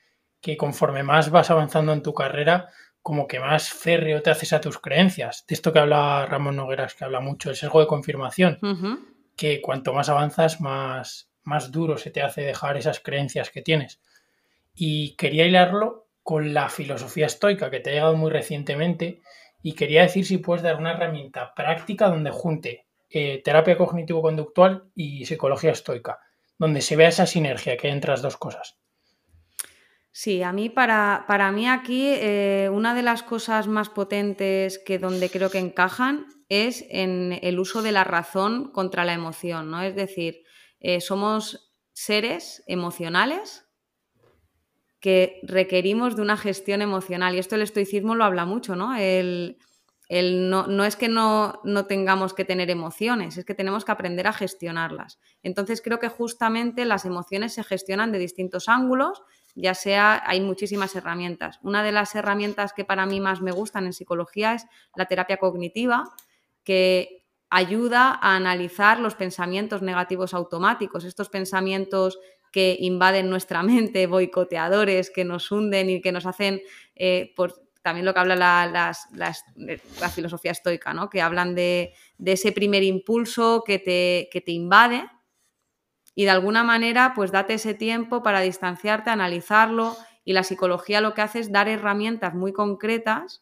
que 0.40 0.56
conforme 0.56 1.02
más 1.02 1.30
vas 1.30 1.50
avanzando 1.50 1.92
en 1.92 2.02
tu 2.02 2.14
carrera, 2.14 2.68
como 3.02 3.26
que 3.26 3.40
más 3.40 3.70
férreo 3.70 4.22
te 4.22 4.30
haces 4.30 4.52
a 4.52 4.60
tus 4.60 4.78
creencias. 4.78 5.44
De 5.48 5.54
esto 5.54 5.72
que 5.72 5.78
habla 5.78 6.26
Ramón 6.26 6.56
Nogueras, 6.56 6.94
que 6.94 7.04
habla 7.04 7.20
mucho, 7.20 7.50
el 7.50 7.56
sesgo 7.56 7.80
de 7.80 7.86
confirmación, 7.86 8.58
que 9.36 9.60
cuanto 9.62 9.92
más 9.92 10.08
avanzas, 10.08 10.60
más, 10.60 11.30
más 11.42 11.70
duro 11.72 11.96
se 11.96 12.10
te 12.10 12.22
hace 12.22 12.42
dejar 12.42 12.76
esas 12.76 13.00
creencias 13.00 13.50
que 13.50 13.62
tienes. 13.62 14.00
Y 14.74 15.16
quería 15.16 15.46
hilarlo 15.46 16.08
con 16.22 16.52
la 16.52 16.68
filosofía 16.68 17.26
estoica, 17.26 17.70
que 17.70 17.80
te 17.80 17.90
ha 17.90 17.92
llegado 17.94 18.16
muy 18.16 18.30
recientemente, 18.30 19.22
y 19.62 19.74
quería 19.74 20.02
decir 20.02 20.26
si 20.26 20.38
puedes 20.38 20.62
dar 20.62 20.76
una 20.76 20.92
herramienta 20.92 21.54
práctica 21.54 22.08
donde 22.08 22.30
junte 22.30 22.86
eh, 23.08 23.42
terapia 23.42 23.76
cognitivo-conductual 23.76 24.84
y 24.94 25.24
psicología 25.24 25.72
estoica, 25.72 26.20
donde 26.58 26.80
se 26.80 26.96
vea 26.96 27.08
esa 27.08 27.26
sinergia 27.26 27.76
que 27.76 27.88
hay 27.88 27.92
entre 27.92 28.12
las 28.12 28.22
dos 28.22 28.36
cosas. 28.36 28.79
Sí, 30.12 30.42
a 30.42 30.52
mí, 30.52 30.68
para, 30.68 31.24
para 31.28 31.52
mí 31.52 31.68
aquí, 31.68 32.08
eh, 32.08 32.68
una 32.72 32.94
de 32.94 33.02
las 33.02 33.22
cosas 33.22 33.68
más 33.68 33.88
potentes 33.88 34.78
que 34.78 34.98
donde 34.98 35.30
creo 35.30 35.50
que 35.50 35.58
encajan 35.58 36.26
es 36.48 36.84
en 36.90 37.38
el 37.42 37.60
uso 37.60 37.80
de 37.80 37.92
la 37.92 38.02
razón 38.02 38.72
contra 38.72 39.04
la 39.04 39.12
emoción, 39.12 39.70
¿no? 39.70 39.82
Es 39.82 39.94
decir, 39.94 40.42
eh, 40.80 41.00
somos 41.00 41.72
seres 41.92 42.64
emocionales 42.66 43.66
que 45.00 45.40
requerimos 45.44 46.16
de 46.16 46.22
una 46.22 46.36
gestión 46.36 46.82
emocional. 46.82 47.34
Y 47.34 47.38
esto 47.38 47.54
el 47.54 47.62
estoicismo 47.62 48.14
lo 48.14 48.24
habla 48.24 48.44
mucho, 48.44 48.76
¿no? 48.76 48.96
El, 48.96 49.56
no, 50.10 50.84
es 50.84 50.96
que 50.96 51.08
no, 51.08 51.60
no, 51.64 51.86
tengamos 51.86 52.34
que 52.34 52.44
tener 52.44 52.68
emociones, 52.68 53.38
es 53.38 53.44
que 53.44 53.54
tenemos 53.54 53.84
que 53.84 53.92
aprender 53.92 54.26
a 54.26 54.32
gestionarlas. 54.32 55.20
Entonces 55.42 55.80
creo 55.80 56.00
que 56.00 56.08
justamente 56.08 56.84
las 56.84 57.04
emociones 57.04 57.54
se 57.54 57.64
gestionan 57.64 58.12
de 58.12 58.18
distintos 58.18 58.68
ángulos, 58.68 59.22
ya 59.54 59.74
sea, 59.74 60.22
hay 60.26 60.40
muchísimas 60.40 60.94
herramientas. 60.96 61.58
Una 61.62 61.82
de 61.82 61.92
las 61.92 62.14
herramientas 62.14 62.72
que 62.72 62.84
para 62.84 63.06
mí 63.06 63.20
más 63.20 63.40
me 63.40 63.52
gustan 63.52 63.86
en 63.86 63.92
psicología 63.92 64.54
es 64.54 64.66
la 64.96 65.06
terapia 65.06 65.38
cognitiva, 65.38 66.04
que 66.64 67.26
ayuda 67.50 68.18
a 68.20 68.36
analizar 68.36 69.00
los 69.00 69.14
pensamientos 69.14 69.82
negativos 69.82 70.34
automáticos, 70.34 71.04
estos 71.04 71.28
pensamientos 71.28 72.18
que 72.52 72.76
invaden 72.80 73.28
nuestra 73.28 73.62
mente, 73.64 74.06
boicoteadores, 74.06 75.10
que 75.10 75.24
nos 75.24 75.50
hunden 75.50 75.90
y 75.90 76.00
que 76.00 76.12
nos 76.12 76.26
hacen, 76.26 76.60
eh, 76.94 77.32
por, 77.36 77.54
también 77.82 78.06
lo 78.06 78.14
que 78.14 78.20
habla 78.20 78.36
la, 78.36 78.94
la, 79.14 80.08
filosofía 80.10 80.52
estoica, 80.52 80.92
¿no? 80.92 81.08
que 81.08 81.22
hablan 81.22 81.54
de, 81.54 81.94
ese 82.24 82.52
primer 82.52 82.82
impulso 82.82 83.64
que 83.66 83.78
te, 83.78 84.28
que 84.30 84.40
te, 84.40 84.52
invade 84.52 85.04
y 86.20 86.24
de 86.24 86.32
alguna 86.32 86.62
manera 86.64 87.14
pues 87.16 87.32
date 87.32 87.54
ese 87.54 87.72
tiempo 87.72 88.22
para 88.22 88.42
distanciarte, 88.42 89.08
analizarlo 89.08 89.96
y 90.22 90.34
la 90.34 90.42
psicología 90.42 91.00
lo 91.00 91.14
que 91.14 91.22
hace 91.22 91.38
es 91.38 91.50
dar 91.50 91.66
herramientas 91.66 92.34
muy 92.34 92.52
concretas 92.52 93.40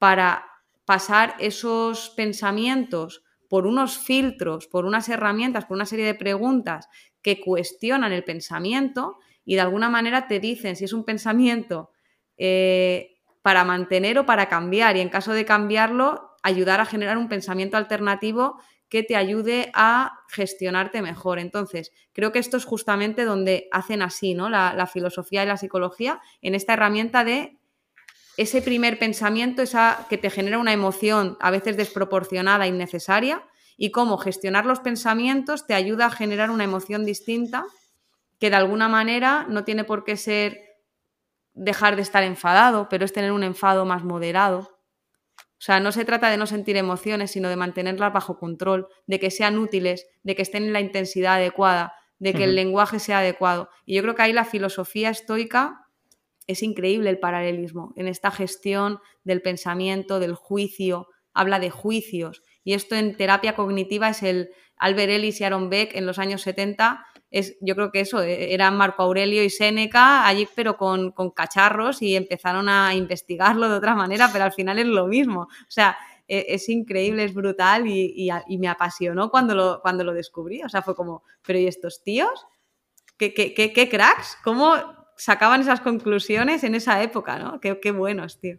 para 0.00 0.44
pasar 0.84 1.36
esos 1.38 2.10
pensamientos 2.10 3.22
por 3.48 3.68
unos 3.68 3.98
filtros, 3.98 4.66
por 4.66 4.84
unas 4.84 5.08
herramientas, 5.08 5.66
por 5.66 5.76
una 5.76 5.86
serie 5.86 6.04
de 6.04 6.16
preguntas 6.16 6.88
que 7.22 7.40
cuestionan 7.40 8.10
el 8.10 8.24
pensamiento 8.24 9.18
y 9.44 9.54
de 9.54 9.60
alguna 9.60 9.88
manera 9.88 10.26
te 10.26 10.40
dicen 10.40 10.74
si 10.74 10.86
es 10.86 10.92
un 10.92 11.04
pensamiento 11.04 11.92
eh, 12.36 13.20
para 13.42 13.62
mantener 13.62 14.18
o 14.18 14.26
para 14.26 14.48
cambiar 14.48 14.96
y 14.96 15.02
en 15.02 15.08
caso 15.08 15.34
de 15.34 15.44
cambiarlo, 15.44 16.32
ayudar 16.42 16.80
a 16.80 16.84
generar 16.84 17.16
un 17.16 17.28
pensamiento 17.28 17.76
alternativo 17.76 18.58
que 18.92 19.02
te 19.02 19.16
ayude 19.16 19.70
a 19.72 20.20
gestionarte 20.28 21.00
mejor. 21.00 21.38
Entonces, 21.38 21.92
creo 22.12 22.30
que 22.30 22.38
esto 22.38 22.58
es 22.58 22.66
justamente 22.66 23.24
donde 23.24 23.66
hacen 23.72 24.02
así, 24.02 24.34
¿no? 24.34 24.50
La, 24.50 24.86
filosofía 24.86 25.42
y 25.42 25.46
la 25.46 25.56
psicología, 25.56 26.20
en 26.42 26.54
esta 26.54 26.74
herramienta 26.74 27.24
de 27.24 27.56
ese 28.36 28.60
primer 28.60 28.98
pensamiento, 28.98 29.62
esa 29.62 30.06
que 30.10 30.18
te 30.18 30.28
genera 30.28 30.58
una 30.58 30.74
emoción 30.74 31.38
a 31.40 31.50
veces 31.50 31.78
desproporcionada, 31.78 32.66
innecesaria, 32.66 33.42
y 33.78 33.92
cómo 33.92 34.18
gestionar 34.18 34.66
los 34.66 34.80
pensamientos 34.80 35.66
te 35.66 35.72
ayuda 35.72 36.04
a 36.04 36.10
generar 36.10 36.50
una 36.50 36.64
emoción 36.64 37.06
distinta 37.06 37.64
que 38.38 38.50
de 38.50 38.56
alguna 38.56 38.90
manera 38.90 39.46
no 39.48 39.64
tiene 39.64 39.84
por 39.84 40.04
qué 40.04 40.18
ser 40.18 40.58
dejar 41.54 41.96
de 41.96 42.02
estar 42.02 42.24
enfadado, 42.24 42.90
pero 42.90 43.06
es 43.06 43.14
tener 43.14 43.32
un 43.32 43.42
enfado 43.42 43.86
más 43.86 44.04
moderado. 44.04 44.81
O 45.62 45.64
sea, 45.64 45.78
no 45.78 45.92
se 45.92 46.04
trata 46.04 46.28
de 46.28 46.36
no 46.36 46.48
sentir 46.48 46.76
emociones, 46.76 47.30
sino 47.30 47.48
de 47.48 47.54
mantenerlas 47.54 48.12
bajo 48.12 48.36
control, 48.36 48.88
de 49.06 49.20
que 49.20 49.30
sean 49.30 49.58
útiles, 49.58 50.08
de 50.24 50.34
que 50.34 50.42
estén 50.42 50.64
en 50.64 50.72
la 50.72 50.80
intensidad 50.80 51.34
adecuada, 51.34 51.94
de 52.18 52.34
que 52.34 52.42
el 52.42 52.56
lenguaje 52.56 52.98
sea 52.98 53.20
adecuado. 53.20 53.68
Y 53.86 53.94
yo 53.94 54.02
creo 54.02 54.16
que 54.16 54.22
ahí 54.22 54.32
la 54.32 54.44
filosofía 54.44 55.10
estoica 55.10 55.86
es 56.48 56.64
increíble 56.64 57.10
el 57.10 57.20
paralelismo 57.20 57.92
en 57.94 58.08
esta 58.08 58.32
gestión 58.32 58.98
del 59.22 59.40
pensamiento, 59.40 60.18
del 60.18 60.34
juicio, 60.34 61.06
habla 61.32 61.60
de 61.60 61.70
juicios 61.70 62.42
y 62.64 62.74
esto 62.74 62.94
en 62.94 63.16
terapia 63.16 63.54
cognitiva 63.54 64.08
es 64.08 64.22
el 64.22 64.50
Albert 64.76 65.10
Ellis 65.12 65.40
y 65.40 65.44
Aaron 65.44 65.70
Beck 65.70 65.94
en 65.94 66.06
los 66.06 66.18
años 66.18 66.42
70. 66.42 67.04
Es, 67.32 67.56
yo 67.62 67.74
creo 67.74 67.90
que 67.90 68.00
eso, 68.00 68.22
eh, 68.22 68.52
eran 68.52 68.76
Marco 68.76 69.02
Aurelio 69.02 69.42
y 69.42 69.48
Séneca 69.48 70.26
allí, 70.26 70.46
pero 70.54 70.76
con, 70.76 71.12
cacharros 71.34 72.02
y 72.02 72.14
empezaron 72.14 72.68
a 72.68 72.94
investigarlo 72.94 73.70
de 73.70 73.76
otra 73.76 73.94
manera, 73.94 74.28
pero 74.30 74.44
al 74.44 74.52
final 74.52 74.78
es 74.78 74.86
lo 74.86 75.06
mismo. 75.06 75.42
O 75.42 75.70
sea, 75.70 75.96
e, 76.28 76.44
es, 76.50 76.68
increíble, 76.68 77.24
es 77.24 77.32
brutal 77.32 77.86
y, 77.86 78.30
me 78.58 78.68
apasionó 78.68 79.30
cuando 79.30 79.54
lo, 79.54 79.80
cuando 79.80 80.04
lo 80.04 80.12
descubrí. 80.12 80.62
O 80.62 80.68
sea, 80.68 80.82
fue 80.82 80.94
como, 80.94 81.24
pero 81.44 81.58
¿y 81.58 81.66
estos 81.66 82.02
tíos? 82.02 82.46
¿Qué, 83.16 83.32
qué, 83.32 83.54
qué, 83.54 83.88
cracks? 83.88 84.36
¿Cómo 84.44 84.76
sacaban 85.16 85.62
esas 85.62 85.80
conclusiones 85.80 86.64
en 86.64 86.74
esa 86.74 87.02
época, 87.02 87.38
no? 87.38 87.60
Qué, 87.60 87.80
qué 87.80 87.92
buenos, 87.92 88.40
tío. 88.40 88.58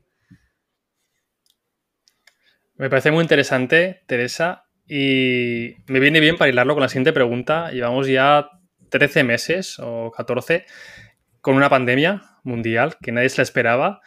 Me 2.76 2.90
parece 2.90 3.12
muy 3.12 3.22
interesante, 3.22 4.02
Teresa, 4.08 4.66
y 4.88 5.76
me 5.86 6.00
viene 6.00 6.20
bien 6.20 6.38
para 6.38 6.50
hilarlo 6.50 6.74
con 6.74 6.82
la 6.82 6.90
siguiente 6.90 7.14
pregunta. 7.14 7.72
Llevamos 7.72 8.08
ya 8.08 8.50
13 8.94 9.24
meses 9.24 9.80
o 9.80 10.12
14 10.12 10.66
con 11.42 11.56
una 11.56 11.68
pandemia 11.68 12.22
mundial 12.44 12.98
que 13.02 13.12
nadie 13.12 13.30
se 13.30 13.38
la 13.38 13.44
esperaba. 13.44 14.02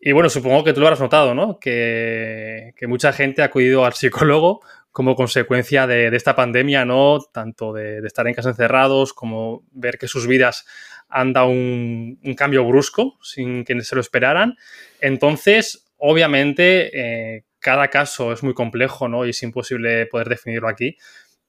Y 0.00 0.12
bueno, 0.12 0.30
supongo 0.30 0.64
que 0.64 0.72
tú 0.72 0.80
lo 0.80 0.86
habrás 0.86 1.00
notado, 1.00 1.34
¿no? 1.34 1.58
Que, 1.60 2.72
mucha 2.88 3.12
gente 3.12 3.42
ha 3.42 3.46
acudido 3.46 3.84
al 3.84 3.92
psicólogo 3.92 4.62
como 4.90 5.14
consecuencia 5.14 5.86
de, 5.86 6.08
esta 6.16 6.34
pandemia, 6.34 6.86
¿no? 6.86 7.18
Tanto 7.30 7.74
de, 7.74 7.98
estar 8.06 8.26
en 8.26 8.32
casa 8.32 8.48
encerrados 8.48 9.12
como 9.12 9.64
ver 9.70 9.98
que 9.98 10.08
sus 10.08 10.26
vidas 10.26 10.64
han 11.10 11.34
dado 11.34 11.48
un, 11.48 12.18
un 12.24 12.34
cambio 12.34 12.64
brusco 12.64 13.18
sin 13.20 13.64
que 13.64 13.78
se 13.82 13.94
lo 13.94 14.00
esperaran. 14.00 14.56
Entonces, 15.02 15.92
obviamente, 15.98 16.90
eh, 17.36 17.44
cada 17.58 17.88
caso 17.88 18.32
es 18.32 18.42
muy 18.42 18.54
complejo, 18.54 19.08
¿no? 19.08 19.26
Y 19.26 19.30
es 19.30 19.42
imposible 19.42 20.06
poder 20.06 20.30
definirlo 20.30 20.68
aquí. 20.68 20.96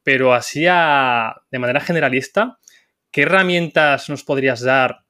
Pero 0.04 0.34
así 0.34 0.64
de 0.64 1.60
manera 1.60 1.80
generalista, 1.80 2.60
¿qué 3.14 3.22
herramientas 3.22 4.10
nos 4.10 4.24
podrías 4.24 4.62
dar 4.62 5.06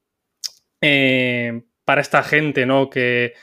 eh, 0.82 1.64
para 1.86 2.01
esta 2.01 2.22
gente, 2.22 2.68
¿no? 2.68 2.89
Que 2.89 3.34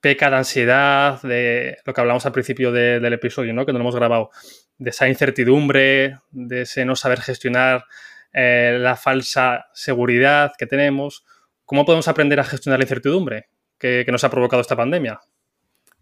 peca 0.00 0.30
de 0.30 0.36
ansiedad, 0.36 1.20
de 1.22 1.78
lo 1.84 1.94
que 1.94 2.00
hablamos 2.00 2.26
al 2.26 2.32
principio 2.32 2.70
del 2.70 3.12
episodio, 3.12 3.54
¿no? 3.54 3.64
Que 3.64 3.72
no 3.72 3.78
lo 3.78 3.84
hemos 3.84 3.96
grabado, 3.96 4.30
de 4.78 4.90
esa 4.90 5.08
incertidumbre, 5.08 6.18
de 6.30 6.62
ese 6.62 6.84
no 6.84 6.94
saber 6.94 7.20
gestionar 7.22 7.84
eh, 8.32 8.76
la 8.78 8.96
falsa 8.96 9.66
seguridad 9.72 10.52
que 10.58 10.66
tenemos. 10.66 11.24
¿Cómo 11.64 11.86
podemos 11.86 12.08
aprender 12.08 12.38
a 12.40 12.44
gestionar 12.44 12.78
la 12.78 12.84
incertidumbre 12.84 13.48
que 13.78 14.06
nos 14.12 14.22
ha 14.22 14.30
provocado 14.30 14.60
esta 14.60 14.76
pandemia? 14.76 15.20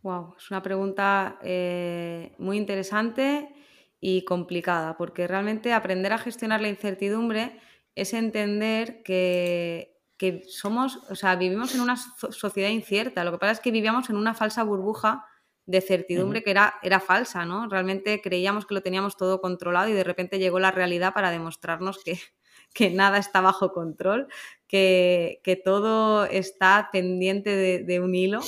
Wow, 0.02 0.34
es 0.36 0.50
una 0.50 0.62
pregunta 0.62 1.38
eh, 1.42 2.32
muy 2.38 2.56
interesante 2.56 3.48
y 4.00 4.24
complicada, 4.24 4.96
porque 4.96 5.26
realmente 5.26 5.72
aprender 5.72 6.12
a 6.12 6.18
gestionar 6.18 6.60
la 6.60 6.68
incertidumbre 6.68 7.60
es 7.94 8.14
entender 8.14 9.02
que, 9.02 9.96
somos, 10.48 10.98
o 11.10 11.14
sea, 11.14 11.36
vivimos 11.36 11.74
en 11.74 11.80
una 11.80 11.96
sociedad 11.96 12.68
incierta. 12.68 13.24
Lo 13.24 13.32
que 13.32 13.38
pasa 13.38 13.52
es 13.52 13.60
que 13.60 13.70
vivíamos 13.70 14.10
en 14.10 14.16
una 14.16 14.34
falsa 14.34 14.62
burbuja 14.62 15.26
de 15.66 15.80
certidumbre 15.80 16.42
que 16.42 16.50
era, 16.50 16.74
era 16.82 17.00
falsa, 17.00 17.44
¿no? 17.44 17.68
Realmente 17.68 18.20
creíamos 18.20 18.66
que 18.66 18.74
lo 18.74 18.82
teníamos 18.82 19.16
todo 19.16 19.40
controlado 19.40 19.88
y 19.88 19.92
de 19.92 20.04
repente 20.04 20.38
llegó 20.38 20.58
la 20.58 20.72
realidad 20.72 21.14
para 21.14 21.30
demostrarnos 21.30 22.02
que, 22.02 22.18
que 22.74 22.90
nada 22.90 23.18
está 23.18 23.40
bajo 23.40 23.72
control, 23.72 24.28
que, 24.66 25.40
todo 25.64 26.24
está 26.24 26.90
pendiente 26.92 27.82
de, 27.84 28.00
un 28.00 28.14
hilo 28.14 28.40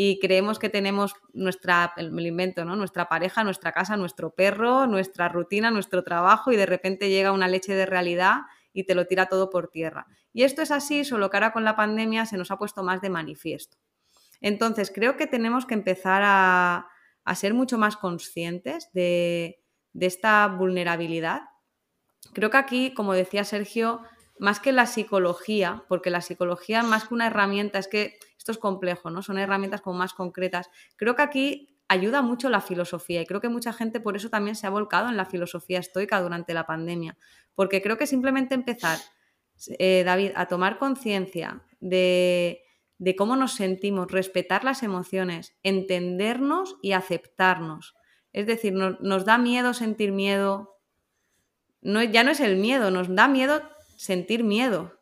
y 0.00 0.20
creemos 0.20 0.60
que 0.60 0.68
tenemos 0.68 1.14
nuestra, 1.32 1.92
el 1.96 2.16
invento, 2.24 2.64
¿no? 2.64 2.76
Nuestra 2.76 3.08
pareja, 3.08 3.42
nuestra 3.42 3.72
casa, 3.72 3.96
nuestro 3.96 4.32
perro, 4.32 4.86
nuestra 4.86 5.28
rutina, 5.28 5.72
nuestro 5.72 6.04
trabajo 6.04 6.52
y 6.52 6.56
de 6.56 6.66
repente 6.66 7.08
llega 7.08 7.32
una 7.32 7.48
leche 7.48 7.74
de 7.74 7.84
realidad 7.84 8.42
y 8.72 8.84
te 8.84 8.94
lo 8.94 9.08
tira 9.08 9.26
todo 9.26 9.50
por 9.50 9.70
tierra. 9.72 10.06
Y 10.32 10.44
esto 10.44 10.62
es 10.62 10.70
así, 10.70 11.04
solo 11.04 11.30
que 11.30 11.38
ahora 11.38 11.52
con 11.52 11.64
la 11.64 11.74
pandemia 11.74 12.26
se 12.26 12.36
nos 12.36 12.52
ha 12.52 12.58
puesto 12.58 12.84
más 12.84 13.00
de 13.00 13.10
manifiesto. 13.10 13.76
Entonces, 14.40 14.92
creo 14.94 15.16
que 15.16 15.26
tenemos 15.26 15.66
que 15.66 15.74
empezar 15.74 16.22
a, 16.24 16.86
ser 17.34 17.52
mucho 17.52 17.76
más 17.76 17.96
conscientes 17.96 18.92
de, 18.92 19.58
de 19.94 20.06
esta 20.06 20.46
vulnerabilidad 20.46 21.40
Creo 22.34 22.50
que 22.50 22.56
aquí, 22.56 22.94
como 22.94 23.14
decía 23.14 23.44
Sergio, 23.44 24.02
más 24.38 24.60
que 24.60 24.72
la 24.72 24.86
psicología, 24.86 25.84
porque 25.88 26.10
la 26.10 26.20
psicología 26.20 26.82
más 26.82 27.08
que 27.08 27.14
una 27.14 27.26
herramienta, 27.26 27.78
es 27.78 27.88
que 27.88 28.18
esto 28.38 28.52
es 28.52 28.58
complejo, 28.58 29.10
¿no? 29.10 29.20
Son 29.20 29.36
herramientas 29.36 29.82
como 29.82 29.98
más 29.98 30.14
concretas. 30.14 30.70
Creo 30.96 31.16
que 31.16 31.22
aquí 31.22 31.78
ayuda 31.88 32.22
mucho 32.22 32.50
la 32.50 32.60
filosofía 32.60 33.22
y 33.22 33.26
creo 33.26 33.40
que 33.40 33.48
mucha 33.48 33.72
gente 33.72 34.00
por 34.00 34.16
eso 34.16 34.28
también 34.28 34.54
se 34.54 34.66
ha 34.66 34.70
volcado 34.70 35.08
en 35.08 35.16
la 35.16 35.24
filosofía 35.24 35.78
estoica 35.78 36.20
durante 36.20 36.54
la 36.54 36.66
pandemia, 36.66 37.16
porque 37.54 37.82
creo 37.82 37.96
que 37.96 38.06
simplemente 38.06 38.54
empezar, 38.54 38.98
eh, 39.78 40.02
David, 40.04 40.32
a 40.36 40.46
tomar 40.46 40.78
conciencia 40.78 41.64
de, 41.80 42.62
cómo 43.16 43.36
nos 43.36 43.54
sentimos, 43.54 44.10
respetar 44.12 44.64
las 44.64 44.82
emociones, 44.82 45.56
entendernos 45.62 46.76
y 46.82 46.92
aceptarnos. 46.92 47.94
Es 48.32 48.46
decir, 48.46 48.74
nos 48.74 49.24
da 49.24 49.38
miedo 49.38 49.72
sentir 49.72 50.12
miedo, 50.12 50.76
no, 51.80 52.02
ya 52.02 52.22
no 52.22 52.30
es 52.30 52.40
el 52.40 52.56
miedo, 52.56 52.90
nos 52.90 53.14
da 53.14 53.28
miedo 53.28 53.62
sentir 53.96 54.44
miedo. 54.44 54.97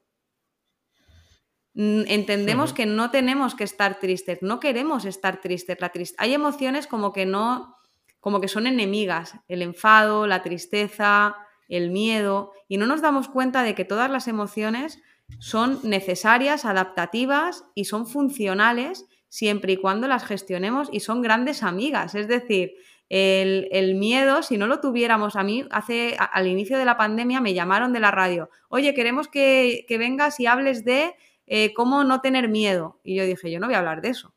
Entendemos 1.76 2.72
que 2.72 2.86
no 2.86 3.10
tenemos 3.10 3.54
que 3.54 3.64
estar 3.64 4.00
tristes, 4.00 4.38
no 4.40 4.60
queremos 4.60 5.04
estar 5.04 5.40
tristes. 5.40 5.76
La 5.80 5.92
Hay 6.18 6.32
emociones 6.32 6.86
como 6.86 7.12
que 7.12 7.26
no, 7.26 7.76
como 8.20 8.40
que 8.40 8.48
son 8.48 8.66
enemigas, 8.66 9.34
el 9.46 9.60
enfado, 9.60 10.26
la 10.26 10.42
tristeza, 10.42 11.36
el 11.68 11.90
miedo, 11.90 12.52
y 12.66 12.78
no 12.78 12.86
nos 12.86 13.02
damos 13.02 13.28
cuenta 13.28 13.62
de 13.62 13.74
que 13.74 13.84
todas 13.84 14.10
las 14.10 14.26
emociones 14.26 15.00
son 15.38 15.80
necesarias, 15.82 16.64
adaptativas 16.64 17.64
y 17.74 17.84
son 17.84 18.06
funcionales 18.06 19.06
siempre 19.28 19.74
y 19.74 19.76
cuando 19.76 20.08
las 20.08 20.24
gestionemos 20.24 20.88
y 20.92 21.00
son 21.00 21.20
grandes 21.20 21.62
amigas. 21.62 22.14
Es 22.14 22.28
decir, 22.28 22.72
el, 23.08 23.94
miedo, 23.94 24.42
si 24.42 24.58
no 24.58 24.66
lo 24.66 24.80
tuviéramos, 24.80 25.36
a 25.36 25.42
mí 25.42 25.64
hace 25.70 26.16
al 26.18 26.46
inicio 26.46 26.78
de 26.78 26.84
la 26.84 26.96
pandemia 26.96 27.40
me 27.40 27.54
llamaron 27.54 27.92
de 27.92 28.00
la 28.00 28.10
radio, 28.10 28.50
oye, 28.68 28.94
queremos 28.94 29.28
que, 29.28 29.84
vengas 29.88 30.40
y 30.40 30.46
hables 30.46 30.84
de 30.84 31.14
eh, 31.46 31.72
cómo 31.74 32.04
no 32.04 32.20
tener 32.20 32.48
miedo. 32.48 33.00
Y 33.02 33.16
yo 33.16 33.24
dije, 33.24 33.50
yo 33.50 33.60
no 33.60 33.66
voy 33.66 33.74
a 33.74 33.78
hablar 33.78 34.02
de 34.02 34.10
eso. 34.10 34.34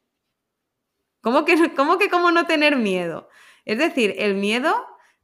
¿Cómo 1.21 1.45
que, 1.45 1.73
cómo 1.75 1.97
que 1.97 2.09
cómo 2.09 2.31
no 2.31 2.45
tener 2.45 2.75
miedo? 2.75 3.29
Es 3.65 3.77
decir, 3.77 4.15
el 4.17 4.35
miedo 4.35 4.73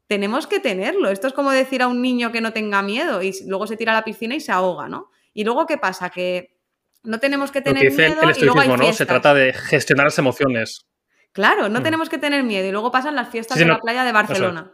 tenemos 0.08 0.48
que 0.48 0.60
tenerlo. 0.60 1.10
Esto 1.10 1.28
es 1.28 1.34
como 1.34 1.52
decir 1.52 1.82
a 1.82 1.88
un 1.88 2.02
niño 2.02 2.32
que 2.32 2.42
no 2.42 2.54
tenga 2.54 2.82
miedo 2.82 3.22
y 3.22 3.34
luego 3.48 3.68
se 3.68 3.78
tira 3.78 3.92
a 3.92 3.96
la 3.96 4.04
piscina 4.04 4.36
y 4.36 4.40
se 4.40 4.52
ahoga, 4.52 4.88
¿no? 4.88 5.10
Y 5.34 5.44
luego, 5.44 5.66
¿qué 5.66 5.78
pasa? 5.78 6.10
Que 6.10 6.58
no 7.04 7.20
tenemos 7.20 7.52
que 7.52 7.62
tener 7.62 7.92
miedo. 7.92 8.22
El, 8.22 8.38
y 8.38 8.46
luego 8.46 8.78
¿no? 8.78 8.94
Se 8.94 9.06
trata 9.06 9.34
de 9.34 9.54
gestionar 9.54 10.06
las 10.06 10.18
emociones. 10.18 10.88
Claro, 11.32 11.70
no 11.70 11.82
mm. 11.82 11.84
tenemos 11.84 12.10
que 12.10 12.18
tener 12.18 12.44
miedo. 12.44 12.68
Y 12.68 12.72
luego 12.72 12.92
pasan 12.92 13.16
las 13.16 13.30
fiestas 13.30 13.58
de 13.58 13.66
la 13.66 13.80
playa 13.80 14.04
de 14.04 14.12
Barcelona. 14.12 14.72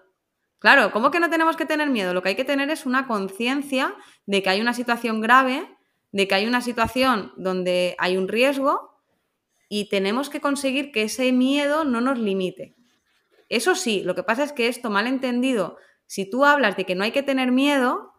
Claro, 0.60 0.92
¿cómo 0.92 1.10
que 1.10 1.20
no 1.20 1.30
tenemos 1.30 1.58
que 1.58 1.66
tener 1.66 1.90
miedo? 1.90 2.14
Lo 2.14 2.22
que 2.22 2.30
hay 2.30 2.36
que 2.36 2.46
tener 2.46 2.70
es 2.70 2.86
una 2.86 3.08
conciencia 3.08 3.96
de 4.28 4.44
que 4.44 4.50
hay 4.52 4.62
una 4.62 4.76
situación 4.76 5.20
grave, 5.20 5.68
de 6.12 6.28
que 6.28 6.36
hay 6.36 6.46
una 6.46 6.62
situación 6.62 7.32
donde 7.38 7.96
hay 7.98 8.18
un 8.18 8.28
riesgo 8.28 9.00
y 9.70 9.90
tenemos 9.90 10.30
que 10.30 10.42
conseguir 10.42 10.92
que 10.92 11.04
ese 11.04 11.32
miedo 11.32 11.84
no 11.84 12.02
nos 12.02 12.20
limite. 12.20 12.76
Eso 13.50 13.76
sí, 13.76 14.02
lo 14.04 14.16
que 14.16 14.24
pasa 14.24 14.44
es 14.44 14.54
que 14.54 14.68
esto 14.68 14.90
mal 14.90 15.08
entendido, 15.08 15.78
si 16.08 16.30
tú 16.30 16.46
hablas 16.46 16.76
de 16.78 16.86
que 16.86 16.96
no 16.96 17.04
hay 17.04 17.12
que 17.12 17.24
tener 17.24 17.52
miedo, 17.52 18.14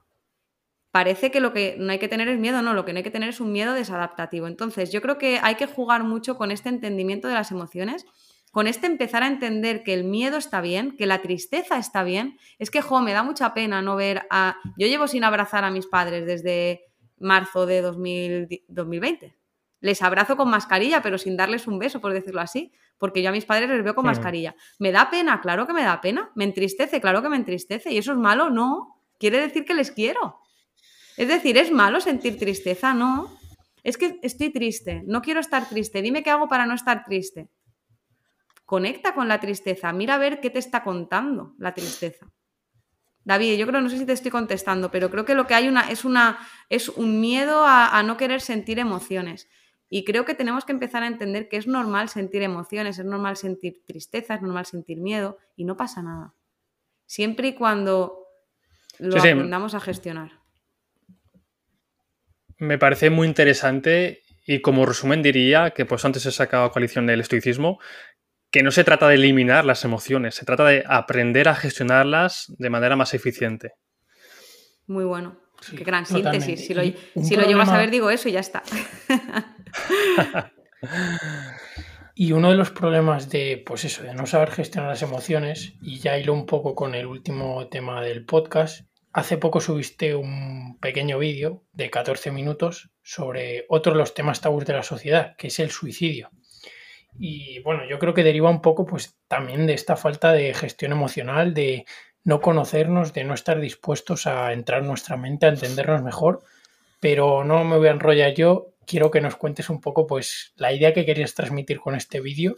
parece 0.90 1.30
que 1.30 1.40
lo 1.40 1.52
que 1.52 1.76
no 1.78 1.92
hay 1.92 1.98
que 1.98 2.08
tener 2.08 2.28
es 2.28 2.38
miedo, 2.38 2.62
no, 2.62 2.74
lo 2.74 2.84
que 2.84 2.92
no 2.92 2.98
hay 2.98 3.02
que 3.02 3.10
tener 3.10 3.28
es 3.28 3.40
un 3.40 3.52
miedo 3.52 3.74
desadaptativo. 3.74 4.46
Entonces, 4.46 4.92
yo 4.92 5.02
creo 5.02 5.18
que 5.18 5.40
hay 5.42 5.56
que 5.56 5.66
jugar 5.66 6.04
mucho 6.04 6.36
con 6.36 6.50
este 6.50 6.68
entendimiento 6.68 7.28
de 7.28 7.34
las 7.34 7.50
emociones 7.50 8.06
con 8.52 8.66
este 8.66 8.86
empezar 8.86 9.22
a 9.22 9.28
entender 9.28 9.82
que 9.82 9.94
el 9.94 10.04
miedo 10.04 10.36
está 10.36 10.60
bien, 10.60 10.94
que 10.96 11.06
la 11.06 11.22
tristeza 11.22 11.78
está 11.78 12.04
bien, 12.04 12.38
es 12.58 12.70
que, 12.70 12.82
jo, 12.82 13.00
me 13.00 13.14
da 13.14 13.22
mucha 13.22 13.54
pena 13.54 13.80
no 13.80 13.96
ver 13.96 14.26
a... 14.30 14.58
Yo 14.76 14.86
llevo 14.86 15.08
sin 15.08 15.24
abrazar 15.24 15.64
a 15.64 15.70
mis 15.70 15.86
padres 15.86 16.26
desde 16.26 16.82
marzo 17.22 17.66
de 17.66 17.80
2020. 17.82 19.36
Les 19.80 20.02
abrazo 20.02 20.36
con 20.36 20.50
mascarilla, 20.50 21.02
pero 21.02 21.18
sin 21.18 21.36
darles 21.36 21.66
un 21.66 21.78
beso, 21.78 22.00
por 22.00 22.12
decirlo 22.12 22.40
así, 22.40 22.72
porque 22.98 23.22
yo 23.22 23.30
a 23.30 23.32
mis 23.32 23.44
padres 23.44 23.68
les 23.68 23.82
veo 23.82 23.94
con 23.94 24.04
mascarilla. 24.04 24.54
¿Me 24.78 24.92
da 24.92 25.10
pena? 25.10 25.40
Claro 25.40 25.66
que 25.66 25.72
me 25.72 25.82
da 25.82 26.00
pena. 26.00 26.30
¿Me 26.34 26.44
entristece? 26.44 27.00
Claro 27.00 27.22
que 27.22 27.28
me 27.28 27.36
entristece. 27.36 27.90
¿Y 27.92 27.98
eso 27.98 28.12
es 28.12 28.18
malo? 28.18 28.50
No. 28.50 28.96
Quiere 29.18 29.40
decir 29.40 29.64
que 29.64 29.74
les 29.74 29.90
quiero. 29.90 30.38
Es 31.16 31.28
decir, 31.28 31.58
¿es 31.58 31.72
malo 31.72 32.00
sentir 32.00 32.38
tristeza? 32.38 32.94
No. 32.94 33.36
Es 33.82 33.96
que 33.96 34.20
estoy 34.22 34.50
triste, 34.50 35.02
no 35.06 35.22
quiero 35.22 35.40
estar 35.40 35.68
triste. 35.68 36.02
Dime 36.02 36.22
qué 36.22 36.30
hago 36.30 36.48
para 36.48 36.66
no 36.66 36.74
estar 36.74 37.04
triste. 37.04 37.48
Conecta 38.64 39.14
con 39.14 39.28
la 39.28 39.40
tristeza, 39.40 39.92
mira 39.92 40.14
a 40.14 40.18
ver 40.18 40.40
qué 40.40 40.50
te 40.50 40.58
está 40.58 40.82
contando 40.84 41.54
la 41.58 41.74
tristeza. 41.74 42.26
David, 43.24 43.56
yo 43.56 43.66
creo, 43.66 43.80
no 43.80 43.88
sé 43.88 43.98
si 43.98 44.06
te 44.06 44.12
estoy 44.12 44.30
contestando, 44.30 44.90
pero 44.90 45.10
creo 45.10 45.24
que 45.24 45.34
lo 45.34 45.46
que 45.46 45.54
hay 45.54 45.68
una, 45.68 45.90
es, 45.90 46.04
una, 46.04 46.38
es 46.68 46.88
un 46.88 47.20
miedo 47.20 47.64
a, 47.64 48.02
no 48.02 48.16
querer 48.16 48.40
sentir 48.40 48.78
emociones. 48.78 49.48
Y 49.88 50.04
creo 50.04 50.24
que 50.24 50.34
tenemos 50.34 50.64
que 50.64 50.72
empezar 50.72 51.02
a 51.02 51.06
entender 51.06 51.48
que 51.48 51.58
es 51.58 51.66
normal 51.66 52.08
sentir 52.08 52.42
emociones, 52.42 52.98
es 52.98 53.04
normal 53.04 53.36
sentir 53.36 53.82
tristeza, 53.86 54.34
es 54.34 54.42
normal 54.42 54.66
sentir 54.66 54.98
miedo 54.98 55.38
y 55.54 55.64
no 55.64 55.76
pasa 55.76 56.02
nada. 56.02 56.34
Siempre 57.06 57.48
y 57.48 57.54
cuando 57.54 58.26
lo 58.98 59.18
aprendamos 59.18 59.74
a 59.74 59.80
gestionar. 59.80 60.32
Me 62.56 62.78
parece 62.78 63.10
muy 63.10 63.28
interesante 63.28 64.22
y 64.44 64.60
como 64.60 64.86
resumen 64.86 65.22
diría 65.22 65.70
que 65.70 65.84
pues 65.84 66.04
antes 66.04 66.26
he 66.26 66.32
sacado 66.32 66.70
coalición 66.70 67.06
del 67.06 67.20
estoicismo, 67.20 67.78
que 68.52 68.62
no 68.62 68.70
se 68.70 68.84
trata 68.84 69.08
de 69.08 69.14
eliminar 69.14 69.64
las 69.64 69.84
emociones, 69.84 70.34
se 70.34 70.44
trata 70.44 70.66
de 70.66 70.84
aprender 70.86 71.48
a 71.48 71.54
gestionarlas 71.54 72.52
de 72.58 72.70
manera 72.70 72.96
más 72.96 73.14
eficiente. 73.14 73.72
Muy 74.86 75.04
bueno. 75.04 75.40
Qué 75.70 75.84
gran 75.84 76.04
síntesis. 76.04 76.66
Si 76.66 76.74
lo, 76.74 76.82
si 76.82 77.36
lo 77.36 77.44
llevas 77.44 77.70
a 77.70 77.78
ver, 77.78 77.90
digo 77.90 78.10
eso 78.10 78.28
y 78.28 78.32
ya 78.32 78.40
está. 78.40 78.62
y 82.14 82.32
uno 82.32 82.50
de 82.50 82.56
los 82.56 82.70
problemas 82.70 83.30
de, 83.30 83.62
pues 83.64 83.84
eso, 83.84 84.02
de 84.02 84.12
no 84.12 84.26
saber 84.26 84.50
gestionar 84.50 84.90
las 84.90 85.02
emociones, 85.02 85.74
y 85.80 86.00
ya 86.00 86.18
hilo 86.18 86.34
un 86.34 86.46
poco 86.46 86.74
con 86.74 86.94
el 86.94 87.06
último 87.06 87.68
tema 87.68 88.02
del 88.02 88.26
podcast, 88.26 88.86
hace 89.12 89.38
poco 89.38 89.60
subiste 89.60 90.14
un 90.14 90.78
pequeño 90.78 91.18
vídeo 91.18 91.64
de 91.72 91.90
14 91.90 92.32
minutos 92.32 92.90
sobre 93.02 93.64
otro 93.68 93.92
de 93.92 93.98
los 93.98 94.14
temas 94.14 94.40
tabús 94.40 94.66
de 94.66 94.74
la 94.74 94.82
sociedad, 94.82 95.36
que 95.38 95.46
es 95.46 95.58
el 95.58 95.70
suicidio. 95.70 96.30
Y 97.18 97.60
bueno, 97.60 97.84
yo 97.88 97.98
creo 97.98 98.14
que 98.14 98.24
deriva 98.24 98.50
un 98.50 98.62
poco 98.62 98.86
pues 98.86 99.18
también 99.28 99.66
de 99.66 99.74
esta 99.74 99.96
falta 99.96 100.32
de 100.32 100.54
gestión 100.54 100.92
emocional, 100.92 101.54
de 101.54 101.84
no 102.24 102.40
conocernos, 102.40 103.12
de 103.12 103.24
no 103.24 103.34
estar 103.34 103.60
dispuestos 103.60 104.26
a 104.26 104.52
entrar 104.52 104.82
en 104.82 104.88
nuestra 104.88 105.16
mente, 105.16 105.46
a 105.46 105.50
entendernos 105.50 106.02
mejor. 106.02 106.42
Pero 107.00 107.44
no 107.44 107.64
me 107.64 107.76
voy 107.78 107.88
a 107.88 107.92
enrollar 107.92 108.34
yo, 108.34 108.74
quiero 108.86 109.10
que 109.10 109.20
nos 109.20 109.36
cuentes 109.36 109.70
un 109.70 109.80
poco 109.80 110.06
pues 110.06 110.52
la 110.56 110.72
idea 110.72 110.92
que 110.92 111.04
querías 111.04 111.34
transmitir 111.34 111.80
con 111.80 111.94
este 111.94 112.20
vídeo 112.20 112.54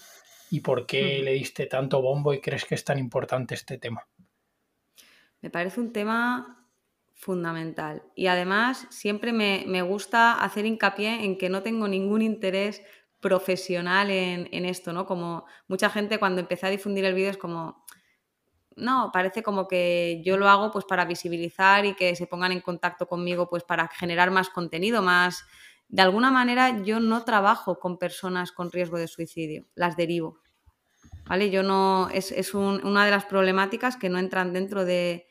y 0.50 0.61
por 0.61 0.86
qué 0.86 1.20
le 1.22 1.32
diste 1.32 1.66
tanto 1.66 2.02
bombo 2.02 2.32
y 2.32 2.40
crees 2.40 2.64
que 2.64 2.74
es 2.74 2.84
tan 2.84 2.98
importante 2.98 3.55
este 3.55 3.78
tema. 3.78 4.07
Me 5.40 5.50
parece 5.50 5.80
un 5.80 5.92
tema 5.92 6.68
fundamental. 7.14 8.02
Y 8.14 8.26
además 8.26 8.86
siempre 8.90 9.32
me, 9.32 9.64
me, 9.66 9.82
gusta 9.82 10.32
hacer 10.32 10.66
hincapié 10.66 11.24
en 11.24 11.38
que 11.38 11.48
no 11.48 11.62
tengo 11.62 11.88
ningún 11.88 12.22
interés 12.22 12.82
profesional 13.25 14.11
en, 14.11 14.64
esto, 14.66 14.93
¿no? 14.93 15.07
Como 15.07 15.47
mucha 15.66 15.89
gente 15.89 16.18
cuando 16.18 16.43
empecé 16.43 16.66
a 16.66 16.70
difundir 16.70 17.07
el 17.07 17.14
vídeo 17.14 17.31
es 17.31 17.39
como, 17.39 17.83
no, 18.77 19.09
parece 19.14 19.43
como 19.43 19.66
que 19.66 20.20
yo 20.22 20.37
lo 20.37 20.47
hago 20.51 20.70
pues 20.70 20.85
para 20.85 21.07
visibilizar 21.07 21.87
y 21.87 21.95
que 21.95 22.14
se 22.16 22.27
pongan 22.27 22.53
en 22.53 22.61
contacto 22.61 23.09
conmigo 23.09 23.49
pues 23.49 23.64
para 23.64 23.89
generar 23.89 24.31
más 24.31 24.51
contenido, 24.51 25.01
más... 25.01 25.43
De 25.89 26.03
alguna 26.03 26.31
manera 26.31 26.83
yo 26.83 27.01
no 27.01 27.25
trabajo 27.25 27.79
con 27.79 27.99
personas 27.99 28.53
con 28.53 28.70
riesgo 28.70 28.99
de 28.99 29.09
suicidio, 29.09 29.66
las 29.75 29.97
derivo. 29.97 30.41
¿vale? 31.25 31.49
Yo 31.51 31.62
no, 31.62 32.11
es, 32.11 32.53
una 32.53 33.07
de 33.07 33.11
las 33.11 33.25
problemáticas 33.25 33.97
que 33.97 34.11
no 34.11 34.18
entran 34.18 34.53
dentro 34.53 34.85
de, 34.85 35.29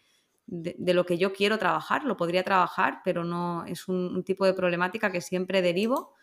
lo 0.48 1.06
que 1.06 1.20
yo 1.20 1.32
quiero 1.32 1.60
trabajar, 1.60 2.06
lo 2.06 2.18
podría 2.18 2.44
trabajar, 2.44 3.02
pero 3.04 3.24
no 3.24 3.66
es 3.66 3.88
un, 3.88 4.24
tipo 4.24 4.46
de 4.46 4.54
problemática 4.54 5.12
que 5.12 5.22
siempre 5.22 5.62
derivo. 5.62 6.16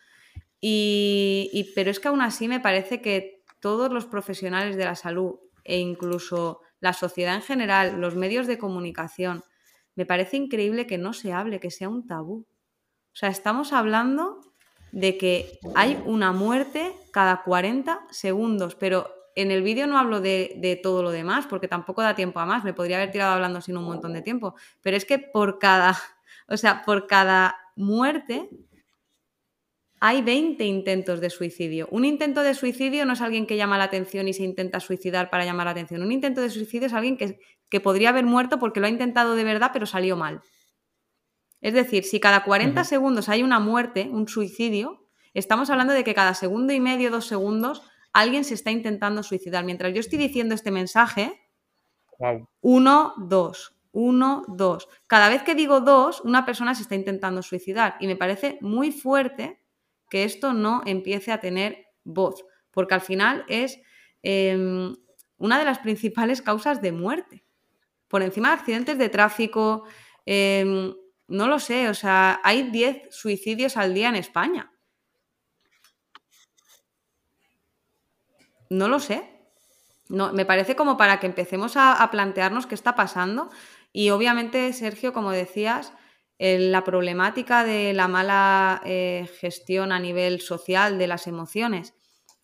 Y, 0.61 1.71
pero 1.73 1.89
es 1.89 1.99
que 1.99 2.07
aún 2.07 2.21
así 2.21 2.47
me 2.47 2.59
parece 2.59 3.01
que 3.01 3.43
todos 3.59 3.91
los 3.91 4.05
profesionales 4.05 4.75
de 4.77 4.85
la 4.85 4.95
salud 4.95 5.39
e 5.63 5.79
incluso 5.79 6.61
la 6.79 6.93
sociedad 6.93 7.35
en 7.35 7.41
general, 7.41 7.99
los 7.99 8.15
medios 8.15 8.47
de 8.47 8.59
comunicación, 8.59 9.43
me 9.95 10.05
parece 10.05 10.37
increíble 10.37 10.87
que 10.87 10.97
no 10.97 11.13
se 11.13 11.33
hable, 11.33 11.59
que 11.59 11.71
sea 11.71 11.89
un 11.89 12.07
tabú. 12.07 12.45
O 13.13 13.15
sea, 13.15 13.29
estamos 13.29 13.73
hablando 13.73 14.39
de 14.91 15.17
que 15.17 15.59
hay 15.75 16.01
una 16.05 16.31
muerte 16.31 16.93
cada 17.11 17.43
40 17.43 18.07
segundos, 18.11 18.75
pero 18.75 19.09
en 19.35 19.51
el 19.51 19.63
vídeo 19.63 19.87
no 19.87 19.97
hablo 19.97 20.21
de, 20.21 20.79
todo 20.83 21.03
lo 21.03 21.11
demás, 21.11 21.45
porque 21.47 21.67
tampoco 21.67 22.01
da 22.01 22.15
tiempo 22.15 22.39
a 22.39 22.45
más, 22.45 22.63
me 22.63 22.73
podría 22.73 22.97
haber 22.97 23.11
tirado 23.11 23.33
hablando 23.33 23.61
sin 23.61 23.77
un 23.77 23.85
montón 23.85 24.13
de 24.13 24.21
tiempo, 24.21 24.55
pero 24.81 24.97
es 24.97 25.05
que 25.05 25.19
por 25.19 25.59
cada, 25.59 25.97
o 26.47 26.57
sea, 26.57 26.83
por 26.83 27.07
cada 27.07 27.55
muerte 27.75 28.49
hay 30.03 30.23
20 30.23 30.65
intentos 30.65 31.21
de 31.21 31.29
suicidio. 31.29 31.87
Un 31.91 32.05
intento 32.05 32.41
de 32.41 32.55
suicidio 32.55 33.05
no 33.05 33.13
es 33.13 33.21
alguien 33.21 33.45
que 33.45 33.55
llama 33.55 33.77
la 33.77 33.83
atención 33.83 34.27
y 34.27 34.33
se 34.33 34.43
intenta 34.43 34.79
suicidar 34.79 35.29
para 35.29 35.45
llamar 35.45 35.65
la 35.65 35.71
atención. 35.71 36.01
Un 36.01 36.11
intento 36.11 36.41
de 36.41 36.49
suicidio 36.49 36.87
es 36.87 36.93
alguien 36.93 37.17
que, 37.17 37.39
que 37.69 37.79
podría 37.79 38.09
haber 38.09 38.25
muerto 38.25 38.57
porque 38.57 38.79
lo 38.79 38.87
ha 38.87 38.89
intentado 38.89 39.35
de 39.35 39.43
verdad, 39.43 39.69
pero 39.71 39.85
salió 39.85 40.17
mal. 40.17 40.41
Es 41.61 41.75
decir, 41.75 42.03
si 42.03 42.19
cada 42.19 42.43
40 42.43 42.83
segundos 42.83 43.29
hay 43.29 43.43
una 43.43 43.59
muerte, 43.59 44.09
un 44.11 44.27
suicidio, 44.27 45.07
estamos 45.35 45.69
hablando 45.69 45.93
de 45.93 46.03
que 46.03 46.15
cada 46.15 46.33
segundo 46.33 46.73
y 46.73 46.79
medio, 46.79 47.11
dos 47.11 47.27
segundos, 47.27 47.83
alguien 48.11 48.43
se 48.43 48.55
está 48.55 48.71
intentando 48.71 49.21
suicidar. 49.21 49.63
Mientras 49.65 49.93
yo 49.93 49.99
estoy 49.99 50.17
diciendo 50.17 50.55
este 50.55 50.71
mensaje, 50.71 51.39
uno, 52.59 53.13
dos, 53.17 53.75
uno, 53.91 54.45
dos. 54.47 54.87
Cada 55.05 55.29
vez 55.29 55.43
que 55.43 55.53
digo 55.53 55.79
dos, 55.79 56.21
una 56.21 56.43
persona 56.43 56.73
se 56.73 56.81
está 56.81 56.95
intentando 56.95 57.43
suicidar. 57.43 57.97
Y 57.99 58.07
me 58.07 58.15
parece 58.15 58.57
muy 58.61 58.91
fuerte 58.91 59.60
que 60.11 60.25
esto 60.25 60.51
no 60.51 60.81
empiece 60.85 61.31
a 61.31 61.39
tener 61.39 61.87
voz, 62.03 62.43
porque 62.69 62.93
al 62.93 63.01
final 63.01 63.45
es 63.47 63.79
em, 64.21 64.93
una 65.37 65.57
de 65.57 65.65
las 65.65 65.79
principales 65.79 66.41
causas 66.41 66.81
de 66.81 66.91
muerte. 66.91 67.45
Por 68.09 68.21
encima 68.21 68.49
de 68.49 68.55
accidentes 68.55 68.97
de 68.97 69.07
tráfico, 69.07 69.85
em, 70.25 70.93
no 71.27 71.47
lo 71.47 71.59
sé, 71.59 71.87
o 71.87 71.93
sea, 71.93 72.41
hay 72.43 72.69
10 72.71 73.07
suicidios 73.09 73.77
al 73.77 73.93
día 73.93 74.09
en 74.09 74.17
España. 74.17 74.73
No 78.69 78.89
lo 78.89 78.99
sé. 78.99 79.23
No, 80.09 80.33
me 80.33 80.45
parece 80.45 80.75
como 80.75 80.97
para 80.97 81.21
que 81.21 81.27
empecemos 81.27 81.77
a, 81.77 82.05
plantearnos 82.11 82.67
qué 82.67 82.75
está 82.75 82.95
pasando. 82.95 83.49
Y 83.93 84.09
obviamente, 84.09 84.73
Sergio, 84.73 85.13
como 85.13 85.31
decías, 85.31 85.93
la 86.41 86.83
problemática 86.83 87.63
de 87.63 87.93
la 87.93 88.07
mala 88.07 88.81
eh, 88.83 89.29
gestión 89.39 89.91
a 89.91 89.99
nivel 89.99 90.41
social 90.41 90.97
de 90.97 91.05
las 91.05 91.27
emociones 91.27 91.93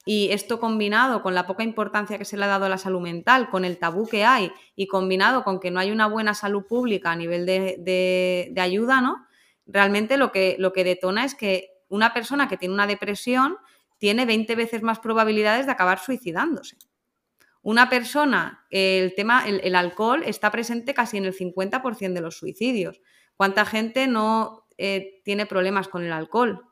y 0.05 0.29
esto 0.31 0.59
combinado 0.59 1.21
con 1.21 1.33
la 1.35 1.47
poca 1.47 1.63
importancia 1.63 2.17
que 2.17 2.23
se 2.23 2.37
le 2.37 2.45
ha 2.45 2.47
dado 2.47 2.65
a 2.65 2.69
la 2.69 2.77
salud 2.77 3.01
mental, 3.01 3.49
con 3.49 3.65
el 3.65 3.77
tabú 3.77 4.07
que 4.07 4.23
hay 4.23 4.51
y 4.75 4.87
combinado 4.87 5.43
con 5.43 5.59
que 5.59 5.71
no 5.71 5.79
hay 5.79 5.91
una 5.91 6.07
buena 6.07 6.33
salud 6.33 6.65
pública 6.65 7.11
a 7.11 7.15
nivel 7.15 7.45
de, 7.45 8.53
ayuda, 8.57 9.01
¿no? 9.01 9.25
Realmente 9.65 10.17
lo 10.17 10.31
que, 10.31 10.55
lo 10.59 10.71
que 10.71 10.85
detona 10.85 11.25
es 11.25 11.35
que 11.35 11.71
una 11.89 12.13
persona 12.13 12.47
que 12.47 12.55
tiene 12.55 12.73
una 12.73 12.87
depresión 12.87 13.57
tiene 13.97 14.25
20 14.25 14.55
veces 14.55 14.81
más 14.81 14.99
probabilidades 14.99 15.65
de 15.65 15.73
acabar 15.73 15.99
suicidándose. 15.99 16.77
Una 17.61 17.89
persona, 17.89 18.65
el 18.69 19.13
tema, 19.13 19.45
el, 19.45 19.75
alcohol 19.75 20.23
está 20.25 20.51
presente 20.51 20.93
casi 20.93 21.17
en 21.17 21.25
el 21.25 21.35
50% 21.35 22.13
de 22.13 22.21
los 22.21 22.37
suicidios. 22.37 23.01
¿Cuánta 23.37 23.65
gente 23.65 24.07
no 24.07 24.67
eh, 24.77 25.21
tiene 25.23 25.45
problemas 25.45 25.87
con 25.87 26.03
el 26.03 26.11
alcohol? 26.11 26.67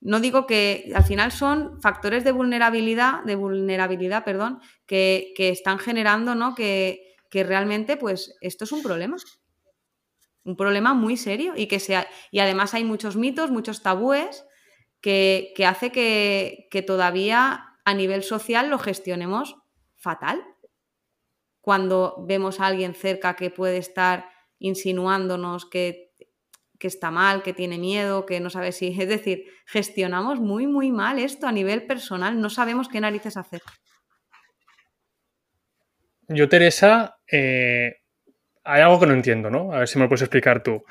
No 0.00 0.20
digo 0.20 0.46
que 0.46 0.92
al 0.94 1.04
final 1.04 1.32
son 1.32 1.80
factores 1.80 2.24
de 2.24 2.32
vulnerabilidad, 2.32 3.22
de 3.24 3.36
vulnerabilidad, 3.36 4.24
perdón, 4.24 4.60
que, 4.86 5.32
están 5.36 5.78
generando, 5.78 6.34
¿no? 6.34 6.54
Que, 6.54 7.16
realmente, 7.32 7.96
pues, 7.96 8.36
esto 8.40 8.64
es 8.64 8.72
un 8.72 8.82
problema. 8.82 9.16
Un 10.44 10.56
problema 10.56 10.94
muy 10.94 11.16
serio 11.16 11.54
y 11.56 11.66
que 11.66 11.80
sea. 11.80 12.06
Y 12.30 12.40
además 12.40 12.74
hay 12.74 12.84
muchos 12.84 13.16
mitos, 13.16 13.50
muchos 13.50 13.82
tabúes 13.82 14.44
que, 15.00 15.52
hace 15.66 15.92
que, 15.92 16.68
que 16.70 16.82
todavía 16.82 17.76
a 17.84 17.94
nivel 17.94 18.22
social 18.22 18.70
lo 18.70 18.78
gestionemos 18.78 19.56
fatal. 19.96 20.42
Cuando 21.60 22.24
vemos 22.26 22.60
a 22.60 22.66
alguien 22.66 22.94
cerca 22.94 23.34
que 23.34 23.50
puede 23.50 23.78
estar 23.78 24.37
insinuándonos 24.58 25.66
que 25.66 26.08
que 26.78 26.86
está 26.86 27.10
mal, 27.10 27.42
que 27.42 27.52
tiene 27.52 27.78
miedo, 27.78 28.24
que 28.24 28.40
no 28.40 28.50
sabe 28.50 28.72
si. 28.72 28.88
Es 29.00 29.08
decir, 29.08 29.44
gestionamos 29.66 30.40
muy, 30.40 30.66
muy 30.66 30.90
mal 30.90 31.18
esto 31.18 31.46
a 31.46 31.52
nivel 31.52 31.86
personal, 31.86 32.40
no 32.40 32.50
sabemos 32.50 32.88
qué 32.88 33.00
narices 33.00 33.36
hacer. 33.36 33.62
Yo, 36.28 36.48
Teresa, 36.48 37.18
eh, 37.30 38.00
hay 38.64 38.82
algo 38.82 39.00
que 39.00 39.06
no 39.06 39.14
entiendo, 39.14 39.50
¿no? 39.50 39.72
A 39.72 39.78
ver 39.78 39.88
si 39.88 39.98
me 39.98 40.04
lo 40.04 40.08
puedes 40.08 40.22
explicar 40.22 40.62
tú. 40.62 40.84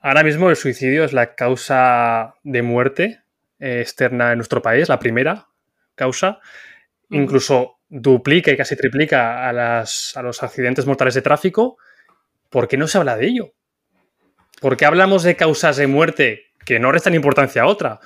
Ahora 0.00 0.22
mismo 0.22 0.48
el 0.48 0.56
suicidio 0.56 1.02
es 1.02 1.12
la 1.12 1.34
causa 1.34 2.34
de 2.44 2.62
muerte 2.62 3.22
eh, 3.58 3.80
externa 3.80 4.30
en 4.30 4.38
nuestro 4.38 4.62
país, 4.62 4.88
la 4.88 5.00
primera 5.00 5.48
causa. 5.96 6.38
Incluso 7.10 7.80
duplica 7.88 8.50
y 8.52 8.56
casi 8.56 8.76
triplica 8.76 9.48
a, 9.48 9.52
las, 9.52 10.16
a 10.16 10.22
los 10.22 10.42
accidentes 10.42 10.86
mortales 10.86 11.14
de 11.14 11.22
tráfico. 11.22 11.78
¿Por 12.50 12.68
qué 12.68 12.76
no 12.76 12.88
se 12.88 12.98
habla 12.98 13.16
de 13.16 13.26
ello? 13.26 13.52
Porque 14.60 14.86
hablamos 14.86 15.22
de 15.22 15.36
causas 15.36 15.76
de 15.76 15.86
muerte 15.86 16.46
que 16.64 16.78
no 16.78 16.92
restan 16.92 17.14
importancia 17.14 17.62
a 17.62 17.66
otra, 17.66 18.00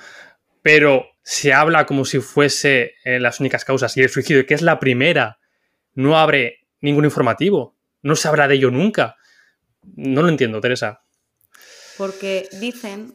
pero 0.61 1.05
se 1.23 1.53
habla 1.53 1.85
como 1.85 2.05
si 2.05 2.19
fuese 2.19 2.93
eh, 3.03 3.19
las 3.19 3.39
únicas 3.39 3.65
causas 3.65 3.95
y 3.97 4.01
el 4.01 4.09
suicidio, 4.09 4.45
que 4.45 4.53
es 4.53 4.61
la 4.61 4.79
primera, 4.79 5.39
no 5.93 6.17
abre 6.17 6.67
ningún 6.81 7.05
informativo, 7.05 7.75
no 8.01 8.15
se 8.15 8.27
habla 8.27 8.47
de 8.47 8.55
ello 8.55 8.71
nunca. 8.71 9.15
No 9.95 10.21
lo 10.21 10.29
entiendo, 10.29 10.61
Teresa. 10.61 11.03
Porque 11.97 12.47
dicen, 12.59 13.13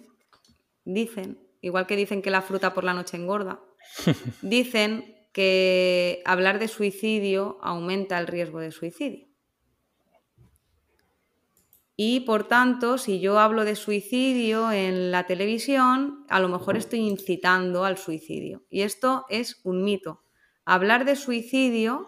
dicen, 0.84 1.38
igual 1.60 1.86
que 1.86 1.96
dicen 1.96 2.22
que 2.22 2.30
la 2.30 2.42
fruta 2.42 2.74
por 2.74 2.84
la 2.84 2.94
noche 2.94 3.16
engorda, 3.16 3.60
dicen 4.42 5.16
que 5.32 6.22
hablar 6.24 6.58
de 6.58 6.68
suicidio 6.68 7.58
aumenta 7.62 8.18
el 8.18 8.26
riesgo 8.26 8.60
de 8.60 8.72
suicidio. 8.72 9.25
Y 11.96 12.20
por 12.20 12.46
tanto, 12.46 12.98
si 12.98 13.20
yo 13.20 13.38
hablo 13.38 13.64
de 13.64 13.74
suicidio 13.74 14.70
en 14.70 15.10
la 15.10 15.24
televisión, 15.24 16.26
a 16.28 16.40
lo 16.40 16.48
mejor 16.48 16.76
estoy 16.76 17.00
incitando 17.00 17.86
al 17.86 17.96
suicidio. 17.96 18.64
Y 18.68 18.82
esto 18.82 19.24
es 19.30 19.60
un 19.64 19.82
mito. 19.82 20.22
Hablar 20.66 21.06
de 21.06 21.16
suicidio, 21.16 22.06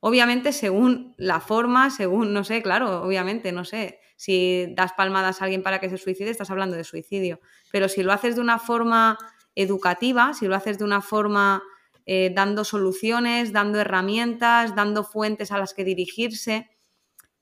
obviamente 0.00 0.52
según 0.52 1.14
la 1.16 1.38
forma, 1.38 1.90
según, 1.90 2.32
no 2.32 2.42
sé, 2.42 2.60
claro, 2.60 3.02
obviamente, 3.02 3.52
no 3.52 3.64
sé, 3.64 4.00
si 4.16 4.66
das 4.74 4.92
palmadas 4.94 5.40
a 5.40 5.44
alguien 5.44 5.62
para 5.62 5.78
que 5.78 5.88
se 5.88 5.96
suicide, 5.96 6.30
estás 6.30 6.50
hablando 6.50 6.76
de 6.76 6.84
suicidio. 6.84 7.40
Pero 7.70 7.88
si 7.88 8.02
lo 8.02 8.12
haces 8.12 8.34
de 8.34 8.40
una 8.40 8.58
forma 8.58 9.16
educativa, 9.54 10.34
si 10.34 10.46
lo 10.46 10.56
haces 10.56 10.78
de 10.78 10.84
una 10.84 11.02
forma 11.02 11.62
eh, 12.04 12.32
dando 12.34 12.64
soluciones, 12.64 13.52
dando 13.52 13.78
herramientas, 13.78 14.74
dando 14.74 15.04
fuentes 15.04 15.52
a 15.52 15.58
las 15.58 15.72
que 15.72 15.84
dirigirse, 15.84 16.68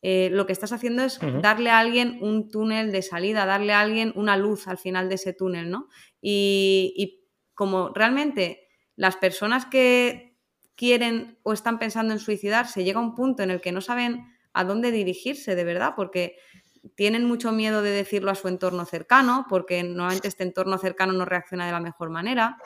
eh, 0.01 0.29
lo 0.31 0.47
que 0.47 0.53
estás 0.53 0.73
haciendo 0.73 1.03
es 1.03 1.19
darle 1.43 1.71
a 1.71 1.79
alguien 1.79 2.19
un 2.21 2.51
túnel 2.51 2.93
de 2.93 3.03
salida, 3.03 3.47
darle 3.47 3.73
a 3.73 3.81
alguien 3.81 4.13
una 4.15 4.37
luz 4.37 4.69
al 4.69 4.79
final 4.79 5.09
de 5.09 5.17
ese 5.17 5.33
túnel, 5.33 5.71
¿no? 5.71 5.89
Y, 6.21 7.25
como 7.55 7.89
realmente 7.89 8.69
las 8.95 9.17
personas 9.17 9.67
que 9.67 10.37
quieren 10.77 11.41
o 11.43 11.53
están 11.53 11.81
pensando 11.81 12.13
en 12.13 12.21
suicidarse 12.21 12.85
llega 12.85 13.01
a 13.01 13.03
un 13.03 13.17
punto 13.17 13.43
en 13.43 13.51
el 13.51 13.61
que 13.61 13.73
no 13.73 13.81
saben 13.81 14.27
a 14.53 14.63
dónde 14.63 14.93
dirigirse 14.93 15.57
de 15.57 15.65
verdad, 15.65 15.95
porque 15.97 16.37
tienen 16.95 17.25
mucho 17.25 17.51
miedo 17.51 17.83
de 17.83 17.91
decirlo 17.91 18.31
a 18.31 18.37
su 18.37 18.47
entorno 18.47 18.85
cercano, 18.85 19.47
porque 19.49 19.83
normalmente 19.83 20.29
este 20.29 20.45
entorno 20.45 20.79
cercano 20.79 21.13
no 21.15 21.25
reacciona 21.25 21.67
de 21.67 21.73
la 21.73 21.81
mejor 21.81 22.11
manera. 22.11 22.59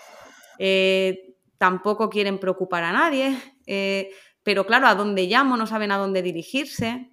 Eh, 0.59 1.37
tampoco 1.57 2.11
quieren 2.11 2.39
preocupar 2.39 2.85
a 2.85 2.93
nadie, 2.93 3.35
eh, 3.67 4.11
pero 4.43 4.67
claro, 4.67 4.89
a 4.89 4.95
dónde 4.95 5.27
llamo, 5.27 5.57
no 5.57 5.67
saben 5.67 5.91
a 5.91 5.97
dónde 5.97 6.21
dirigirse 6.21 7.12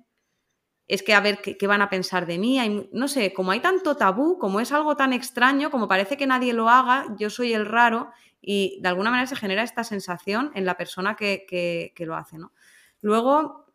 es 0.90 1.04
que 1.04 1.14
a 1.14 1.20
ver 1.20 1.40
qué, 1.40 1.68
van 1.68 1.84
a 1.84 1.90
pensar 1.90 2.26
de 2.26 2.40
mí. 2.40 2.90
No 2.92 3.08
sé, 3.08 3.32
como 3.32 3.52
hay 3.52 3.60
tanto 3.60 3.96
tabú, 3.96 4.40
como 4.40 4.60
es 4.60 4.72
algo 4.72 4.98
tan 4.98 5.14
extraño, 5.14 5.70
como 5.70 5.88
parece 5.88 6.18
que 6.18 6.26
nadie 6.26 6.52
lo 6.52 6.68
haga, 6.68 7.06
yo 7.20 7.30
soy 7.30 7.54
el 7.54 7.68
raro 7.68 8.10
y 8.42 8.80
de 8.82 8.90
alguna 8.90 9.12
manera 9.12 9.28
se 9.28 9.36
genera 9.36 9.62
esta 9.62 9.84
sensación 9.84 10.52
en 10.56 10.66
la 10.66 10.78
persona 10.78 11.16
que, 11.16 11.94
lo 12.00 12.16
hace. 12.16 12.40
¿no? 12.40 12.54
Luego, 13.02 13.68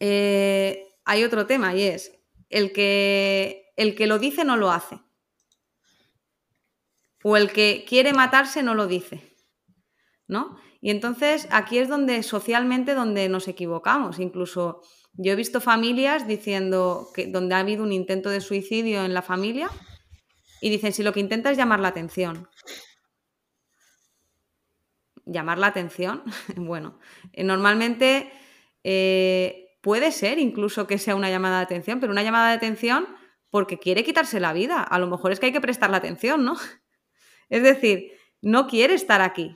eh, 0.00 0.88
hay 1.04 1.22
otro 1.22 1.46
tema 1.46 1.72
y 1.72 1.84
es 1.84 2.18
el 2.48 2.72
que, 2.72 3.72
el 3.76 3.94
que 3.94 4.08
lo 4.08 4.18
dice 4.18 4.44
no 4.44 4.56
lo 4.56 4.72
hace. 4.72 4.98
O 7.22 7.36
el 7.36 7.52
que 7.52 7.84
quiere 7.88 8.12
matarse 8.12 8.64
no 8.64 8.74
lo 8.74 8.88
dice. 8.88 9.36
¿No? 10.26 10.58
Y 10.80 10.90
entonces 10.90 11.46
aquí 11.52 11.78
es 11.78 11.88
donde 11.88 12.24
socialmente 12.24 12.94
donde 12.94 13.28
nos 13.28 13.46
equivocamos. 13.46 14.18
Incluso 14.18 14.82
yo 15.14 15.32
he 15.32 15.36
visto 15.36 15.60
familias 15.60 16.26
diciendo 16.26 17.08
que 17.14 17.26
donde 17.26 17.54
ha 17.54 17.58
habido 17.58 17.82
un 17.82 17.92
intento 17.92 18.30
de 18.30 18.40
suicidio 18.40 19.04
en 19.04 19.14
la 19.14 19.22
familia 19.22 19.70
y 20.60 20.70
dicen 20.70 20.92
si 20.92 21.02
lo 21.02 21.12
que 21.12 21.20
intenta 21.20 21.50
es 21.50 21.56
llamar 21.56 21.80
la 21.80 21.88
atención. 21.88 22.48
Llamar 25.24 25.58
la 25.58 25.68
atención, 25.68 26.22
bueno, 26.56 26.98
eh, 27.32 27.44
normalmente 27.44 28.30
eh, 28.84 29.76
puede 29.80 30.12
ser 30.12 30.38
incluso 30.38 30.86
que 30.86 30.98
sea 30.98 31.16
una 31.16 31.30
llamada 31.30 31.58
de 31.58 31.64
atención, 31.64 32.00
pero 32.00 32.12
una 32.12 32.22
llamada 32.22 32.48
de 32.50 32.56
atención 32.56 33.06
porque 33.50 33.78
quiere 33.78 34.04
quitarse 34.04 34.40
la 34.40 34.52
vida. 34.52 34.82
A 34.82 34.98
lo 34.98 35.06
mejor 35.06 35.32
es 35.32 35.40
que 35.40 35.46
hay 35.46 35.52
que 35.52 35.60
prestarle 35.60 35.96
atención, 35.96 36.44
¿no? 36.44 36.56
Es 37.48 37.64
decir, 37.64 38.12
no 38.42 38.68
quiere 38.68 38.94
estar 38.94 39.20
aquí. 39.20 39.54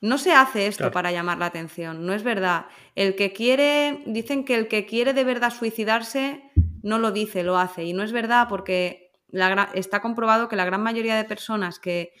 No 0.00 0.16
se 0.16 0.32
hace 0.32 0.68
esto 0.68 0.92
para 0.92 1.10
llamar 1.10 1.38
la 1.38 1.46
atención, 1.46 2.06
no 2.06 2.14
es 2.14 2.22
verdad. 2.22 2.66
El 2.94 3.16
que 3.16 3.32
quiere, 3.32 4.02
dicen 4.06 4.44
que 4.44 4.54
el 4.54 4.68
que 4.68 4.86
quiere 4.86 5.12
de 5.12 5.24
verdad 5.24 5.52
suicidarse 5.52 6.42
no 6.82 6.98
lo 6.98 7.10
dice, 7.10 7.42
lo 7.42 7.58
hace. 7.58 7.82
Y 7.84 7.92
no 7.92 8.04
es 8.04 8.12
verdad 8.12 8.46
porque 8.48 9.10
está 9.74 10.00
comprobado 10.00 10.48
que 10.48 10.56
la 10.56 10.64
gran 10.64 10.82
mayoría 10.82 11.16
de 11.16 11.24
personas 11.24 11.80
que 11.80 12.12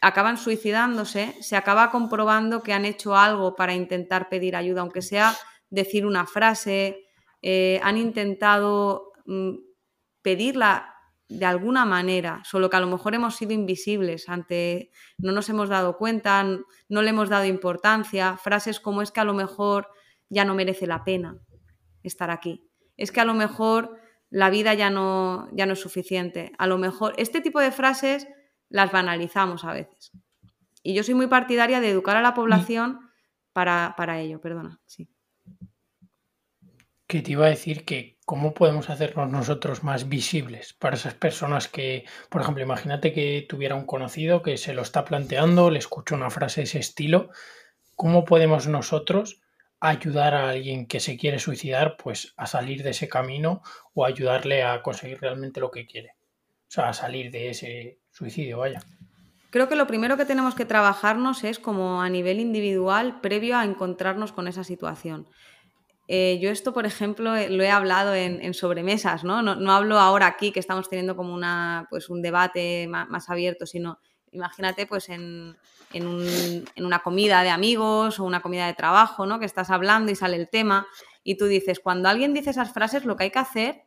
acaban 0.00 0.38
suicidándose 0.38 1.34
se 1.40 1.56
acaba 1.56 1.90
comprobando 1.90 2.62
que 2.62 2.72
han 2.72 2.84
hecho 2.84 3.16
algo 3.16 3.56
para 3.56 3.74
intentar 3.74 4.28
pedir 4.28 4.54
ayuda, 4.54 4.82
aunque 4.82 5.02
sea 5.02 5.34
decir 5.70 6.06
una 6.06 6.26
frase, 6.26 7.04
eh, 7.42 7.80
han 7.82 7.96
intentado 7.96 9.12
mm, 9.26 9.56
pedirla 10.22 10.93
de 11.28 11.46
alguna 11.46 11.84
manera, 11.84 12.42
solo 12.44 12.68
que 12.68 12.76
a 12.76 12.80
lo 12.80 12.86
mejor 12.86 13.14
hemos 13.14 13.36
sido 13.36 13.52
invisibles 13.52 14.28
ante, 14.28 14.90
no 15.18 15.32
nos 15.32 15.48
hemos 15.48 15.68
dado 15.68 15.96
cuenta, 15.96 16.44
no 16.44 17.02
le 17.02 17.10
hemos 17.10 17.28
dado 17.28 17.46
importancia, 17.46 18.36
frases 18.36 18.78
como 18.80 19.02
es 19.02 19.10
que 19.10 19.20
a 19.20 19.24
lo 19.24 19.34
mejor 19.34 19.88
ya 20.28 20.44
no 20.44 20.54
merece 20.54 20.86
la 20.86 21.04
pena 21.04 21.38
estar 22.02 22.30
aquí, 22.30 22.68
es 22.96 23.10
que 23.10 23.20
a 23.20 23.24
lo 23.24 23.34
mejor 23.34 23.98
la 24.28 24.50
vida 24.50 24.74
ya 24.74 24.90
no, 24.90 25.48
ya 25.52 25.64
no 25.64 25.72
es 25.72 25.80
suficiente, 25.80 26.52
a 26.58 26.66
lo 26.66 26.76
mejor 26.76 27.14
este 27.16 27.40
tipo 27.40 27.60
de 27.60 27.70
frases 27.70 28.28
las 28.68 28.92
banalizamos 28.92 29.64
a 29.64 29.72
veces. 29.72 30.12
Y 30.82 30.92
yo 30.92 31.02
soy 31.02 31.14
muy 31.14 31.28
partidaria 31.28 31.80
de 31.80 31.88
educar 31.88 32.16
a 32.16 32.22
la 32.22 32.34
población 32.34 33.00
para, 33.54 33.94
para 33.96 34.20
ello, 34.20 34.40
perdona, 34.40 34.80
sí. 34.84 35.08
Te 37.22 37.32
iba 37.32 37.46
a 37.46 37.50
decir 37.50 37.84
que 37.84 38.18
¿cómo 38.24 38.54
podemos 38.54 38.90
hacernos 38.90 39.30
nosotros 39.30 39.84
más 39.84 40.08
visibles 40.08 40.72
para 40.72 40.96
esas 40.96 41.14
personas 41.14 41.68
que, 41.68 42.04
por 42.28 42.40
ejemplo, 42.42 42.62
imagínate 42.62 43.12
que 43.12 43.46
tuviera 43.48 43.76
un 43.76 43.86
conocido 43.86 44.42
que 44.42 44.56
se 44.56 44.74
lo 44.74 44.82
está 44.82 45.04
planteando, 45.04 45.70
le 45.70 45.78
escucho 45.78 46.14
una 46.14 46.30
frase 46.30 46.62
de 46.62 46.64
ese 46.64 46.78
estilo, 46.80 47.30
¿cómo 47.94 48.24
podemos 48.24 48.66
nosotros 48.66 49.40
ayudar 49.78 50.34
a 50.34 50.50
alguien 50.50 50.86
que 50.86 51.00
se 51.00 51.16
quiere 51.16 51.38
suicidar 51.38 51.96
pues 51.96 52.34
a 52.36 52.46
salir 52.46 52.82
de 52.82 52.90
ese 52.90 53.08
camino 53.08 53.62
o 53.92 54.04
ayudarle 54.04 54.64
a 54.64 54.82
conseguir 54.82 55.20
realmente 55.20 55.60
lo 55.60 55.70
que 55.70 55.86
quiere? 55.86 56.16
O 56.68 56.72
sea, 56.74 56.88
a 56.88 56.94
salir 56.94 57.30
de 57.30 57.50
ese 57.50 58.00
suicidio, 58.10 58.58
vaya. 58.58 58.80
Creo 59.50 59.68
que 59.68 59.76
lo 59.76 59.86
primero 59.86 60.16
que 60.16 60.24
tenemos 60.24 60.56
que 60.56 60.64
trabajarnos 60.64 61.44
es 61.44 61.60
como 61.60 62.02
a 62.02 62.08
nivel 62.08 62.40
individual 62.40 63.20
previo 63.20 63.56
a 63.56 63.64
encontrarnos 63.64 64.32
con 64.32 64.48
esa 64.48 64.64
situación. 64.64 65.28
Eh, 66.06 66.38
yo 66.40 66.50
esto, 66.50 66.74
por 66.74 66.84
ejemplo, 66.84 67.34
eh, 67.34 67.48
lo 67.48 67.62
he 67.62 67.70
hablado 67.70 68.14
en, 68.14 68.52
sobremesas, 68.52 69.24
¿no? 69.24 69.42
¿no? 69.42 69.72
hablo 69.72 69.98
ahora 69.98 70.26
aquí 70.26 70.52
que 70.52 70.60
estamos 70.60 70.88
teniendo 70.88 71.16
como 71.16 71.32
una, 71.34 71.86
pues 71.88 72.10
un 72.10 72.20
debate 72.20 72.86
más, 72.88 73.30
abierto, 73.30 73.64
sino 73.66 73.98
imagínate 74.30 74.86
pues 74.86 75.08
en, 75.08 75.56
una 76.76 76.98
comida 76.98 77.42
de 77.42 77.50
amigos 77.50 78.18
o 78.18 78.24
una 78.24 78.42
comida 78.42 78.66
de 78.66 78.74
trabajo, 78.74 79.26
¿no? 79.26 79.38
Que 79.38 79.46
estás 79.46 79.70
hablando 79.70 80.10
y 80.10 80.16
sale 80.16 80.36
el 80.36 80.48
tema 80.48 80.86
y 81.22 81.36
tú 81.36 81.46
dices, 81.46 81.80
cuando 81.80 82.08
alguien 82.08 82.34
dice 82.34 82.50
esas 82.50 82.72
frases, 82.72 83.04
lo 83.04 83.16
que 83.16 83.24
hay 83.24 83.30
que 83.30 83.38
hacer 83.38 83.84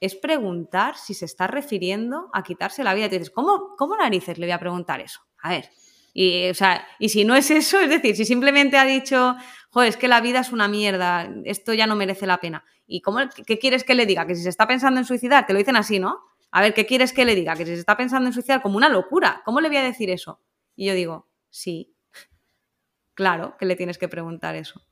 es 0.00 0.14
preguntar 0.14 0.96
si 0.96 1.14
se 1.14 1.24
está 1.24 1.46
refiriendo 1.46 2.28
a 2.32 2.42
quitarse 2.42 2.84
la 2.84 2.92
vida. 2.92 3.08
Tú 3.08 3.14
dices, 3.14 3.30
¿cómo, 3.30 3.74
cómo 3.76 3.96
narices 3.96 4.38
le 4.38 4.46
voy 4.46 4.52
a 4.52 4.58
preguntar 4.58 5.00
eso? 5.00 5.20
A 5.40 5.50
ver, 5.50 5.70
y, 6.14 6.50
o 6.50 6.54
sea, 6.54 6.86
y 6.98 7.08
si 7.08 7.24
no 7.24 7.34
es 7.34 7.50
eso, 7.50 7.80
es 7.80 7.88
decir, 7.88 8.16
si 8.16 8.24
simplemente 8.24 8.76
ha 8.76 8.84
dicho, 8.84 9.36
joder, 9.72 9.88
es 9.88 9.96
que 9.96 10.06
la 10.06 10.20
vida 10.20 10.40
es 10.40 10.52
una 10.52 10.68
mierda, 10.68 11.32
esto 11.44 11.72
ya 11.72 11.86
no 11.86 11.96
merece 11.96 12.26
la 12.26 12.38
pena. 12.40 12.64
¿Y 12.86 13.00
cómo, 13.00 13.20
qué 13.46 13.58
quieres 13.58 13.84
que 13.84 13.94
le 13.94 14.04
diga? 14.04 14.26
Que 14.26 14.34
si 14.36 14.42
se 14.42 14.50
está 14.50 14.68
pensando 14.68 15.00
en 15.00 15.06
suicidar, 15.06 15.46
te 15.46 15.54
lo 15.54 15.58
dicen 15.58 15.76
así, 15.76 15.98
¿no? 15.98 16.20
A 16.50 16.60
ver, 16.60 16.74
¿qué 16.74 16.84
quieres 16.84 17.14
que 17.14 17.24
le 17.24 17.34
diga? 17.34 17.56
Que 17.56 17.64
si 17.64 17.72
se 17.72 17.80
está 17.80 17.96
pensando 17.96 18.26
en 18.28 18.34
suicidar 18.34 18.60
como 18.60 18.76
una 18.76 18.90
locura, 18.90 19.40
¿cómo 19.46 19.62
le 19.62 19.68
voy 19.68 19.78
a 19.78 19.82
decir 19.82 20.10
eso? 20.10 20.42
Y 20.76 20.86
yo 20.86 20.94
digo, 20.94 21.30
sí, 21.48 21.96
claro 23.14 23.56
que 23.58 23.64
le 23.64 23.74
tienes 23.74 23.96
que 23.96 24.08
preguntar 24.08 24.56
eso. 24.56 24.82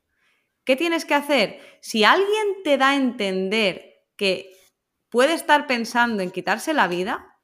¿Qué 0.64 0.76
tienes 0.76 1.04
que 1.04 1.14
hacer? 1.14 1.60
Si 1.82 2.04
alguien 2.04 2.62
te 2.64 2.78
da 2.78 2.90
a 2.90 2.96
entender 2.96 4.06
que 4.16 4.50
puede 5.10 5.34
estar 5.34 5.66
pensando 5.66 6.22
en 6.22 6.30
quitarse 6.30 6.72
la 6.72 6.88
vida, 6.88 7.38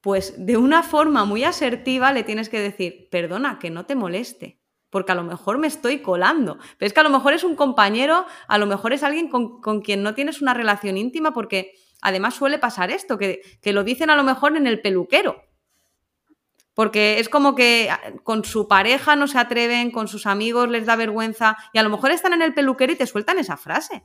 pues 0.00 0.34
de 0.46 0.56
una 0.56 0.84
forma 0.84 1.24
muy 1.24 1.42
asertiva 1.42 2.12
le 2.12 2.22
tienes 2.22 2.48
que 2.48 2.60
decir, 2.60 3.08
perdona, 3.10 3.58
que 3.58 3.70
no 3.70 3.84
te 3.84 3.96
moleste, 3.96 4.59
porque 4.90 5.12
a 5.12 5.14
lo 5.14 5.24
mejor 5.24 5.58
me 5.58 5.66
estoy 5.66 6.00
colando, 6.00 6.58
pero 6.78 6.86
es 6.86 6.92
que 6.92 7.00
a 7.00 7.04
lo 7.04 7.10
mejor 7.10 7.32
es 7.32 7.44
un 7.44 7.56
compañero, 7.56 8.26
a 8.48 8.58
lo 8.58 8.66
mejor 8.66 8.92
es 8.92 9.02
alguien 9.02 9.28
con, 9.28 9.80
quien 9.80 10.02
no 10.02 10.14
tienes 10.14 10.42
una 10.42 10.52
relación 10.54 10.96
íntima, 10.98 11.32
porque 11.32 11.74
además 12.02 12.34
suele 12.34 12.58
pasar 12.58 12.90
esto, 12.90 13.16
que, 13.16 13.40
que 13.62 13.72
lo 13.72 13.84
dicen 13.84 14.10
a 14.10 14.16
lo 14.16 14.24
mejor 14.24 14.56
en 14.56 14.66
el 14.66 14.80
peluquero. 14.80 15.42
Porque 16.74 17.18
es 17.18 17.28
como 17.28 17.54
que 17.54 17.88
ah, 17.90 18.00
con 18.22 18.44
su 18.44 18.68
pareja 18.68 19.16
no 19.16 19.26
se 19.26 19.38
atreven, 19.38 19.90
con 19.90 20.08
sus 20.08 20.26
amigos 20.26 20.68
les 20.68 20.86
da 20.86 20.96
vergüenza 20.96 21.56
y 21.72 21.78
a 21.78 21.82
lo 21.82 21.90
mejor 21.90 22.10
están 22.10 22.32
en 22.32 22.42
el 22.42 22.54
peluquero 22.54 22.92
y 22.92 22.96
te 22.96 23.06
sueltan 23.06 23.38
esa 23.38 23.56
frase. 23.56 24.04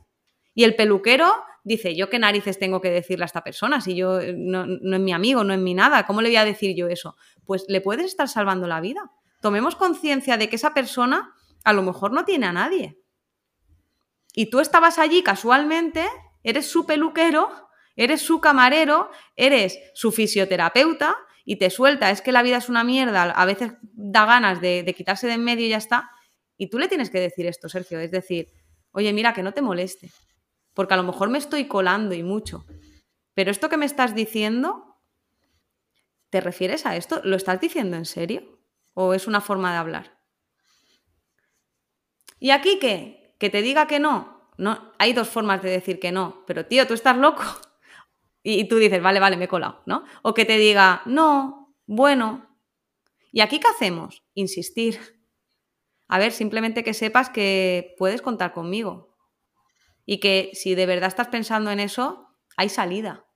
Y 0.54 0.64
el 0.64 0.74
peluquero 0.74 1.32
dice, 1.64 1.96
yo 1.96 2.08
qué 2.08 2.18
narices 2.18 2.58
tengo 2.58 2.80
que 2.80 2.90
decirle 2.90 3.24
a 3.24 3.26
esta 3.26 3.42
persona 3.42 3.80
si 3.80 3.94
yo 3.96 4.20
eh, 4.20 4.34
no, 4.36 4.64
es 4.64 5.00
mi 5.00 5.12
amigo, 5.12 5.42
no 5.44 5.52
es 5.52 5.60
mi 5.60 5.74
nada, 5.74 6.06
¿cómo 6.06 6.22
le 6.22 6.28
voy 6.28 6.36
a 6.36 6.44
decir 6.44 6.76
yo 6.76 6.88
eso? 6.88 7.16
Pues 7.44 7.64
le 7.68 7.80
puedes 7.80 8.06
estar 8.06 8.28
salvando 8.28 8.66
la 8.66 8.80
vida. 8.80 9.10
Tomemos 9.46 9.76
conciencia 9.76 10.36
de 10.36 10.48
que 10.48 10.56
esa 10.56 10.74
persona 10.74 11.32
a 11.62 11.72
lo 11.72 11.84
mejor 11.84 12.10
no 12.10 12.24
tiene 12.24 12.46
a 12.46 12.52
nadie. 12.52 12.98
Y 14.34 14.50
tú 14.50 14.58
estabas 14.58 14.98
allí 14.98 15.22
casualmente, 15.22 16.04
eres 16.42 16.68
su 16.68 16.84
peluquero, 16.84 17.48
eres 17.94 18.22
su 18.22 18.40
camarero, 18.40 19.08
eres 19.36 19.78
su 19.94 20.10
fisioterapeuta 20.10 21.16
y 21.44 21.60
te 21.60 21.70
suelta, 21.70 22.10
es 22.10 22.22
que 22.22 22.32
la 22.32 22.42
vida 22.42 22.56
es 22.56 22.68
una 22.68 22.82
mierda, 22.82 23.22
a 23.22 23.44
veces 23.44 23.74
da 23.92 24.26
ganas 24.26 24.60
de, 24.60 24.92
quitarse 24.96 25.28
de 25.28 25.34
en 25.34 25.44
medio 25.44 25.64
y 25.64 25.68
ya 25.68 25.76
está. 25.76 26.10
Y 26.56 26.68
tú 26.68 26.80
le 26.80 26.88
tienes 26.88 27.08
que 27.08 27.20
decir 27.20 27.46
esto, 27.46 27.68
Sergio, 27.68 28.00
es 28.00 28.10
decir, 28.10 28.48
oye, 28.90 29.12
mira, 29.12 29.32
que 29.32 29.44
no 29.44 29.52
te 29.52 29.62
moleste 29.62 30.10
porque 30.74 30.94
a 30.94 30.96
lo 30.96 31.04
mejor 31.04 31.30
me 31.30 31.38
estoy 31.38 31.68
colando 31.68 32.16
y 32.16 32.24
mucho. 32.24 32.66
Pero 33.32 33.52
esto 33.52 33.68
que 33.68 33.76
me 33.76 33.86
estás 33.86 34.12
diciendo, 34.12 34.98
¿te 36.30 36.40
refieres 36.40 36.84
a 36.84 36.96
esto? 36.96 37.20
¿Lo 37.22 37.36
estás 37.36 37.60
diciendo 37.60 37.96
en 37.96 38.06
serio? 38.06 38.55
¿O 38.98 39.12
es 39.12 39.26
una 39.26 39.42
forma 39.42 39.72
de 39.72 39.76
hablar? 39.76 40.18
¿Y 42.40 42.50
aquí 42.50 42.78
qué? 42.78 43.36
¿Que 43.38 43.50
te 43.50 43.60
diga 43.60 43.86
que 43.86 43.98
no? 43.98 44.50
No, 44.56 44.94
hay 44.98 45.12
dos 45.12 45.28
formas 45.28 45.60
de 45.60 45.68
decir 45.70 46.00
que 46.00 46.12
no, 46.12 46.44
pero 46.46 46.64
tío, 46.64 46.86
tú 46.86 46.94
estás 46.94 47.16
loco. 47.18 47.42
Y 48.42 48.68
tú 48.68 48.76
dices, 48.76 49.02
vale, 49.02 49.20
vale, 49.20 49.36
me 49.36 49.46
he 49.46 49.48
colado, 49.48 49.82
¿no? 49.86 50.04
O 50.22 50.32
que 50.32 50.44
te 50.44 50.56
diga, 50.56 51.02
no, 51.04 51.74
bueno. 51.84 52.56
¿Y 53.32 53.40
aquí 53.40 53.58
qué 53.58 53.66
hacemos? 53.66 54.24
Insistir. 54.34 55.20
A 56.06 56.18
ver, 56.18 56.30
simplemente 56.30 56.84
que 56.84 56.94
sepas 56.94 57.28
que 57.28 57.96
puedes 57.98 58.22
contar 58.22 58.52
conmigo, 58.52 59.18
y 60.06 60.20
que 60.20 60.52
si 60.54 60.74
de 60.74 60.86
verdad 60.86 61.08
estás 61.08 61.28
pensando 61.28 61.70
en 61.70 61.80
eso, 61.80 62.30
hay 62.56 62.68
salida. 62.68 63.26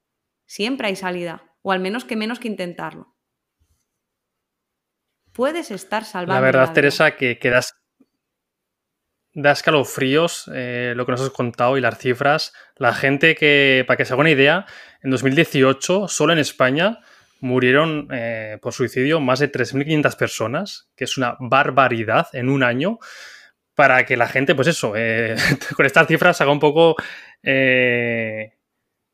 Siempre 0.46 0.86
hay 0.86 0.96
salida. 0.96 1.54
O 1.62 1.72
al 1.72 1.80
menos 1.80 2.04
que 2.04 2.16
menos 2.16 2.38
que 2.38 2.48
intentarlo. 2.48 3.09
Puedes 5.40 5.70
estar 5.70 6.04
salvando. 6.04 6.34
La 6.34 6.40
verdad, 6.42 6.74
Teresa, 6.74 7.12
que, 7.12 7.38
que 7.38 7.48
das, 7.48 7.74
escalofríos 9.32 10.50
eh, 10.54 10.92
lo 10.94 11.06
que 11.06 11.12
nos 11.12 11.22
has 11.22 11.30
contado 11.30 11.78
y 11.78 11.80
las 11.80 11.96
cifras. 11.96 12.52
La 12.76 12.92
gente 12.92 13.34
que, 13.34 13.82
para 13.86 13.96
que 13.96 14.04
se 14.04 14.12
haga 14.12 14.20
una 14.20 14.32
idea, 14.32 14.66
en 15.02 15.10
2018, 15.10 16.08
solo 16.08 16.34
en 16.34 16.40
España, 16.40 16.98
murieron 17.40 18.08
eh, 18.12 18.58
por 18.60 18.74
suicidio 18.74 19.18
más 19.18 19.38
de 19.38 19.50
3.500 19.50 20.14
personas, 20.18 20.90
que 20.94 21.04
es 21.04 21.16
una 21.16 21.38
barbaridad 21.40 22.28
en 22.34 22.50
un 22.50 22.62
año 22.62 22.98
para 23.74 24.04
que 24.04 24.18
la 24.18 24.28
gente, 24.28 24.54
pues 24.54 24.68
eso, 24.68 24.92
eh, 24.94 25.36
con 25.74 25.86
estas 25.86 26.06
cifras 26.06 26.38
haga 26.42 26.52
un 26.52 26.60
poco 26.60 26.96
eh, 27.42 28.58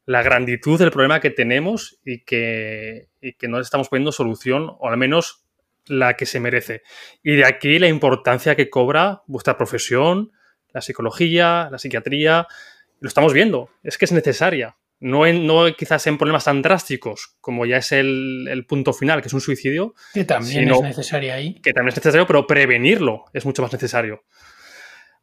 la 0.07 0.25
granditud 0.25 0.77
del 0.77 0.91
problema 0.91 1.21
que 1.21 1.31
tenemos 1.31 2.01
y 2.05 2.25
que, 2.25 3.11
que 3.39 3.47
no 3.47 3.61
estamos 3.61 3.89
poniendo 3.89 4.11
solución, 4.11 4.75
o 4.81 4.89
al 4.89 4.97
menos 4.97 5.46
la 5.87 6.15
que 6.15 6.27
se 6.27 6.41
merece. 6.41 6.83
Y 7.23 7.37
de 7.37 7.45
aquí 7.45 7.79
la 7.79 7.89
importancia 7.89 8.55
que 8.55 8.71
cobra 8.71 9.23
vuestra 9.27 9.57
profesión, 9.57 10.33
la 10.73 10.81
psicología, 10.81 11.69
la 11.71 11.79
psiquiatría. 11.79 12.47
Lo 13.01 13.09
estamos 13.09 13.33
viendo, 13.33 13.71
es 13.83 13.99
que 13.99 14.05
es 14.05 14.13
necesaria. 14.13 14.77
no, 15.01 15.27
en, 15.27 15.47
no 15.47 15.67
quizás 15.77 16.07
en 16.07 16.17
problemas 16.17 16.45
tan 16.45 16.63
drásticos 16.63 17.37
como 17.41 17.67
ya 17.67 17.77
es 17.77 17.93
el, 17.93 18.65
punto 18.69 18.93
final, 18.93 19.21
que 19.21 19.29
es 19.29 19.35
un 19.35 19.41
suicidio. 19.41 19.95
Que 20.15 20.25
también 20.25 20.71
es 20.71 20.81
necesario 20.81 21.35
ahí. 21.35 21.61
Que 21.61 21.73
también 21.73 21.91
es 21.91 21.97
necesario, 21.97 22.27
pero 22.27 22.47
prevenirlo 22.47 23.25
es 23.33 23.45
mucho 23.45 23.63
más 23.63 23.73
necesario. 23.73 24.25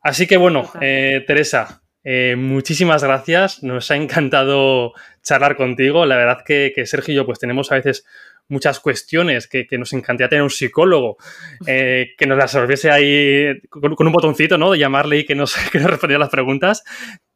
Así 0.02 0.28
que 0.28 0.38
bueno, 0.38 0.70
eh, 0.82 1.24
Teresa, 1.26 1.84
eh, 2.04 2.36
muchísimas 2.38 3.04
gracias. 3.04 3.64
Nos 3.64 3.90
ha 3.90 3.96
encantado 3.96 4.94
charlar 5.22 5.56
contigo. 5.56 6.06
La 6.06 6.18
verdad 6.18 6.44
que, 6.46 6.74
Sergio 6.86 7.14
y 7.14 7.16
yo 7.16 7.26
pues 7.26 7.40
tenemos 7.40 7.72
a 7.72 7.76
veces 7.76 8.06
muchas 8.48 8.80
cuestiones 8.80 9.48
que, 9.48 9.68
nos 9.78 9.94
encantaría 9.94 10.30
tener 10.30 10.44
un 10.44 10.50
psicólogo 10.50 11.18
eh, 11.66 12.14
que 12.18 12.26
nos 12.26 12.38
las 12.38 12.54
resolviese 12.54 12.92
ahí 12.92 13.60
con, 13.70 13.96
un 14.08 14.14
botoncito, 14.14 14.58
¿no? 14.58 14.72
De 14.72 14.80
llamarle 14.80 15.20
y 15.20 15.26
que 15.26 15.36
nos, 15.36 15.56
que 15.72 15.80
nos 15.80 15.90
respondiera 15.90 16.20
las 16.20 16.30
preguntas. 16.30 16.84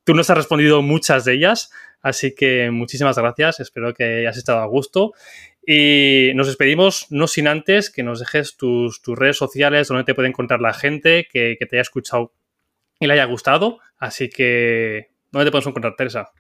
Tú 0.04 0.14
nos 0.14 0.30
has 0.30 0.38
respondido 0.38 0.82
muchas 0.82 1.26
de 1.26 1.34
ellas, 1.34 1.72
así 2.02 2.34
que 2.34 2.72
muchísimas 2.72 3.18
gracias. 3.18 3.60
Espero 3.60 3.94
que 3.94 4.20
hayas 4.20 4.38
estado 4.38 4.60
a 4.60 4.66
gusto. 4.66 5.14
Y 5.66 6.32
nos 6.36 6.48
despedimos, 6.48 7.08
no 7.10 7.28
sin 7.28 7.48
antes 7.50 7.90
que 7.90 8.02
nos 8.02 8.20
dejes 8.20 8.56
tus, 8.56 9.02
redes 9.06 9.36
sociales 9.36 9.90
donde 9.90 10.06
te 10.06 10.16
puede 10.16 10.30
encontrar 10.30 10.62
la 10.62 10.74
gente 10.74 11.28
que, 11.30 11.58
que 11.60 11.66
te 11.66 11.76
haya 11.76 11.82
escuchado 11.82 12.32
y 13.02 13.08
le 13.08 13.14
haya 13.14 13.26
gustado. 13.26 13.80
Así 13.98 14.30
que, 14.30 15.10
¿dónde 15.32 15.46
te 15.46 15.52
podemos 15.52 15.68
encontrar, 15.68 15.96
Teresa? 15.98 16.32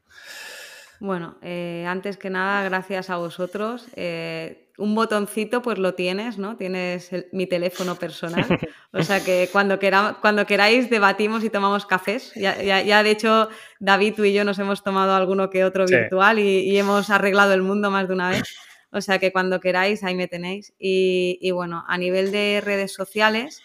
Bueno, 0.99 1.37
eh, 1.41 1.85
antes 1.87 2.17
que 2.17 2.29
nada, 2.29 2.63
gracias 2.63 3.09
a 3.09 3.17
vosotros. 3.17 3.87
Eh, 3.95 4.67
un 4.77 4.93
botoncito, 4.93 5.61
pues 5.61 5.77
lo 5.79 5.95
tienes, 5.95 6.37
¿no? 6.37 6.55
Tienes 6.55 7.11
mi 7.31 7.47
teléfono 7.47 7.95
personal. 7.95 8.45
O 8.93 9.03
sea 9.03 9.23
que 9.23 9.49
cuando, 9.51 9.77
cuando 10.21 10.45
queráis 10.47 10.89
debatimos 10.89 11.43
y 11.43 11.51
tomamos 11.51 11.85
cafés. 11.85 12.31
Ya, 12.35 12.63
ya, 12.63 13.03
de 13.03 13.11
hecho, 13.11 13.49
David, 13.79 14.15
tú 14.15 14.23
y 14.23 14.33
yo 14.33 14.43
nos 14.43 14.57
hemos 14.57 14.81
tomado 14.81 15.13
alguno 15.13 15.51
que 15.51 15.65
otro 15.65 15.85
virtual 15.85 16.39
y, 16.39 16.75
hemos 16.79 17.11
arreglado 17.11 17.53
el 17.53 17.61
mundo 17.61 17.91
más 17.91 18.07
de 18.07 18.13
una 18.15 18.29
vez. 18.29 18.57
O 18.91 19.01
sea 19.01 19.19
que 19.19 19.31
cuando 19.31 19.59
queráis, 19.59 20.03
ahí 20.03 20.15
me 20.15 20.27
tenéis. 20.27 20.73
Y, 20.79 21.51
bueno, 21.51 21.83
a 21.87 21.97
nivel 21.97 22.31
de 22.31 22.61
redes 22.63 22.93
sociales, 22.93 23.61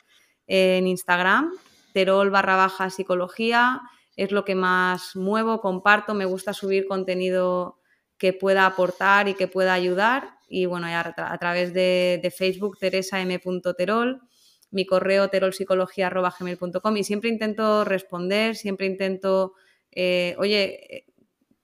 en 0.47 0.87
Instagram, 0.87 1.51
terol 1.95 2.31
barra 2.31 2.57
baja 2.57 2.91
psicología, 2.91 3.81
es 4.23 4.33
lo 4.33 4.45
que 4.45 4.55
más 4.55 5.17
muevo, 5.17 5.61
comparto, 5.61 6.15
me 6.15 6.25
gusta 6.25 6.53
subir 6.53 6.87
contenido 6.87 7.79
que 8.19 8.33
pueda 8.33 8.67
aportar 8.67 9.29
y 9.29 9.35
que 9.35 9.49
pueda 9.49 9.75
ayudar. 9.75 10.37
Y 10.49 10.67
bueno, 10.67 10.87
ya 10.89 11.15
a, 11.17 11.39
través 11.39 11.75
de, 11.75 12.21
de, 12.23 12.31
Facebook, 12.31 12.79
teresa.m.terol, 12.79 14.21
mi 14.71 14.87
correo 14.87 15.29
terolpsicología.gmail.com 15.29 16.97
y 16.97 17.05
siempre 17.05 17.31
intento 17.31 17.85
responder, 17.85 18.57
siempre 18.57 18.87
intento, 18.87 19.55
eh, 19.91 20.35
oye, 20.39 21.07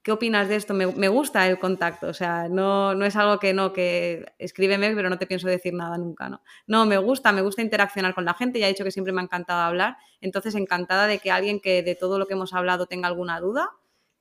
¿qué 0.08 0.12
opinas 0.12 0.48
de 0.48 0.56
esto? 0.56 0.72
Me, 0.72 1.08
gusta 1.08 1.46
el 1.46 1.58
contacto, 1.58 2.06
o 2.06 2.14
sea, 2.14 2.48
no, 2.48 2.94
no, 2.94 3.04
es 3.04 3.14
algo 3.14 3.38
que 3.38 3.52
no, 3.52 3.74
que 3.74 4.24
escríbeme, 4.38 4.94
pero 4.94 5.10
no 5.10 5.18
te 5.18 5.26
pienso 5.26 5.48
decir 5.48 5.74
nada 5.74 5.98
nunca, 5.98 6.30
¿no? 6.30 6.40
No, 6.66 6.86
me 6.86 6.96
gusta, 6.96 7.30
me 7.30 7.42
gusta 7.42 7.60
interaccionar 7.60 8.14
con 8.14 8.24
la 8.24 8.32
gente, 8.32 8.58
ya 8.58 8.64
he 8.64 8.70
dicho 8.70 8.84
que 8.84 8.90
siempre 8.90 9.12
me 9.12 9.20
ha 9.20 9.24
encantado 9.24 9.60
hablar, 9.60 9.98
entonces 10.22 10.54
encantada 10.54 11.08
de 11.08 11.18
que 11.18 11.30
alguien 11.30 11.60
que 11.60 11.82
de 11.82 11.94
todo 11.94 12.18
lo 12.18 12.26
que 12.26 12.32
hemos 12.32 12.54
hablado 12.54 12.86
tenga 12.86 13.06
alguna 13.06 13.38
duda, 13.38 13.68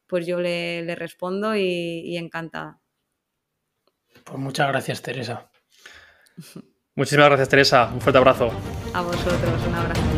pues 0.07 0.27
yo 0.27 0.41
le, 0.41 0.93
respondo 0.95 1.55
y, 1.55 2.17
encantada. 2.17 2.81
Pues 4.25 4.39
muchas 4.39 4.67
gracias, 4.67 5.01
Teresa. 5.01 5.49
Muchísimas 6.95 7.27
gracias, 7.27 7.47
Teresa. 7.47 7.89
Un 7.93 8.01
fuerte 8.01 8.17
abrazo. 8.17 8.51
A 8.93 9.01
vosotros, 9.03 9.65
un 9.65 9.73
abrazo. 9.73 10.16